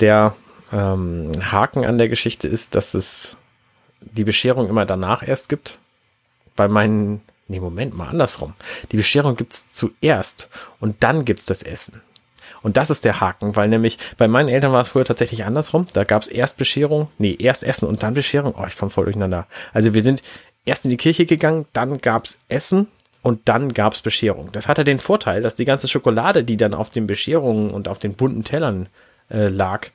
Der 0.01 0.35
ähm, 0.73 1.33
Haken 1.40 1.85
an 1.85 1.99
der 1.99 2.09
Geschichte 2.09 2.49
ist, 2.49 2.75
dass 2.75 2.94
es 2.94 3.37
die 4.01 4.25
Bescherung 4.25 4.68
immer 4.68 4.85
danach 4.85 5.27
erst 5.27 5.49
gibt. 5.49 5.79
Bei 6.57 6.68
meinen, 6.68 7.23
nee, 7.47 7.61
Moment 7.61 7.97
mal, 7.97 8.09
andersrum. 8.09 8.55
Die 8.90 8.97
Bescherung 8.97 9.37
gibt's 9.37 9.71
zuerst 9.71 10.49
und 10.81 11.03
dann 11.03 11.25
gibt's 11.25 11.44
das 11.44 11.62
Essen. 11.62 12.03
Und 12.61 12.77
das 12.77 12.90
ist 12.90 13.05
der 13.05 13.21
Haken, 13.21 13.55
weil 13.55 13.68
nämlich 13.68 13.99
bei 14.16 14.27
meinen 14.27 14.49
Eltern 14.49 14.73
war 14.73 14.81
es 14.81 14.88
früher 14.88 15.05
tatsächlich 15.05 15.44
andersrum. 15.44 15.87
Da 15.92 16.03
gab's 16.03 16.27
erst 16.27 16.57
Bescherung, 16.57 17.09
nee, 17.18 17.37
erst 17.38 17.62
Essen 17.62 17.87
und 17.87 18.03
dann 18.03 18.14
Bescherung. 18.14 18.55
Oh, 18.59 18.64
ich 18.66 18.77
komme 18.77 18.90
voll 18.90 19.05
durcheinander. 19.05 19.47
Also 19.73 19.94
wir 19.94 20.03
sind 20.03 20.23
erst 20.64 20.85
in 20.85 20.90
die 20.90 20.97
Kirche 20.97 21.25
gegangen, 21.25 21.66
dann 21.73 21.99
gab's 21.99 22.38
Essen 22.49 22.88
und 23.22 23.48
dann 23.48 23.74
gab's 23.74 24.02
Bescherung. 24.02 24.50
Das 24.52 24.68
hatte 24.68 24.85
den 24.85 24.98
Vorteil, 24.98 25.42
dass 25.42 25.54
die 25.54 25.64
ganze 25.64 25.88
Schokolade, 25.88 26.44
die 26.44 26.57
dann 26.57 26.74
auf 26.74 26.90
den 26.90 27.07
Bescherungen 27.07 27.70
und 27.70 27.88
auf 27.88 27.98
den 27.98 28.14
bunten 28.14 28.44
Tellern 28.44 28.88
äh, 29.31 29.48
lag, 29.48 29.88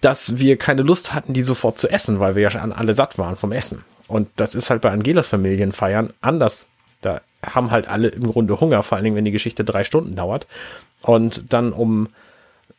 dass 0.00 0.38
wir 0.38 0.56
keine 0.56 0.82
Lust 0.82 1.14
hatten, 1.14 1.32
die 1.32 1.42
sofort 1.42 1.78
zu 1.78 1.88
essen, 1.88 2.20
weil 2.20 2.34
wir 2.34 2.42
ja 2.42 2.50
schon 2.50 2.72
alle 2.72 2.94
satt 2.94 3.18
waren 3.18 3.36
vom 3.36 3.52
Essen. 3.52 3.84
Und 4.06 4.28
das 4.36 4.54
ist 4.54 4.70
halt 4.70 4.82
bei 4.82 4.90
Angelas 4.90 5.26
Familienfeiern 5.26 6.12
anders. 6.20 6.66
Da 7.00 7.20
haben 7.42 7.70
halt 7.70 7.88
alle 7.88 8.08
im 8.08 8.26
Grunde 8.26 8.60
Hunger, 8.60 8.82
vor 8.82 8.96
allen 8.96 9.04
Dingen, 9.04 9.16
wenn 9.16 9.24
die 9.24 9.30
Geschichte 9.30 9.64
drei 9.64 9.84
Stunden 9.84 10.14
dauert. 10.14 10.46
Und 11.02 11.52
dann 11.52 11.72
um 11.72 12.08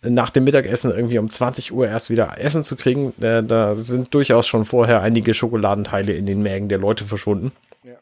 nach 0.02 0.30
dem 0.30 0.44
Mittagessen 0.44 0.92
irgendwie 0.92 1.18
um 1.18 1.30
20 1.30 1.72
Uhr 1.72 1.88
erst 1.88 2.10
wieder 2.10 2.40
Essen 2.40 2.64
zu 2.64 2.76
kriegen, 2.76 3.14
äh, 3.22 3.44
da 3.44 3.76
sind 3.76 4.14
durchaus 4.14 4.48
schon 4.48 4.66
vorher 4.66 5.02
einige 5.02 5.34
Schokoladenteile 5.34 6.14
in 6.14 6.26
den 6.26 6.42
Mägen 6.42 6.70
der 6.70 6.78
Leute 6.78 7.06
verschwunden. 7.06 7.52
Ja. 7.84 7.94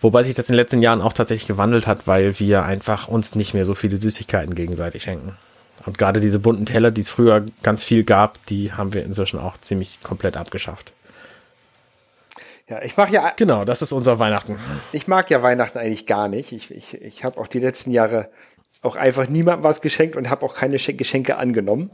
Wobei 0.00 0.22
sich 0.22 0.34
das 0.34 0.48
in 0.48 0.52
den 0.52 0.58
letzten 0.58 0.82
Jahren 0.82 1.00
auch 1.00 1.12
tatsächlich 1.12 1.48
gewandelt 1.48 1.86
hat, 1.86 2.06
weil 2.06 2.38
wir 2.38 2.64
einfach 2.64 3.08
uns 3.08 3.34
nicht 3.34 3.54
mehr 3.54 3.64
so 3.64 3.74
viele 3.74 3.96
Süßigkeiten 3.96 4.54
gegenseitig 4.54 5.02
schenken. 5.02 5.36
Und 5.86 5.98
gerade 5.98 6.20
diese 6.20 6.38
bunten 6.38 6.66
Teller, 6.66 6.90
die 6.90 7.00
es 7.00 7.10
früher 7.10 7.46
ganz 7.62 7.82
viel 7.82 8.04
gab, 8.04 8.44
die 8.46 8.72
haben 8.72 8.92
wir 8.92 9.04
inzwischen 9.04 9.38
auch 9.38 9.56
ziemlich 9.58 10.02
komplett 10.02 10.36
abgeschafft. 10.36 10.92
Ja, 12.68 12.82
ich 12.82 12.96
mache 12.96 13.12
ja. 13.12 13.32
Genau, 13.36 13.64
das 13.64 13.80
ist 13.80 13.92
unser 13.92 14.18
Weihnachten. 14.18 14.58
Ich 14.92 15.06
mag 15.06 15.30
ja 15.30 15.42
Weihnachten 15.42 15.78
eigentlich 15.78 16.06
gar 16.06 16.28
nicht. 16.28 16.50
Ich, 16.52 16.72
ich, 16.72 17.00
ich 17.00 17.24
habe 17.24 17.40
auch 17.40 17.46
die 17.46 17.60
letzten 17.60 17.92
Jahre 17.92 18.28
auch 18.82 18.96
einfach 18.96 19.28
niemandem 19.28 19.64
was 19.64 19.80
geschenkt 19.80 20.16
und 20.16 20.28
habe 20.30 20.44
auch 20.44 20.54
keine 20.54 20.76
Geschenke 20.76 21.36
angenommen, 21.36 21.90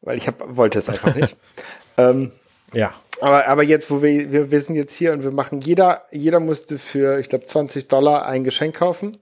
weil 0.00 0.16
ich 0.16 0.28
hab, 0.28 0.56
wollte 0.56 0.78
es 0.78 0.88
einfach 0.88 1.14
nicht. 1.14 1.36
ähm, 1.98 2.30
ja. 2.72 2.94
Aber, 3.20 3.46
aber 3.46 3.62
jetzt, 3.62 3.90
wo 3.90 4.02
wir, 4.02 4.32
wir, 4.32 4.50
wir 4.50 4.60
sind 4.60 4.76
jetzt 4.76 4.94
hier 4.94 5.12
und 5.12 5.22
wir 5.22 5.30
machen, 5.30 5.60
jeder, 5.60 6.04
jeder 6.10 6.40
musste 6.40 6.78
für, 6.78 7.18
ich 7.18 7.28
glaube, 7.28 7.44
20 7.44 7.88
Dollar 7.88 8.26
ein 8.26 8.44
Geschenk 8.44 8.76
kaufen. 8.76 9.16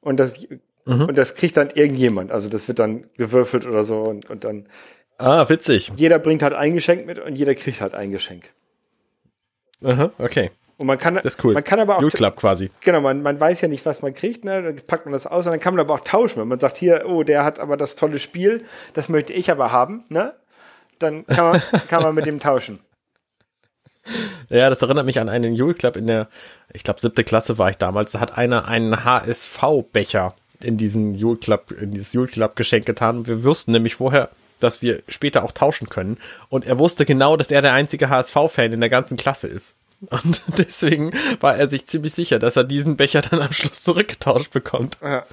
Und 0.00 0.20
das 0.20 0.46
Mhm. 0.86 1.06
Und 1.06 1.18
das 1.18 1.34
kriegt 1.34 1.56
dann 1.56 1.70
irgendjemand. 1.70 2.30
Also 2.30 2.48
das 2.48 2.68
wird 2.68 2.78
dann 2.78 3.04
gewürfelt 3.16 3.66
oder 3.66 3.84
so 3.84 4.02
und, 4.02 4.30
und 4.30 4.44
dann. 4.44 4.66
Ah, 5.18 5.48
witzig. 5.48 5.92
Jeder 5.96 6.18
bringt 6.18 6.42
halt 6.42 6.54
ein 6.54 6.74
Geschenk 6.74 7.06
mit 7.06 7.18
und 7.18 7.36
jeder 7.36 7.54
kriegt 7.54 7.80
halt 7.80 7.94
ein 7.94 8.10
Geschenk. 8.10 8.44
Aha, 9.82 10.10
okay. 10.18 10.52
Und 10.78 10.86
man 10.86 10.98
kann, 10.98 11.14
das 11.14 11.24
ist 11.24 11.44
cool. 11.44 11.54
man 11.54 11.64
kann 11.64 11.80
aber 11.80 11.96
auch. 11.96 12.02
Youth 12.02 12.14
Club 12.14 12.36
quasi. 12.36 12.70
Genau, 12.82 13.00
man, 13.00 13.22
man 13.22 13.40
weiß 13.40 13.62
ja 13.62 13.68
nicht, 13.68 13.84
was 13.84 14.02
man 14.02 14.14
kriegt, 14.14 14.44
ne? 14.44 14.62
Dann 14.62 14.76
packt 14.86 15.06
man 15.06 15.12
das 15.12 15.26
aus 15.26 15.46
und 15.46 15.52
dann 15.52 15.60
kann 15.60 15.74
man 15.74 15.84
aber 15.84 15.94
auch 15.94 16.00
tauschen. 16.00 16.40
Wenn 16.40 16.48
man 16.48 16.60
sagt, 16.60 16.76
hier, 16.76 17.04
oh, 17.06 17.22
der 17.22 17.44
hat 17.44 17.58
aber 17.58 17.76
das 17.76 17.96
tolle 17.96 18.18
Spiel, 18.18 18.62
das 18.94 19.08
möchte 19.08 19.32
ich 19.32 19.50
aber 19.50 19.72
haben, 19.72 20.04
ne? 20.08 20.34
Dann 20.98 21.26
kann 21.26 21.50
man, 21.50 21.62
kann 21.88 22.02
man 22.02 22.14
mit 22.14 22.26
dem 22.26 22.38
tauschen. 22.38 22.78
Ja, 24.48 24.68
das 24.68 24.82
erinnert 24.82 25.06
mich 25.06 25.18
an 25.18 25.28
einen 25.28 25.54
Youth 25.54 25.78
Club 25.78 25.96
in 25.96 26.06
der, 26.06 26.28
ich 26.72 26.84
glaube, 26.84 27.00
siebte 27.00 27.24
Klasse 27.24 27.58
war 27.58 27.70
ich 27.70 27.76
damals. 27.76 28.12
Da 28.12 28.20
hat 28.20 28.36
einer 28.36 28.68
einen 28.68 29.04
HSV-Becher 29.04 30.34
in 30.60 30.76
diesen 30.76 31.14
Jule 31.14 31.38
Club, 31.38 31.72
in 31.72 31.92
dieses 31.92 32.12
Jule 32.12 32.28
Club 32.28 32.56
Geschenk 32.56 32.86
getan. 32.86 33.26
Wir 33.26 33.44
wussten 33.44 33.72
nämlich 33.72 33.96
vorher, 33.96 34.30
dass 34.60 34.82
wir 34.82 35.02
später 35.08 35.44
auch 35.44 35.52
tauschen 35.52 35.88
können. 35.88 36.18
Und 36.48 36.64
er 36.64 36.78
wusste 36.78 37.04
genau, 37.04 37.36
dass 37.36 37.50
er 37.50 37.62
der 37.62 37.72
einzige 37.72 38.08
HSV-Fan 38.08 38.72
in 38.72 38.80
der 38.80 38.88
ganzen 38.88 39.16
Klasse 39.16 39.48
ist. 39.48 39.74
Und 40.10 40.42
deswegen 40.58 41.12
war 41.40 41.56
er 41.56 41.68
sich 41.68 41.86
ziemlich 41.86 42.14
sicher, 42.14 42.38
dass 42.38 42.56
er 42.56 42.64
diesen 42.64 42.96
Becher 42.96 43.22
dann 43.22 43.42
am 43.42 43.52
Schluss 43.52 43.82
zurückgetauscht 43.82 44.52
bekommt. 44.52 44.98
Ja. 45.02 45.26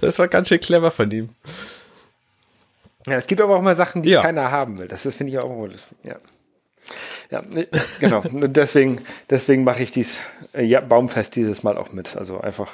Das 0.00 0.18
war 0.18 0.28
ganz 0.28 0.48
schön 0.48 0.60
clever 0.60 0.90
von 0.90 1.10
ihm. 1.10 1.30
Ja, 3.06 3.14
es 3.14 3.26
gibt 3.26 3.40
aber 3.40 3.56
auch 3.56 3.62
mal 3.62 3.76
Sachen, 3.76 4.02
die 4.02 4.10
ja. 4.10 4.22
keiner 4.22 4.50
haben 4.50 4.78
will. 4.78 4.88
Das 4.88 5.02
finde 5.02 5.32
ich 5.32 5.38
auch 5.38 5.50
immer 5.50 5.68
lustig. 5.68 5.96
Ja. 6.04 6.16
Ja, 7.30 7.42
genau. 8.00 8.22
deswegen, 8.32 9.00
deswegen 9.30 9.64
mache 9.64 9.82
ich 9.82 9.90
dies 9.90 10.20
äh, 10.54 10.64
ja, 10.64 10.80
Baumfest 10.80 11.36
dieses 11.36 11.62
Mal 11.62 11.76
auch 11.76 11.92
mit. 11.92 12.16
Also 12.16 12.40
einfach 12.40 12.72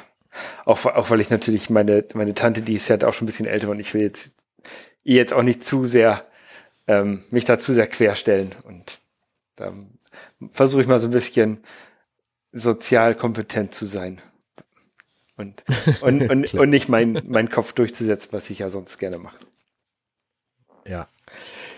auch, 0.65 0.85
auch 0.87 1.11
weil 1.11 1.21
ich 1.21 1.31
natürlich 1.31 1.71
meine, 1.71 2.05
meine 2.15 2.35
Tante, 2.35 2.63
die 2.63 2.75
ist 2.75 2.89
ja 2.89 2.97
auch 3.07 3.15
schon 3.15 3.25
ein 3.25 3.27
bisschen 3.27 3.47
älter 3.47 3.69
und 3.71 3.81
ich 3.81 3.95
will 3.95 4.03
jetzt 4.03 4.35
ihr 5.05 5.17
jetzt 5.17 5.33
auch 5.33 5.43
nicht 5.43 5.63
zu 5.63 5.87
sehr, 5.87 6.27
ähm, 6.87 7.25
mich 7.31 7.45
da 7.45 7.59
zu 7.59 7.73
sehr 7.73 7.87
querstellen. 7.87 8.55
Und 8.65 9.01
da 9.57 9.73
versuche 10.51 10.83
ich 10.83 10.89
mal 10.89 10.99
so 10.99 11.09
ein 11.09 11.13
bisschen 11.13 11.63
sozial 12.53 13.15
kompetent 13.15 13.75
zu 13.75 13.87
sein. 13.87 14.21
Und, 15.37 15.65
und, 16.01 16.29
und, 16.29 16.55
und 16.55 16.71
nicht 16.71 16.89
meinen 16.89 17.23
mein 17.27 17.51
Kopf 17.51 17.73
durchzusetzen, 17.73 18.33
was 18.33 18.51
ich 18.51 18.61
ja 18.61 18.71
sonst 18.71 18.99
gerne 18.99 19.19
mache. 19.19 19.39
Ja. 20.87 21.09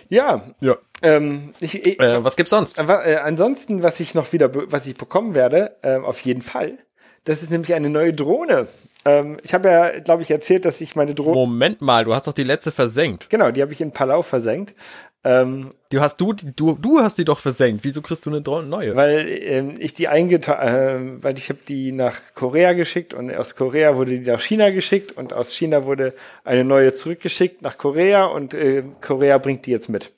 Ja. 0.08 0.54
Ja. 0.60 0.76
Ähm, 1.02 1.52
ich, 1.60 1.84
ich, 1.84 2.00
äh, 2.00 2.24
was 2.24 2.36
gibt's 2.36 2.50
sonst? 2.50 2.78
Äh, 2.78 2.84
äh, 2.84 3.16
ansonsten, 3.16 3.82
was 3.82 4.00
ich 4.00 4.14
noch 4.14 4.32
wieder, 4.32 4.50
was 4.52 4.86
ich 4.86 4.96
bekommen 4.96 5.34
werde, 5.34 5.76
äh, 5.82 5.96
auf 5.96 6.20
jeden 6.20 6.42
Fall, 6.42 6.78
das 7.24 7.42
ist 7.42 7.50
nämlich 7.50 7.74
eine 7.74 7.90
neue 7.90 8.14
Drohne. 8.14 8.68
Ähm, 9.04 9.38
ich 9.42 9.52
habe 9.52 9.68
ja, 9.68 10.00
glaube 10.00 10.22
ich, 10.22 10.30
erzählt, 10.30 10.64
dass 10.64 10.80
ich 10.80 10.96
meine 10.96 11.14
Drohne. 11.14 11.34
Moment 11.34 11.80
mal, 11.80 12.04
du 12.04 12.14
hast 12.14 12.26
doch 12.26 12.32
die 12.32 12.44
letzte 12.44 12.72
versenkt. 12.72 13.28
Genau, 13.30 13.50
die 13.50 13.62
habe 13.62 13.72
ich 13.72 13.80
in 13.80 13.92
Palau 13.92 14.22
versenkt. 14.22 14.74
Ähm, 15.22 15.74
du 15.90 16.00
hast 16.00 16.20
du, 16.20 16.32
du, 16.32 16.74
du 16.74 17.00
hast 17.00 17.18
die 17.18 17.24
doch 17.24 17.40
versenkt. 17.40 17.84
Wieso 17.84 18.00
kriegst 18.00 18.26
du 18.26 18.30
eine 18.30 18.40
neue? 18.40 18.94
Weil 18.94 19.26
ähm, 19.28 19.74
ich 19.78 19.92
die 19.92 20.06
eingetan, 20.06 21.18
äh, 21.18 21.22
weil 21.22 21.36
ich 21.36 21.48
habe 21.48 21.58
die 21.66 21.90
nach 21.90 22.20
Korea 22.34 22.74
geschickt 22.74 23.12
und 23.12 23.34
aus 23.34 23.56
Korea 23.56 23.96
wurde 23.96 24.18
die 24.20 24.30
nach 24.30 24.40
China 24.40 24.70
geschickt 24.70 25.16
und 25.16 25.32
aus 25.32 25.52
China 25.52 25.84
wurde 25.84 26.14
eine 26.44 26.62
neue 26.62 26.92
zurückgeschickt 26.92 27.60
nach 27.60 27.76
Korea 27.76 28.26
und 28.26 28.54
äh, 28.54 28.84
Korea 29.00 29.38
bringt 29.38 29.66
die 29.66 29.72
jetzt 29.72 29.88
mit. 29.88 30.12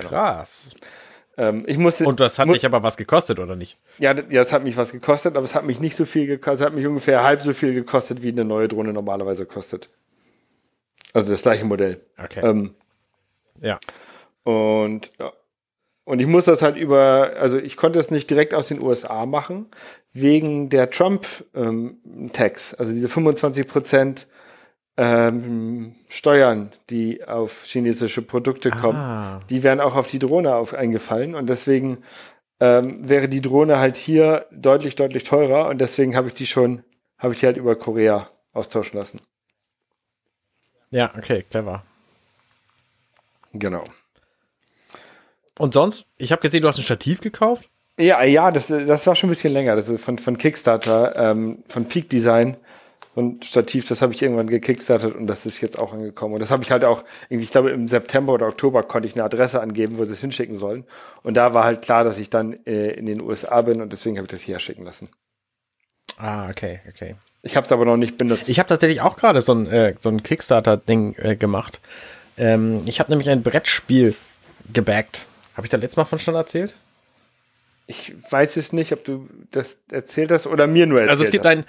Krass. 0.00 0.70
Ähm, 1.38 1.64
ich 1.66 1.76
musste, 1.76 2.04
Und 2.06 2.18
das 2.20 2.38
hat 2.38 2.46
mu- 2.46 2.54
dich 2.54 2.64
aber 2.64 2.82
was 2.82 2.96
gekostet, 2.96 3.38
oder 3.38 3.56
nicht? 3.56 3.78
ja, 3.98 4.14
ja, 4.30 4.40
es 4.40 4.52
hat 4.52 4.64
mich 4.64 4.76
was 4.76 4.92
gekostet, 4.92 5.36
aber 5.36 5.44
es 5.44 5.54
hat 5.54 5.64
mich 5.66 5.80
nicht 5.80 5.94
so 5.96 6.04
viel 6.06 6.26
gekostet, 6.26 6.60
es 6.60 6.66
hat 6.66 6.74
mich 6.74 6.86
ungefähr 6.86 7.22
halb 7.24 7.42
so 7.42 7.52
viel 7.52 7.74
gekostet, 7.74 8.22
wie 8.22 8.28
eine 8.30 8.44
neue 8.44 8.68
Drohne 8.68 8.92
normalerweise 8.94 9.44
kostet. 9.44 9.88
Also 11.12 11.30
das 11.30 11.42
gleiche 11.42 11.64
Modell. 11.64 12.00
Okay. 12.22 12.40
Ähm, 12.42 12.74
ja. 13.60 13.78
Und, 14.44 15.12
ja. 15.18 15.32
und 16.04 16.20
ich 16.20 16.26
muss 16.26 16.46
das 16.46 16.62
halt 16.62 16.76
über, 16.76 17.32
also 17.38 17.58
ich 17.58 17.76
konnte 17.76 17.98
es 17.98 18.10
nicht 18.10 18.30
direkt 18.30 18.54
aus 18.54 18.68
den 18.68 18.80
USA 18.82 19.26
machen, 19.26 19.66
wegen 20.14 20.68
der 20.70 20.88
Trump-Tax, 20.90 22.74
also 22.74 22.92
diese 22.92 23.08
25 23.08 23.66
Prozent 23.66 24.26
ähm, 24.96 25.94
Steuern, 26.08 26.72
die 26.90 27.24
auf 27.24 27.64
chinesische 27.64 28.22
Produkte 28.22 28.70
kommen, 28.70 28.98
Ah. 28.98 29.40
die 29.50 29.62
wären 29.62 29.80
auch 29.80 29.94
auf 29.94 30.06
die 30.06 30.18
Drohne 30.18 30.54
auf 30.54 30.72
eingefallen 30.74 31.34
und 31.34 31.48
deswegen 31.48 31.98
ähm, 32.60 33.06
wäre 33.06 33.28
die 33.28 33.42
Drohne 33.42 33.78
halt 33.78 33.96
hier 33.96 34.46
deutlich, 34.50 34.94
deutlich 34.96 35.24
teurer 35.24 35.68
und 35.68 35.78
deswegen 35.78 36.16
habe 36.16 36.28
ich 36.28 36.34
die 36.34 36.46
schon, 36.46 36.82
habe 37.18 37.34
ich 37.34 37.40
die 37.40 37.46
halt 37.46 37.58
über 37.58 37.76
Korea 37.76 38.30
austauschen 38.52 38.98
lassen. 38.98 39.20
Ja, 40.90 41.12
okay, 41.16 41.42
clever. 41.42 41.82
Genau. 43.52 43.84
Und 45.58 45.74
sonst, 45.74 46.06
ich 46.16 46.32
habe 46.32 46.42
gesehen, 46.42 46.62
du 46.62 46.68
hast 46.68 46.78
ein 46.78 46.82
Stativ 46.84 47.20
gekauft. 47.20 47.68
Ja, 47.98 48.22
ja, 48.24 48.50
das, 48.50 48.66
das 48.68 49.06
war 49.06 49.16
schon 49.16 49.28
ein 49.28 49.32
bisschen 49.32 49.54
länger. 49.54 49.74
Das 49.74 49.88
ist 49.88 50.04
von, 50.04 50.18
von 50.18 50.36
Kickstarter, 50.36 51.16
ähm, 51.16 51.62
von 51.68 51.86
Peak 51.86 52.10
Design. 52.10 52.56
Und 53.16 53.46
Stativ, 53.46 53.88
das 53.88 54.02
habe 54.02 54.12
ich 54.12 54.20
irgendwann 54.20 54.46
gekickstartet 54.46 55.14
und 55.14 55.26
das 55.26 55.46
ist 55.46 55.62
jetzt 55.62 55.78
auch 55.78 55.94
angekommen. 55.94 56.34
Und 56.34 56.40
das 56.40 56.50
habe 56.50 56.62
ich 56.62 56.70
halt 56.70 56.84
auch, 56.84 57.02
irgendwie, 57.30 57.44
ich 57.44 57.50
glaube, 57.50 57.70
im 57.70 57.88
September 57.88 58.34
oder 58.34 58.46
Oktober 58.46 58.82
konnte 58.82 59.08
ich 59.08 59.14
eine 59.14 59.24
Adresse 59.24 59.62
angeben, 59.62 59.96
wo 59.96 60.04
sie 60.04 60.12
es 60.12 60.20
hinschicken 60.20 60.54
sollen. 60.54 60.84
Und 61.22 61.38
da 61.38 61.54
war 61.54 61.64
halt 61.64 61.80
klar, 61.80 62.04
dass 62.04 62.18
ich 62.18 62.28
dann 62.28 62.58
äh, 62.66 62.90
in 62.90 63.06
den 63.06 63.22
USA 63.22 63.62
bin 63.62 63.80
und 63.80 63.90
deswegen 63.90 64.18
habe 64.18 64.26
ich 64.26 64.30
das 64.30 64.42
hierher 64.42 64.60
schicken 64.60 64.84
lassen. 64.84 65.08
Ah, 66.18 66.50
okay, 66.50 66.80
okay. 66.90 67.16
Ich 67.40 67.56
habe 67.56 67.64
es 67.64 67.72
aber 67.72 67.86
noch 67.86 67.96
nicht 67.96 68.18
benutzt. 68.18 68.50
Ich 68.50 68.58
habe 68.58 68.68
tatsächlich 68.68 69.00
auch 69.00 69.16
gerade 69.16 69.40
so 69.40 69.54
ein, 69.54 69.66
äh, 69.66 69.94
so 69.98 70.10
ein 70.10 70.22
Kickstarter-Ding 70.22 71.14
äh, 71.16 71.36
gemacht. 71.36 71.80
Ähm, 72.36 72.82
ich 72.84 73.00
habe 73.00 73.10
nämlich 73.10 73.30
ein 73.30 73.42
Brettspiel 73.42 74.14
gebackt. 74.74 75.24
Habe 75.54 75.66
ich 75.66 75.70
da 75.70 75.78
letztes 75.78 75.96
Mal 75.96 76.04
von 76.04 76.18
schon 76.18 76.34
erzählt? 76.34 76.74
Ich 77.86 78.14
weiß 78.30 78.58
es 78.58 78.74
nicht, 78.74 78.92
ob 78.92 79.04
du 79.04 79.26
das 79.52 79.78
erzählt 79.90 80.30
hast 80.30 80.46
oder 80.46 80.66
mir 80.66 80.86
nur 80.86 80.98
erzählt 80.98 81.12
Also 81.12 81.24
es 81.24 81.30
gibt 81.30 81.46
hast. 81.46 81.52
ein 81.52 81.64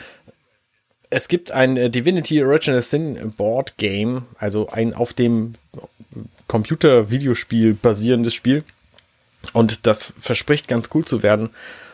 es 1.10 1.28
gibt 1.28 1.52
ein 1.52 1.78
äh, 1.78 1.90
Divinity 1.90 2.44
Original 2.44 2.82
Sin 2.82 3.34
Board 3.38 3.78
Game, 3.78 4.26
also 4.38 4.70
ein 4.70 4.94
auf 4.94 5.14
dem 5.14 5.54
Computer-Videospiel 6.48 7.74
basierendes 7.74 8.34
Spiel. 8.34 8.64
Und 9.54 9.86
das 9.88 10.14
verspricht 10.20 10.68
ganz 10.68 10.90
cool 10.94 11.06
zu 11.06 11.24
werden. 11.24 11.50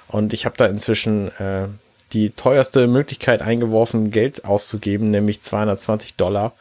Und 0.07 0.33
ich 0.33 0.45
habe 0.45 0.57
da 0.57 0.65
inzwischen 0.65 1.27
äh, 1.39 1.67
die 2.13 2.31
teuerste 2.31 2.87
Möglichkeit 2.87 3.41
eingeworfen, 3.41 4.11
Geld 4.11 4.45
auszugeben, 4.45 5.11
nämlich 5.11 5.41
220 5.41 6.15
Dollar. 6.15 6.53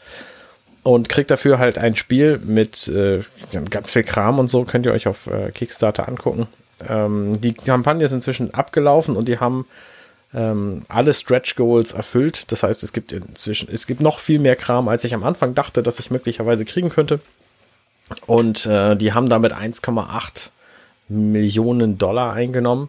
Und 0.83 1.09
kriegt 1.09 1.31
dafür 1.31 1.59
halt 1.59 1.79
ein 1.79 1.95
Spiel 1.95 2.39
mit 2.39 2.89
äh, 2.89 3.23
ganz 3.71 3.93
viel 3.93 4.03
Kram 4.03 4.39
und 4.39 4.49
so, 4.49 4.65
könnt 4.65 4.85
ihr 4.85 4.93
euch 4.93 5.07
auf 5.07 5.29
äh, 5.29 5.53
Kickstarter 5.53 6.09
angucken. 6.09 6.49
Ähm, 6.89 7.41
die 7.41 7.55
Kampagne 7.55 8.05
ist 8.05 8.13
inzwischen 8.13 8.53
abgelaufen 8.53 9.15
und 9.15 9.29
die 9.29 9.39
haben 9.39 9.67
ähm, 10.35 10.85
alle 10.89 11.15
Stretch 11.15 11.57
Goals 11.57 11.93
erfüllt. 11.93 12.51
Das 12.51 12.63
heißt, 12.63 12.83
es 12.83 12.93
gibt 12.93 13.13
inzwischen, 13.13 13.69
es 13.73 13.87
gibt 13.87 14.01
noch 14.01 14.19
viel 14.19 14.39
mehr 14.39 14.57
Kram, 14.57 14.89
als 14.89 15.05
ich 15.05 15.15
am 15.15 15.25
Anfang 15.25 15.55
dachte, 15.55 15.83
dass 15.83 15.99
ich 15.99 16.11
möglicherweise 16.11 16.65
kriegen 16.65 16.89
könnte. 16.89 17.21
Und 18.27 18.67
äh, 18.67 18.97
die 18.97 19.13
haben 19.13 19.29
damit 19.29 19.53
1,8 19.53 20.49
Millionen 21.09 21.99
Dollar 21.99 22.33
eingenommen 22.33 22.89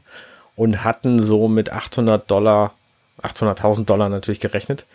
und 0.56 0.84
hatten 0.84 1.20
so 1.20 1.48
mit 1.48 1.72
800 1.72 2.30
Dollar, 2.30 2.74
800.000 3.22 3.86
Dollar 3.86 4.10
natürlich 4.10 4.39
gerechnet. 4.39 4.86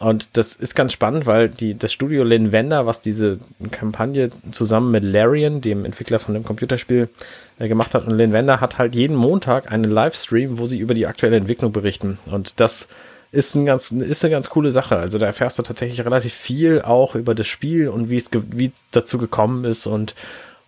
Und 0.00 0.38
das 0.38 0.54
ist 0.54 0.74
ganz 0.74 0.94
spannend, 0.94 1.26
weil 1.26 1.50
die, 1.50 1.74
das 1.74 1.92
Studio 1.92 2.24
Linvender, 2.24 2.86
was 2.86 3.02
diese 3.02 3.38
Kampagne 3.70 4.30
zusammen 4.50 4.90
mit 4.90 5.04
Larian, 5.04 5.60
dem 5.60 5.84
Entwickler 5.84 6.18
von 6.18 6.32
dem 6.32 6.42
Computerspiel, 6.42 7.10
äh, 7.58 7.68
gemacht 7.68 7.92
hat, 7.92 8.06
und 8.06 8.16
Linvender 8.16 8.62
hat 8.62 8.78
halt 8.78 8.94
jeden 8.94 9.14
Montag 9.14 9.70
einen 9.70 9.84
Livestream, 9.84 10.58
wo 10.58 10.64
sie 10.64 10.78
über 10.78 10.94
die 10.94 11.06
aktuelle 11.06 11.36
Entwicklung 11.36 11.72
berichten. 11.72 12.18
Und 12.24 12.60
das 12.60 12.88
ist, 13.30 13.54
ein 13.54 13.66
ganz, 13.66 13.90
ist 13.90 14.24
eine 14.24 14.32
ganz 14.32 14.48
coole 14.48 14.72
Sache. 14.72 14.96
Also 14.96 15.18
da 15.18 15.26
erfährst 15.26 15.58
du 15.58 15.62
tatsächlich 15.62 16.02
relativ 16.02 16.32
viel 16.32 16.80
auch 16.80 17.14
über 17.14 17.34
das 17.34 17.46
Spiel 17.46 17.88
und 17.88 18.08
wie 18.08 18.16
es 18.16 18.30
wie 18.32 18.72
dazu 18.92 19.18
gekommen 19.18 19.64
ist 19.64 19.86
und 19.86 20.14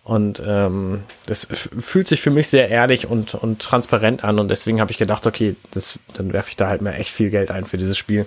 und 0.05 0.43
ähm, 0.45 1.03
das 1.27 1.45
fühlt 1.45 2.09
sich 2.09 2.21
für 2.21 2.29
mich 2.29 2.49
sehr 2.49 2.67
ehrlich 2.67 3.07
und, 3.07 3.35
und 3.35 3.61
transparent 3.61 4.25
an 4.25 4.37
und 4.37 4.49
deswegen 4.49 4.81
habe 4.81 4.91
ich 4.91 4.97
gedacht, 4.97 5.25
okay, 5.25 5.55
das, 5.71 5.97
dann 6.13 6.33
werfe 6.33 6.49
ich 6.49 6.57
da 6.57 6.67
halt 6.67 6.81
mal 6.81 6.91
echt 6.91 7.09
viel 7.09 7.29
Geld 7.29 7.51
ein 7.51 7.63
für 7.63 7.77
dieses 7.77 7.97
Spiel. 7.97 8.25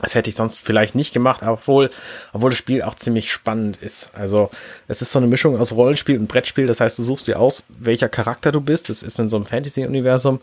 Das 0.00 0.14
hätte 0.14 0.30
ich 0.30 0.36
sonst 0.36 0.58
vielleicht 0.58 0.94
nicht 0.94 1.12
gemacht, 1.12 1.42
obwohl, 1.46 1.90
obwohl 2.32 2.50
das 2.50 2.58
Spiel 2.58 2.82
auch 2.82 2.94
ziemlich 2.94 3.30
spannend 3.30 3.76
ist. 3.76 4.10
Also 4.14 4.50
es 4.88 5.02
ist 5.02 5.12
so 5.12 5.18
eine 5.18 5.28
Mischung 5.28 5.58
aus 5.58 5.72
Rollenspiel 5.72 6.18
und 6.18 6.28
Brettspiel. 6.28 6.66
Das 6.66 6.80
heißt, 6.80 6.98
du 6.98 7.02
suchst 7.02 7.28
dir 7.28 7.38
aus, 7.38 7.62
welcher 7.68 8.08
Charakter 8.08 8.52
du 8.52 8.60
bist. 8.60 8.90
Es 8.90 9.02
ist 9.02 9.18
in 9.18 9.28
so 9.28 9.36
einem 9.36 9.46
Fantasy-Universum. 9.46 10.40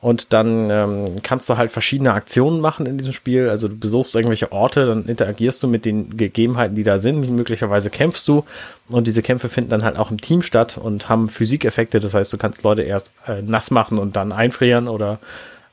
Und 0.00 0.32
dann 0.32 0.70
ähm, 0.70 1.22
kannst 1.22 1.48
du 1.48 1.56
halt 1.56 1.72
verschiedene 1.72 2.12
Aktionen 2.12 2.60
machen 2.60 2.86
in 2.86 2.98
diesem 2.98 3.12
Spiel. 3.12 3.48
Also 3.48 3.66
du 3.66 3.76
besuchst 3.76 4.14
irgendwelche 4.14 4.52
Orte, 4.52 4.86
dann 4.86 5.06
interagierst 5.06 5.60
du 5.60 5.66
mit 5.66 5.84
den 5.84 6.16
Gegebenheiten, 6.16 6.76
die 6.76 6.84
da 6.84 6.98
sind. 6.98 7.28
Möglicherweise 7.28 7.90
kämpfst 7.90 8.28
du. 8.28 8.44
Und 8.88 9.08
diese 9.08 9.22
Kämpfe 9.22 9.48
finden 9.48 9.70
dann 9.70 9.82
halt 9.82 9.96
auch 9.96 10.12
im 10.12 10.20
Team 10.20 10.42
statt 10.42 10.78
und 10.78 11.08
haben 11.08 11.28
Physikeffekte. 11.28 11.98
Das 11.98 12.14
heißt, 12.14 12.32
du 12.32 12.38
kannst 12.38 12.62
Leute 12.62 12.82
erst 12.82 13.12
äh, 13.26 13.42
nass 13.42 13.72
machen 13.72 13.98
und 13.98 14.14
dann 14.14 14.30
einfrieren 14.30 14.86
oder 14.86 15.18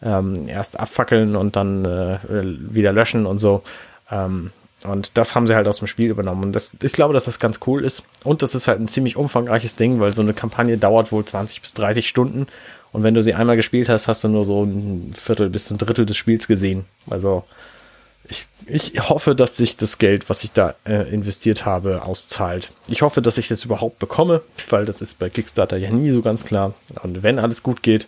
ähm, 0.05 0.47
erst 0.47 0.79
abfackeln 0.79 1.35
und 1.35 1.55
dann 1.55 1.83
äh, 1.83 2.19
wieder 2.29 2.93
löschen 2.93 3.25
und 3.25 3.39
so. 3.39 3.63
Ähm, 4.09 4.51
und 4.83 5.17
das 5.17 5.35
haben 5.35 5.47
sie 5.47 5.55
halt 5.55 5.67
aus 5.67 5.79
dem 5.79 5.87
Spiel 5.87 6.11
übernommen. 6.11 6.43
Und 6.43 6.53
das, 6.53 6.71
ich 6.81 6.93
glaube, 6.93 7.13
dass 7.13 7.25
das 7.25 7.39
ganz 7.39 7.59
cool 7.65 7.83
ist. 7.83 8.03
Und 8.23 8.43
das 8.43 8.53
ist 8.53 8.67
halt 8.67 8.79
ein 8.79 8.87
ziemlich 8.87 9.17
umfangreiches 9.17 9.75
Ding, 9.75 9.99
weil 9.99 10.13
so 10.13 10.21
eine 10.21 10.33
Kampagne 10.33 10.77
dauert 10.77 11.11
wohl 11.11 11.25
20 11.25 11.61
bis 11.61 11.73
30 11.73 12.07
Stunden. 12.07 12.45
Und 12.91 13.01
wenn 13.01 13.15
du 13.15 13.23
sie 13.23 13.33
einmal 13.33 13.55
gespielt 13.55 13.89
hast, 13.89 14.07
hast 14.07 14.23
du 14.23 14.29
nur 14.29 14.45
so 14.45 14.63
ein 14.63 15.11
Viertel 15.13 15.49
bis 15.49 15.71
ein 15.71 15.79
Drittel 15.79 16.05
des 16.05 16.17
Spiels 16.17 16.47
gesehen. 16.47 16.85
Also 17.09 17.43
ich, 18.27 18.47
ich 18.67 19.09
hoffe, 19.09 19.35
dass 19.35 19.57
sich 19.57 19.75
das 19.75 19.97
Geld, 19.97 20.29
was 20.29 20.43
ich 20.43 20.51
da 20.51 20.75
äh, 20.85 21.11
investiert 21.11 21.65
habe, 21.65 22.03
auszahlt. 22.03 22.71
Ich 22.87 23.01
hoffe, 23.01 23.21
dass 23.21 23.37
ich 23.37 23.47
das 23.47 23.65
überhaupt 23.65 23.99
bekomme, 23.99 24.41
weil 24.69 24.85
das 24.85 25.01
ist 25.01 25.19
bei 25.19 25.29
Kickstarter 25.29 25.77
ja 25.77 25.89
nie 25.89 26.11
so 26.11 26.21
ganz 26.21 26.45
klar. 26.45 26.73
Und 27.01 27.23
wenn 27.23 27.39
alles 27.39 27.63
gut 27.63 27.83
geht, 27.83 28.07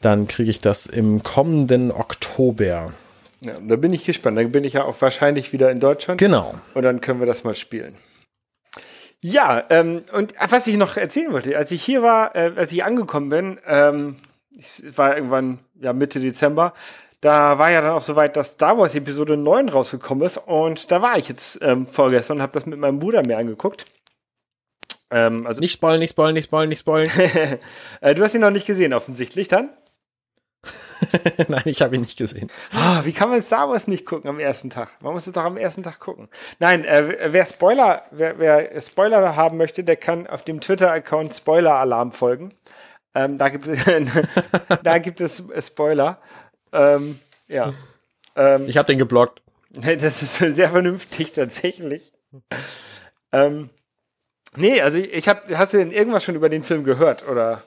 dann 0.00 0.26
kriege 0.26 0.50
ich 0.50 0.60
das 0.60 0.86
im 0.86 1.22
kommenden 1.22 1.92
Oktober. 1.92 2.92
Ja, 3.42 3.54
da 3.60 3.76
bin 3.76 3.92
ich 3.92 4.04
gespannt. 4.04 4.38
Dann 4.38 4.52
bin 4.52 4.64
ich 4.64 4.74
ja 4.74 4.84
auch 4.84 5.00
wahrscheinlich 5.00 5.52
wieder 5.52 5.70
in 5.70 5.80
Deutschland. 5.80 6.18
Genau. 6.18 6.54
Und 6.74 6.82
dann 6.82 7.00
können 7.00 7.20
wir 7.20 7.26
das 7.26 7.44
mal 7.44 7.54
spielen. 7.54 7.94
Ja, 9.22 9.64
ähm, 9.68 10.02
und 10.12 10.34
was 10.48 10.66
ich 10.66 10.76
noch 10.76 10.96
erzählen 10.96 11.32
wollte, 11.32 11.56
als 11.56 11.70
ich 11.72 11.82
hier 11.82 12.02
war, 12.02 12.34
äh, 12.34 12.52
als 12.56 12.72
ich 12.72 12.84
angekommen 12.84 13.28
bin, 13.28 13.60
ähm, 13.66 14.16
es 14.58 14.82
war 14.96 15.14
irgendwann 15.14 15.58
ja 15.78 15.92
Mitte 15.92 16.20
Dezember, 16.20 16.72
da 17.20 17.58
war 17.58 17.70
ja 17.70 17.82
dann 17.82 17.92
auch 17.92 18.02
soweit, 18.02 18.36
dass 18.36 18.52
Star 18.52 18.78
Wars 18.78 18.94
Episode 18.94 19.36
9 19.36 19.68
rausgekommen 19.68 20.24
ist 20.24 20.38
und 20.38 20.90
da 20.90 21.02
war 21.02 21.18
ich 21.18 21.28
jetzt 21.28 21.58
ähm, 21.62 21.86
vorgestern 21.86 22.38
und 22.38 22.42
habe 22.42 22.54
das 22.54 22.64
mit 22.64 22.78
meinem 22.78 22.98
Bruder 22.98 23.22
mir 23.26 23.36
angeguckt. 23.36 23.84
Ähm, 25.10 25.46
also 25.46 25.60
Nicht 25.60 25.72
spoilen, 25.72 26.00
nicht 26.00 26.12
spoilen, 26.12 26.34
nicht 26.34 26.44
spoilen, 26.44 26.68
nicht 26.70 26.80
spoilen. 26.80 27.10
äh, 28.00 28.14
du 28.14 28.22
hast 28.22 28.34
ihn 28.34 28.40
noch 28.40 28.50
nicht 28.50 28.66
gesehen 28.66 28.94
offensichtlich 28.94 29.48
dann. 29.48 29.68
Nein, 31.48 31.62
ich 31.64 31.80
habe 31.82 31.94
ihn 31.94 32.02
nicht 32.02 32.18
gesehen. 32.18 32.50
Ah, 32.72 33.00
wie 33.04 33.12
kann 33.12 33.30
man 33.30 33.42
Star 33.42 33.68
Wars 33.70 33.88
nicht 33.88 34.04
gucken 34.04 34.28
am 34.28 34.38
ersten 34.38 34.70
Tag? 34.70 34.90
Man 35.00 35.14
muss 35.14 35.26
es 35.26 35.32
doch 35.32 35.44
am 35.44 35.56
ersten 35.56 35.82
Tag 35.82 35.98
gucken. 35.98 36.28
Nein, 36.58 36.84
äh, 36.84 37.32
wer 37.32 37.46
Spoiler, 37.46 38.04
wer, 38.10 38.38
wer 38.38 38.80
Spoiler 38.82 39.36
haben 39.36 39.56
möchte, 39.56 39.82
der 39.82 39.96
kann 39.96 40.26
auf 40.26 40.42
dem 40.42 40.60
Twitter-Account 40.60 41.34
Spoiler-Alarm 41.34 42.12
folgen. 42.12 42.50
Ähm, 43.14 43.38
da 43.38 43.48
gibt 43.48 43.66
es, 43.66 43.78
da 44.82 44.98
gibt 44.98 45.20
es 45.20 45.42
Spoiler. 45.60 46.20
Ähm, 46.72 47.18
ja. 47.48 47.72
Ähm, 48.36 48.66
Ich 48.68 48.76
habe 48.76 48.86
den 48.86 48.98
geblockt. 48.98 49.42
das 49.70 50.22
ist 50.22 50.36
sehr 50.54 50.68
vernünftig 50.68 51.32
tatsächlich. 51.32 52.12
Ähm, 53.32 53.70
nee, 54.54 54.80
also 54.82 54.98
ich 54.98 55.28
habe, 55.28 55.56
hast 55.58 55.72
du 55.72 55.78
denn 55.78 55.92
irgendwas 55.92 56.24
schon 56.24 56.34
über 56.36 56.48
den 56.48 56.62
Film 56.62 56.84
gehört 56.84 57.26
oder 57.26 57.62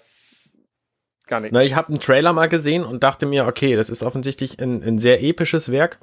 gar 1.27 1.39
nicht? 1.39 1.53
Na, 1.53 1.63
ich 1.63 1.75
habe 1.75 1.89
einen 1.89 1.99
Trailer 1.99 2.33
mal 2.33 2.49
gesehen 2.49 2.83
und 2.83 3.03
dachte 3.03 3.25
mir, 3.25 3.45
okay, 3.45 3.75
das 3.75 3.89
ist 3.89 4.03
offensichtlich 4.03 4.59
ein, 4.59 4.83
ein 4.83 4.97
sehr 4.97 5.23
episches 5.23 5.71
Werk. 5.71 5.99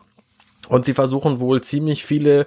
Und 0.68 0.84
sie 0.84 0.94
versuchen 0.94 1.40
wohl 1.40 1.62
ziemlich 1.62 2.04
viele 2.04 2.46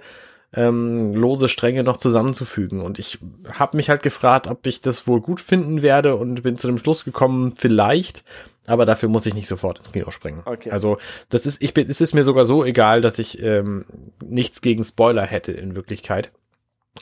ähm, 0.54 1.14
lose 1.14 1.50
Stränge 1.50 1.84
noch 1.84 1.98
zusammenzufügen. 1.98 2.82
Und 2.82 3.00
ich 3.00 3.20
habe 3.52 3.76
mich 3.76 3.90
halt 3.90 4.04
gefragt, 4.04 4.48
ob 4.48 4.66
ich 4.66 4.82
das 4.82 5.08
wohl 5.08 5.20
gut 5.20 5.42
finden 5.42 5.82
werde 5.82 6.16
und 6.16 6.44
bin 6.44 6.58
zu 6.58 6.68
dem 6.68 6.78
Schluss 6.78 7.04
gekommen, 7.06 7.52
vielleicht. 7.52 8.24
Aber 8.66 8.86
dafür 8.86 9.10
muss 9.10 9.26
ich 9.26 9.34
nicht 9.34 9.48
sofort 9.48 9.80
ins 9.80 9.92
Kino 9.92 10.10
springen. 10.12 10.42
Okay. 10.46 10.72
Also 10.72 10.98
das 11.30 11.46
ist, 11.46 11.62
ich 11.62 11.74
bin, 11.74 11.90
es 11.90 12.00
ist 12.00 12.14
mir 12.14 12.24
sogar 12.24 12.46
so 12.46 12.64
egal, 12.64 13.02
dass 13.02 13.20
ich 13.20 13.42
ähm, 13.42 13.86
nichts 14.24 14.62
gegen 14.62 14.84
Spoiler 14.84 15.26
hätte 15.26 15.52
in 15.52 15.76
Wirklichkeit. 15.76 16.32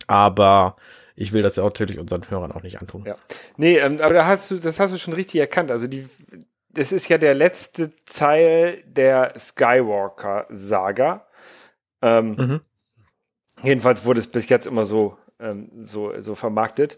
Aber 0.08 0.78
ich 1.16 1.34
will 1.34 1.42
das 1.42 1.56
ja 1.56 1.64
natürlich 1.64 2.00
unseren 2.00 2.30
Hörern 2.30 2.52
auch 2.52 2.64
nicht 2.64 2.80
antun. 2.80 3.06
Ja. 3.06 3.16
Nee, 3.58 3.78
ähm, 3.78 4.00
aber 4.02 4.14
da 4.14 4.26
hast 4.26 4.52
du, 4.52 4.58
das 4.58 4.80
hast 4.80 4.94
du 4.94 4.98
schon 4.98 5.14
richtig 5.14 5.40
erkannt. 5.40 5.72
Also 5.72 5.88
die, 5.88 6.08
das 6.70 6.92
ist 6.92 7.10
ja 7.10 7.18
der 7.18 7.34
letzte 7.34 7.92
Teil 8.06 8.84
der 8.86 9.34
Skywalker-Saga. 9.38 11.28
Ähm, 12.02 12.36
mhm. 12.36 12.62
Jedenfalls 13.64 14.06
wurde 14.06 14.20
es 14.20 14.28
bis 14.28 14.50
jetzt 14.50 14.68
immer 14.68 14.86
so, 14.86 15.18
ähm, 15.40 15.70
so, 15.84 16.20
so 16.22 16.36
vermarktet. 16.36 16.98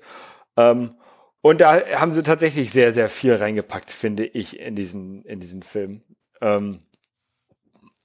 Ähm, 0.55 0.95
und 1.41 1.59
da 1.59 1.81
haben 1.99 2.13
sie 2.13 2.23
tatsächlich 2.23 2.71
sehr, 2.71 2.93
sehr 2.93 3.09
viel 3.09 3.35
reingepackt, 3.35 3.91
finde 3.91 4.25
ich, 4.25 4.59
in 4.59 4.75
diesen, 4.75 5.25
in 5.25 5.39
diesen 5.41 5.61
Film. 5.61 6.01
Ähm, 6.39 6.79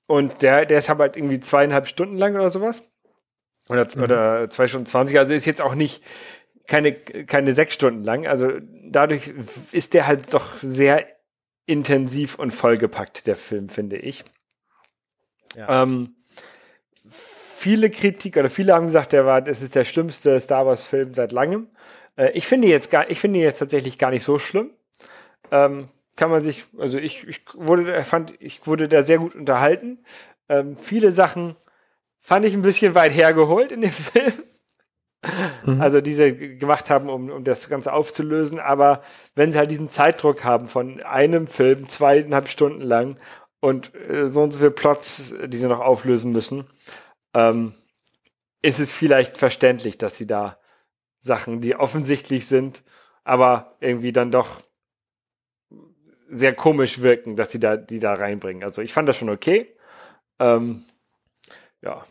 und 0.07 0.43
der, 0.43 0.67
der 0.67 0.79
ist 0.79 0.89
halt 0.89 1.17
irgendwie 1.17 1.39
zweieinhalb 1.39 1.87
Stunden 1.87 2.17
lang 2.17 2.35
oder 2.35 2.51
sowas. 2.51 2.83
Oder, 3.69 3.87
mhm. 3.95 4.03
oder 4.03 4.51
zwei 4.51 4.67
Stunden 4.67 4.87
zwanzig. 4.87 5.19
Also 5.19 5.35
ist 5.35 5.45
jetzt 5.45 5.61
auch 5.61 5.75
nicht 5.75 6.03
keine, 6.67 6.93
keine 6.93 7.53
sechs 7.53 7.75
Stunden 7.75 8.05
lang. 8.05 8.27
Also 8.27 8.53
dadurch 8.85 9.33
ist 9.73 9.95
der 9.95 10.07
halt 10.07 10.33
doch 10.33 10.55
sehr 10.61 11.07
intensiv 11.67 12.39
und 12.39 12.53
vollgepackt, 12.53 13.27
der 13.27 13.37
Film, 13.37 13.69
finde 13.69 13.97
ich. 13.97 14.25
Ja. 15.55 15.83
Ähm, 15.83 16.15
viele 17.11 17.91
Kritik 17.91 18.37
oder 18.37 18.51
viele 18.51 18.75
haben 18.75 18.87
gesagt, 18.87 19.13
der 19.13 19.27
war, 19.27 19.43
das 19.43 19.63
ist 19.63 19.75
der 19.75 19.85
schlimmste 19.85 20.41
Star 20.41 20.67
Wars 20.67 20.87
Film 20.87 21.15
seit 21.15 21.33
langem. 21.33 21.69
Äh, 22.17 22.31
ich 22.33 22.47
finde 22.47 22.69
jetzt 22.69 22.91
gar, 22.91 23.11
ich 23.11 23.21
finde 23.21 23.41
jetzt 23.41 23.59
tatsächlich 23.59 23.99
gar 23.99 24.11
nicht 24.11 24.25
so 24.25 24.39
schlimm. 24.39 24.71
Ähm, 25.51 25.89
kann 26.17 26.31
man 26.31 26.43
sich, 26.43 26.67
also 26.79 26.99
ich, 26.99 27.27
ich 27.29 27.43
wurde, 27.55 28.05
fand, 28.05 28.35
ich 28.41 28.67
wurde 28.67 28.89
da 28.89 29.03
sehr 29.03 29.19
gut 29.19 29.35
unterhalten. 29.35 29.99
Ähm, 30.49 30.77
viele 30.77 31.13
Sachen 31.13 31.57
fand 32.21 32.45
ich 32.45 32.55
ein 32.55 32.63
bisschen 32.63 32.95
weit 32.95 33.13
hergeholt 33.13 33.73
in 33.73 33.81
dem 33.81 33.91
Film. 33.91 34.33
Mhm. 35.65 35.81
Also 35.81 36.01
diese 36.01 36.33
gemacht 36.35 36.91
haben, 36.91 37.09
um, 37.09 37.31
um 37.31 37.45
das 37.45 37.69
Ganze 37.69 37.93
aufzulösen. 37.93 38.61
Aber 38.61 39.03
wenn 39.35 39.53
sie 39.53 39.59
halt 39.59 39.71
diesen 39.71 39.89
Zeitdruck 39.89 40.45
haben 40.45 40.69
von 40.69 41.03
einem 41.03 41.47
Film 41.47 41.89
zweieinhalb 41.89 42.49
Stunden 42.49 42.83
lang 42.83 43.19
und 43.61 43.95
äh, 43.95 44.29
so 44.29 44.43
und 44.43 44.53
so 44.53 44.61
viele 44.61 44.71
Plots, 44.71 45.35
die 45.47 45.59
sie 45.59 45.67
noch 45.67 45.81
auflösen 45.81 46.33
müssen, 46.33 46.67
ähm, 47.35 47.75
ist 48.63 48.79
es 48.79 48.93
vielleicht 48.93 49.39
verständlich, 49.39 49.99
dass 49.99 50.17
sie 50.17 50.27
da 50.27 50.59
Sachen, 51.21 51.61
die 51.61 51.75
offensichtlich 51.75 52.47
sind, 52.47 52.85
aber 53.25 53.77
irgendwie 53.81 54.13
dann 54.13 54.31
doch 54.31 54.63
sehr 56.31 56.55
komisch 56.55 57.01
wirken, 57.01 57.37
dass 57.37 57.51
sie 57.51 57.61
da 57.61 57.77
die 57.77 58.01
da 58.01 58.15
reinbringen. 58.15 58.63
Also 58.63 58.83
ich 58.83 58.93
fand 58.93 59.09
das 59.09 59.17
schon 59.17 59.31
okay. 59.31 59.75
Ähm, 60.39 60.85
ja, 61.83 62.05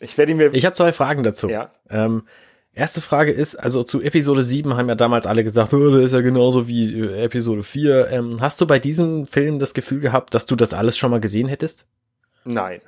ich 0.00 0.16
werde 0.16 0.34
mir. 0.34 0.54
Ich 0.54 0.64
habe 0.64 0.76
zwei 0.76 0.92
Fragen 0.92 1.22
dazu. 1.22 1.48
Ja. 1.48 1.72
Ähm, 1.90 2.26
erste 2.72 3.00
Frage 3.00 3.32
ist, 3.32 3.56
also 3.56 3.82
zu 3.82 4.00
Episode 4.00 4.44
7 4.44 4.76
haben 4.76 4.88
ja 4.88 4.94
damals 4.94 5.26
alle 5.26 5.44
gesagt, 5.44 5.74
oh, 5.74 5.90
das 5.90 6.04
ist 6.04 6.12
ja 6.12 6.20
genauso 6.20 6.68
wie 6.68 7.00
äh, 7.00 7.24
Episode 7.24 7.62
4. 7.62 8.08
Ähm, 8.10 8.40
hast 8.40 8.60
du 8.60 8.66
bei 8.66 8.78
diesem 8.78 9.26
Film 9.26 9.58
das 9.58 9.74
Gefühl 9.74 10.00
gehabt, 10.00 10.34
dass 10.34 10.46
du 10.46 10.56
das 10.56 10.72
alles 10.72 10.96
schon 10.96 11.10
mal 11.10 11.20
gesehen 11.20 11.48
hättest? 11.48 11.88
Nein. 12.44 12.80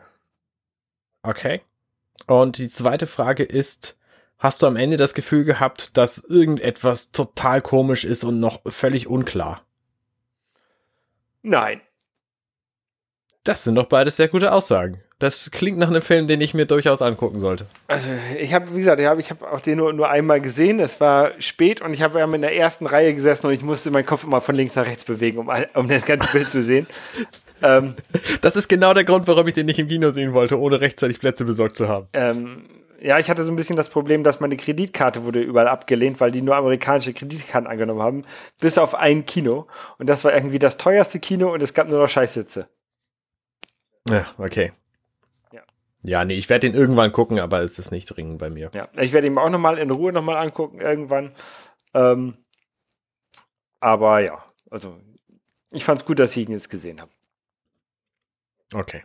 Okay. 1.23 1.63
Und 2.27 2.59
die 2.59 2.69
zweite 2.69 3.07
Frage 3.07 3.43
ist, 3.43 3.99
hast 4.39 4.63
du 4.63 4.67
am 4.67 4.77
Ende 4.77 4.97
das 4.97 5.15
Gefühl 5.15 5.45
gehabt, 5.45 5.97
dass 5.97 6.19
irgendetwas 6.19 7.11
total 7.11 7.61
komisch 7.61 8.05
ist 8.05 8.25
und 8.25 8.39
noch 8.39 8.61
völlig 8.67 9.09
unklar? 9.09 9.65
Nein. 11.43 11.81
Das 13.43 13.65
sind 13.65 13.75
doch 13.75 13.87
beides 13.87 14.17
sehr 14.17 14.29
gute 14.29 14.53
Aussagen. 14.53 15.03
Das 15.21 15.51
klingt 15.51 15.77
nach 15.77 15.89
einem 15.89 16.01
Film, 16.01 16.27
den 16.27 16.41
ich 16.41 16.55
mir 16.55 16.65
durchaus 16.65 17.03
angucken 17.03 17.39
sollte. 17.39 17.67
Also 17.89 18.09
ich 18.39 18.55
habe, 18.55 18.75
wie 18.75 18.79
gesagt, 18.79 19.01
ich 19.01 19.07
habe 19.07 19.21
ich 19.21 19.31
hab 19.31 19.43
auch 19.43 19.61
den 19.61 19.77
nur, 19.77 19.93
nur 19.93 20.09
einmal 20.09 20.41
gesehen. 20.41 20.81
Es 20.81 20.99
war 20.99 21.33
spät 21.41 21.83
und 21.83 21.93
ich 21.93 22.01
habe 22.01 22.19
ja 22.19 22.25
in 22.25 22.41
der 22.41 22.57
ersten 22.57 22.87
Reihe 22.87 23.13
gesessen 23.13 23.47
und 23.47 23.53
ich 23.53 23.63
musste 23.63 23.91
meinen 23.91 24.07
Kopf 24.07 24.25
immer 24.25 24.41
von 24.41 24.55
links 24.55 24.77
nach 24.77 24.87
rechts 24.87 25.05
bewegen, 25.05 25.39
um, 25.39 25.51
um 25.75 25.89
das 25.89 26.07
ganze 26.07 26.33
Bild 26.33 26.49
zu 26.49 26.61
sehen. 26.61 26.87
Ähm, 27.63 27.95
das 28.41 28.57
ist 28.57 28.69
genau 28.69 28.95
der 28.95 29.05
Grund, 29.05 29.29
warum 29.29 29.47
ich 29.47 29.53
den 29.53 29.67
nicht 29.67 29.79
im 29.79 29.87
Kino 29.87 30.09
sehen 30.09 30.33
wollte, 30.33 30.59
ohne 30.59 30.81
rechtzeitig 30.81 31.21
Plätze 31.21 31.45
besorgt 31.45 31.77
zu 31.77 31.89
haben. 31.89 32.07
Ähm, 32.15 32.65
ja, 33.03 33.19
ich 33.19 33.29
hatte 33.29 33.45
so 33.45 33.53
ein 33.53 33.57
bisschen 33.57 33.77
das 33.77 33.91
Problem, 33.91 34.25
dass 34.25 34.41
meine 34.41 34.57
Kreditkarte 34.57 35.25
wurde 35.25 35.43
überall 35.43 35.69
abgelehnt, 35.69 36.23
weil 36.23 36.31
die 36.31 36.41
nur 36.41 36.57
amerikanische 36.57 37.13
Kreditkarten 37.13 37.69
angenommen 37.69 38.01
haben, 38.01 38.23
bis 38.61 38.79
auf 38.79 38.95
ein 38.95 39.27
Kino. 39.27 39.67
Und 39.99 40.09
das 40.09 40.25
war 40.25 40.33
irgendwie 40.33 40.59
das 40.59 40.79
teuerste 40.79 41.21
Kino 41.21 41.53
und 41.53 41.63
es 41.63 41.75
gab 41.75 41.91
nur 41.91 42.01
noch 42.01 42.09
Scheißsitze. 42.09 42.67
Ja, 44.09 44.25
okay. 44.39 44.73
Ja, 46.03 46.25
nee, 46.25 46.35
ich 46.35 46.49
werde 46.49 46.69
den 46.69 46.79
irgendwann 46.79 47.13
gucken, 47.13 47.39
aber 47.39 47.61
es 47.61 47.79
ist 47.79 47.91
nicht 47.91 48.07
dringend 48.07 48.39
bei 48.39 48.49
mir. 48.51 48.71
Ja, 48.75 48.89
ich 48.97 49.13
werde 49.13 49.27
ihn 49.27 49.37
auch 49.37 49.51
nochmal 49.51 49.79
in 49.79 49.91
Ruhe 49.91 50.13
nochmal 50.13 50.37
angucken, 50.37 50.81
irgendwann. 50.81 51.35
Ähm, 51.93 52.39
aber 53.81 54.21
ja, 54.21 54.45
also 54.71 54.99
ich 55.71 55.85
fand 55.85 56.01
es 56.01 56.07
gut, 56.07 56.19
dass 56.19 56.37
ich 56.37 56.49
ihn 56.49 56.53
jetzt 56.53 56.71
gesehen 56.71 57.01
habe. 57.01 57.11
Okay. 58.73 59.05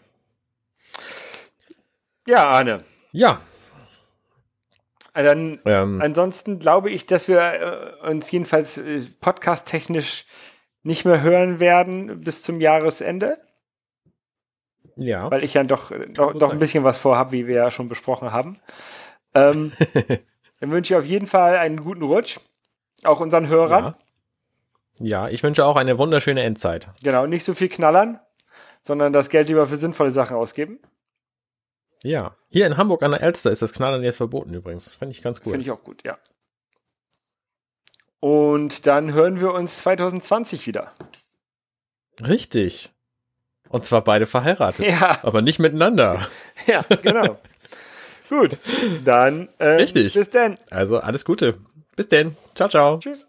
Ja, 2.28 2.46
Arne. 2.46 2.84
Ja. 3.12 3.41
Dann, 5.14 5.60
ähm. 5.66 6.02
Ansonsten 6.02 6.60
glaube 6.60 6.89
ich, 6.89 7.06
dass 7.06 7.28
wir 7.28 7.39
äh, 8.04 8.10
uns 8.10 8.30
jedenfalls 8.32 8.78
äh, 8.78 9.02
podcast-technisch 9.22 10.26
nicht 10.84 11.06
mehr 11.06 11.22
hören 11.22 11.60
werden 11.60 12.22
bis 12.22 12.41
zum 12.41 12.60
Jahresende. 12.60 13.38
Ja. 14.96 15.30
Weil 15.30 15.43
ich 15.43 15.54
ja 15.54 15.64
doch, 15.64 15.91
doch, 16.10 16.34
doch 16.34 16.52
ein 16.52 16.60
bisschen 16.60 16.84
was 16.84 17.00
vorhabe, 17.00 17.34
wie 17.34 17.48
wir 17.48 17.56
ja 17.56 17.72
schon 17.72 17.89
besprochen 17.89 18.32
haben. 18.32 18.60
Ähm, 19.34 19.74
dann 20.60 20.72
wünsche 20.72 20.93
ich 20.93 21.00
auf 21.00 21.06
jeden 21.06 21.28
Fall 21.28 21.58
einen 21.58 21.84
guten 21.84 22.04
Rutsch. 22.04 22.39
Auch 23.04 23.20
unseren 23.20 23.48
Hörern. 23.48 23.96
Ja. 25.00 25.26
ja, 25.26 25.30
ich 25.30 25.43
wünsche 25.43 25.66
auch 25.66 25.76
eine 25.76 25.98
wunderschöne 25.98 26.43
Endzeit. 26.43 26.88
Genau, 27.04 27.26
nicht 27.26 27.43
so 27.43 27.54
viel 27.54 27.70
knallern 27.70 28.20
sondern 28.86 29.12
das 29.14 29.30
Geld 29.30 29.48
lieber 29.48 29.66
für 29.66 29.78
sinnvolle 29.78 30.12
Sachen 30.12 30.38
ausgeben. 30.38 30.80
Ja. 32.04 32.36
Hier 32.50 32.68
in 32.68 32.78
Hamburg 32.78 33.02
an 33.02 33.12
der 33.12 33.24
Elster 33.24 33.50
ist 33.50 33.64
das 33.64 33.74
Knallern 33.74 34.04
jetzt 34.04 34.18
verboten 34.18 34.54
übrigens. 34.54 34.93
Finde 34.93 35.12
ich 35.12 35.24
ganz 35.24 35.39
cool. 35.39 35.54
Finde 35.54 35.64
ich 35.64 35.72
auch 35.72 35.84
gut, 35.84 36.04
ja. 36.04 36.20
Und 38.20 38.86
dann 38.86 39.12
hören 39.12 39.41
wir 39.41 39.54
uns 39.54 39.80
2020 39.80 40.68
wieder. 40.68 40.93
Richtig. 42.22 42.93
Und 43.70 43.86
zwar 43.86 44.03
beide 44.03 44.26
verheiratet. 44.26 44.86
Ja. 44.86 45.20
Aber 45.24 45.41
nicht 45.41 45.59
miteinander. 45.59 46.28
Ja, 46.68 46.84
genau. 47.01 47.38
gut. 48.30 48.57
Dann. 49.03 49.49
Äh, 49.59 49.68
Richtig. 49.72 50.13
Bis 50.13 50.30
dann. 50.30 50.55
Also 50.72 50.99
alles 50.99 51.26
Gute. 51.26 51.57
Bis 51.95 52.07
denn. 52.07 52.38
Ciao, 52.55 52.70
ciao. 52.70 52.97
Tschüss. 52.97 53.28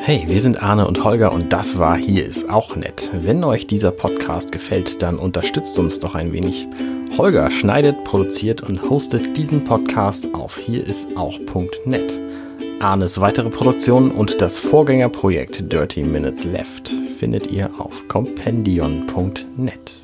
Hey, 0.00 0.24
wir 0.26 0.40
sind 0.40 0.62
Arne 0.62 0.86
und 0.86 1.04
Holger 1.04 1.32
und 1.32 1.52
das 1.52 1.78
war 1.78 1.96
Hier 1.96 2.26
ist 2.26 2.48
auch 2.48 2.76
nett. 2.76 3.10
Wenn 3.12 3.44
euch 3.44 3.66
dieser 3.66 3.90
Podcast 3.90 4.50
gefällt, 4.50 5.02
dann 5.02 5.18
unterstützt 5.18 5.78
uns 5.78 5.98
doch 5.98 6.14
ein 6.14 6.32
wenig. 6.32 6.66
Holger 7.18 7.50
schneidet, 7.50 8.02
produziert 8.04 8.62
und 8.62 8.88
hostet 8.88 9.36
diesen 9.36 9.64
Podcast 9.64 10.28
auf 10.34 10.56
hierisauch.net. 10.56 12.20
Arnes 12.80 13.20
weitere 13.20 13.50
Produktionen 13.50 14.10
und 14.10 14.40
das 14.40 14.58
Vorgängerprojekt 14.58 15.72
Dirty 15.72 16.02
Minutes 16.02 16.44
Left 16.44 16.90
findet 17.22 17.52
ihr 17.52 17.70
auf 17.78 18.08
compendion.net. 18.08 20.01